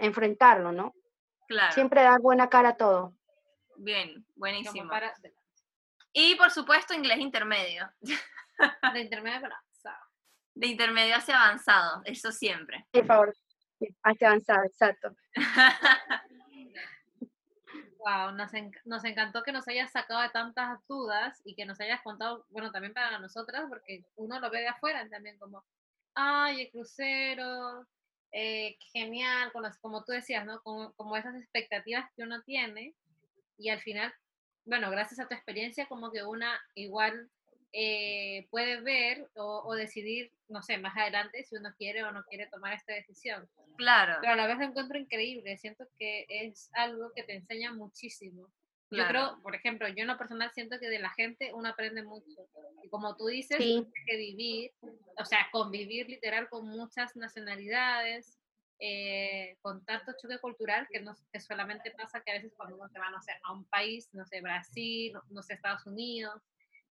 enfrentarlo, 0.00 0.72
¿no? 0.72 0.94
Claro. 1.46 1.72
Siempre 1.72 2.02
dar 2.02 2.20
buena 2.20 2.48
cara 2.48 2.70
a 2.70 2.76
todo. 2.76 3.12
Bien, 3.76 4.08
Como 4.14 4.24
buenísimo. 4.34 4.88
para, 4.88 5.14
Y 6.12 6.34
por 6.36 6.50
supuesto, 6.50 6.94
inglés 6.94 7.18
intermedio. 7.18 7.90
de 8.92 9.00
intermedio 9.00 9.40
para 9.40 9.56
avanzado. 9.56 10.06
De 10.54 10.66
intermedio 10.66 11.16
hacia 11.16 11.42
avanzado, 11.42 12.02
eso 12.04 12.30
siempre. 12.32 12.86
Por 12.90 13.06
favor. 13.06 13.34
Hacia 14.04 14.28
avanzar, 14.28 14.64
exacto. 14.66 15.14
Wow, 17.98 18.32
nos, 18.32 18.52
enc- 18.52 18.80
nos 18.84 19.04
encantó 19.04 19.42
que 19.44 19.52
nos 19.52 19.66
hayas 19.68 19.92
sacado 19.92 20.20
de 20.22 20.30
tantas 20.30 20.80
dudas 20.88 21.40
y 21.44 21.54
que 21.54 21.64
nos 21.64 21.80
hayas 21.80 22.02
contado, 22.02 22.44
bueno, 22.50 22.72
también 22.72 22.92
para 22.92 23.18
nosotras, 23.20 23.64
porque 23.68 24.04
uno 24.16 24.40
lo 24.40 24.50
ve 24.50 24.60
de 24.60 24.68
afuera 24.68 25.08
también 25.08 25.38
como, 25.38 25.64
ay, 26.14 26.62
el 26.62 26.70
crucero, 26.72 27.86
eh, 28.32 28.76
genial, 28.92 29.52
con 29.52 29.62
las, 29.62 29.78
como 29.78 30.04
tú 30.04 30.10
decías, 30.12 30.44
¿no? 30.44 30.60
Como, 30.62 30.92
como 30.94 31.16
esas 31.16 31.36
expectativas 31.36 32.10
que 32.16 32.24
uno 32.24 32.42
tiene 32.42 32.94
y 33.56 33.68
al 33.70 33.80
final, 33.80 34.12
bueno, 34.64 34.90
gracias 34.90 35.20
a 35.20 35.28
tu 35.28 35.34
experiencia, 35.34 35.86
como 35.86 36.10
que 36.10 36.22
una 36.22 36.60
igual 36.74 37.28
eh, 37.72 38.46
puede 38.50 38.80
ver 38.80 39.28
o, 39.34 39.62
o 39.64 39.74
decidir, 39.74 40.30
no 40.48 40.62
sé, 40.62 40.76
más 40.78 40.96
adelante 40.96 41.42
si 41.44 41.56
uno 41.56 41.74
quiere 41.78 42.04
o 42.04 42.12
no 42.12 42.22
quiere 42.24 42.46
tomar 42.48 42.74
esta 42.74 42.92
decisión 42.92 43.48
Claro, 43.78 44.18
pero 44.20 44.34
a 44.34 44.36
la 44.36 44.46
vez 44.46 44.58
lo 44.58 44.64
encuentro 44.64 44.98
increíble. 44.98 45.56
Siento 45.56 45.86
que 45.98 46.26
es 46.28 46.70
algo 46.74 47.10
que 47.14 47.22
te 47.22 47.34
enseña 47.34 47.72
muchísimo. 47.72 48.48
Yo 48.90 49.08
creo, 49.08 49.40
por 49.42 49.54
ejemplo, 49.54 49.88
yo 49.88 50.02
en 50.02 50.06
lo 50.06 50.18
personal 50.18 50.50
siento 50.52 50.78
que 50.78 50.90
de 50.90 50.98
la 50.98 51.08
gente 51.14 51.50
uno 51.54 51.70
aprende 51.70 52.02
mucho. 52.02 52.46
Y 52.82 52.90
como 52.90 53.16
tú 53.16 53.26
dices, 53.26 53.56
Sí. 53.56 53.86
que 54.06 54.16
vivir, 54.18 54.72
o 55.18 55.24
sea, 55.24 55.48
convivir 55.50 56.10
literal 56.10 56.50
con 56.50 56.68
muchas 56.68 57.16
nacionalidades, 57.16 58.38
eh, 58.84 59.56
con 59.62 59.84
tanto 59.84 60.12
choque 60.20 60.40
cultural 60.40 60.88
que, 60.90 60.98
no, 60.98 61.14
que 61.32 61.38
solamente 61.38 61.92
pasa 61.92 62.20
que 62.20 62.32
a 62.32 62.34
veces 62.34 62.52
cuando 62.56 62.74
uno 62.74 62.88
se 62.88 62.98
va, 62.98 63.10
no 63.10 63.22
sé, 63.22 63.30
a 63.44 63.52
un 63.52 63.64
país, 63.66 64.08
no 64.12 64.26
sé, 64.26 64.40
Brasil, 64.40 65.12
no 65.30 65.40
sé, 65.40 65.54
Estados 65.54 65.86
Unidos, 65.86 66.42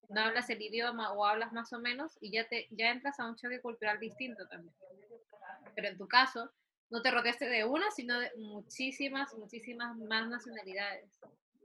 no 0.09 0.21
hablas 0.21 0.51
el 0.51 0.61
idioma 0.61 1.11
o 1.13 1.25
hablas 1.25 1.51
más 1.51 1.73
o 1.73 1.79
menos 1.79 2.15
y 2.21 2.31
ya, 2.31 2.47
te, 2.47 2.67
ya 2.69 2.91
entras 2.91 3.19
a 3.19 3.27
un 3.27 3.35
choque 3.35 3.59
cultural 3.59 3.99
distinto 3.99 4.47
también. 4.47 4.75
Pero 5.73 5.87
en 5.87 5.97
tu 5.97 6.07
caso, 6.07 6.51
no 6.91 7.01
te 7.01 7.09
rodeaste 7.09 7.49
de 7.49 7.65
una, 7.65 7.89
sino 7.89 8.19
de 8.19 8.31
muchísimas, 8.37 9.33
muchísimas 9.33 9.97
más 9.97 10.29
nacionalidades, 10.29 11.19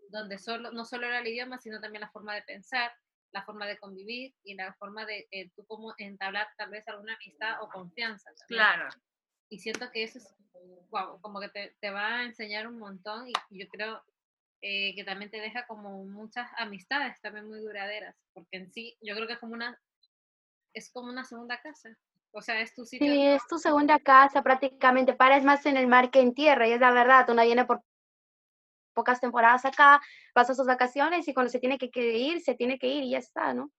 donde 0.09 0.39
solo, 0.39 0.72
no 0.72 0.87
solo 0.87 1.07
era 1.07 1.18
el 1.18 1.27
idioma, 1.27 1.59
sino 1.59 1.83
también 1.83 2.01
la 2.01 2.11
forma 2.11 2.35
de 2.35 2.43
pensar, 2.45 2.91
la 3.33 3.45
forma 3.45 3.66
de 3.66 3.77
convivir 3.77 4.35
y 4.43 4.55
la 4.55 4.72
forma 4.72 5.05
de 5.05 5.29
eh, 5.31 5.51
tú 5.55 5.66
como 5.66 5.93
entablar 5.99 6.49
tal 6.57 6.70
vez 6.70 6.89
alguna 6.89 7.14
amistad 7.14 7.61
o 7.61 7.68
confianza. 7.68 8.31
también. 8.39 8.47
claro. 8.49 8.89
Y 9.49 9.59
siento 9.59 9.91
que 9.91 10.05
eso 10.05 10.19
es, 10.19 10.35
guau, 10.91 11.21
como 11.21 11.41
que 11.41 11.49
te, 11.49 11.77
te 11.81 11.91
va 11.91 12.17
a 12.17 12.25
enseñar 12.25 12.67
un 12.67 12.79
montón 12.79 13.29
y 13.29 13.59
yo 13.59 13.69
creo 13.69 14.03
eh, 14.63 14.95
que 14.95 15.05
también 15.05 15.31
te 15.31 15.41
deja 15.41 15.67
como 15.67 16.05
muchas 16.05 16.51
amistades 16.57 17.21
también 17.21 17.47
muy 17.47 17.61
duraderas, 17.61 18.17
porque 18.33 18.57
en 18.57 18.73
sí 18.73 18.97
yo 19.03 19.15
creo 19.15 19.27
que 19.27 19.35
es 19.35 19.39
como 19.39 19.53
una, 19.53 19.79
es 20.73 20.91
como 20.91 21.11
una 21.11 21.25
segunda 21.25 21.61
casa. 21.61 21.97
O 22.33 22.43
sea, 22.43 22.61
es 22.61 22.75
tu 22.75 22.85
sitio. 22.85 23.07
Sí, 23.07 23.27
es 23.27 23.47
tu 23.47 23.59
segunda 23.59 23.99
casa 24.01 24.43
prácticamente. 24.43 25.13
Pares 25.13 25.45
más 25.45 25.67
en 25.67 25.77
el 25.77 25.87
mar 25.87 26.11
que 26.11 26.21
en 26.21 26.35
tierra, 26.35 26.67
y 26.67 26.73
es 26.73 26.81
la 26.81 26.91
verdad. 26.91 27.29
Uno 27.29 27.43
viene 27.45 27.65
por 27.65 27.83
pocas 28.95 29.21
temporadas 29.21 29.65
acá, 29.67 30.01
pasa 30.33 30.55
sus 30.55 30.67
vacaciones 30.67 31.29
y 31.29 31.35
cuando 31.35 31.51
se 31.51 31.59
tiene 31.59 31.79
que 31.79 31.91
ir, 32.17 32.41
se 32.41 32.55
tiene 32.55 32.79
que 32.79 32.87
ir 32.87 33.05
y 33.05 33.11
ya 33.11 33.19
está, 33.19 33.53
¿no? 33.53 33.71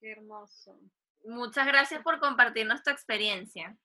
Qué 0.00 0.12
hermoso. 0.12 0.78
Muchas 1.24 1.66
gracias 1.66 2.02
por 2.02 2.20
compartirnos 2.20 2.82
tu 2.82 2.90
experiencia. 2.90 3.76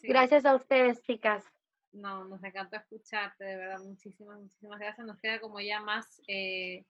Sí. 0.00 0.08
Gracias 0.08 0.44
a 0.44 0.54
ustedes, 0.54 1.02
chicas. 1.02 1.44
No, 1.92 2.24
nos 2.24 2.42
encantó 2.44 2.76
escucharte, 2.76 3.44
de 3.44 3.56
verdad, 3.56 3.78
muchísimas, 3.80 4.38
muchísimas 4.38 4.78
gracias. 4.78 5.06
Nos 5.06 5.18
queda 5.18 5.40
como 5.40 5.60
ya 5.60 5.80
más, 5.80 6.20
eh, 6.28 6.84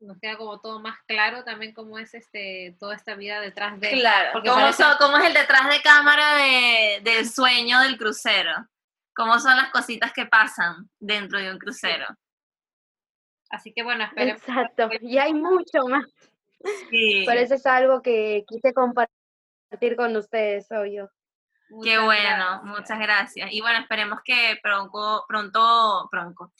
nos 0.00 0.18
queda 0.18 0.38
como 0.38 0.60
todo 0.60 0.80
más 0.80 0.96
claro 1.06 1.44
también 1.44 1.74
cómo 1.74 1.98
es 1.98 2.14
este, 2.14 2.74
toda 2.80 2.94
esta 2.96 3.14
vida 3.16 3.40
detrás 3.40 3.78
de... 3.78 3.90
Claro, 3.90 4.30
porque 4.32 4.48
¿cómo, 4.48 4.62
parece- 4.62 4.82
son- 4.82 4.96
cómo 4.98 5.18
es 5.18 5.26
el 5.26 5.34
detrás 5.34 5.68
de 5.68 5.82
cámara 5.82 6.36
de- 6.36 7.00
del 7.04 7.28
sueño 7.28 7.80
del 7.80 7.98
crucero? 7.98 8.52
¿Cómo 9.14 9.38
son 9.38 9.56
las 9.56 9.68
cositas 9.70 10.12
que 10.14 10.24
pasan 10.24 10.88
dentro 10.98 11.38
de 11.38 11.50
un 11.52 11.58
crucero? 11.58 12.06
Así 13.50 13.72
que 13.74 13.82
bueno, 13.82 14.04
esperemos. 14.04 14.40
Exacto. 14.40 14.88
Y 15.00 15.18
hay 15.18 15.34
mucho 15.34 15.86
más. 15.88 16.06
Sí, 16.88 17.24
Por 17.26 17.36
eso 17.36 17.54
es 17.54 17.66
algo 17.66 18.00
que 18.00 18.44
quise 18.46 18.72
compartir 18.72 19.96
con 19.96 20.16
ustedes, 20.16 20.70
obvio. 20.70 21.10
Qué 21.82 21.98
bueno, 21.98 22.60
gracias. 22.62 22.62
muchas 22.64 22.98
gracias. 22.98 23.52
Y 23.52 23.60
bueno, 23.60 23.78
esperemos 23.80 24.20
que 24.24 24.58
pronto, 24.62 25.24
pronto, 25.28 26.08
pronto, 26.10 26.52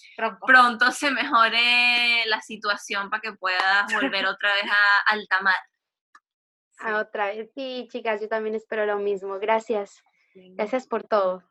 Pronto. 0.46 0.92
se 0.92 1.11
mejore 1.11 2.24
la 2.26 2.40
situación 2.40 3.11
para 3.11 3.20
que 3.20 3.32
puedas 3.32 3.92
volver 3.92 4.26
otra 4.26 4.54
vez 4.54 4.64
a 4.64 5.12
alta 5.12 5.40
mar. 5.40 5.56
A 6.78 6.96
otra 6.98 7.26
vez. 7.26 7.50
Sí, 7.54 7.88
chicas, 7.90 8.20
yo 8.20 8.28
también 8.28 8.54
espero 8.54 8.86
lo 8.86 8.96
mismo. 8.98 9.38
Gracias. 9.38 10.02
Sí. 10.32 10.54
Gracias 10.56 10.86
por 10.86 11.04
todo. 11.04 11.42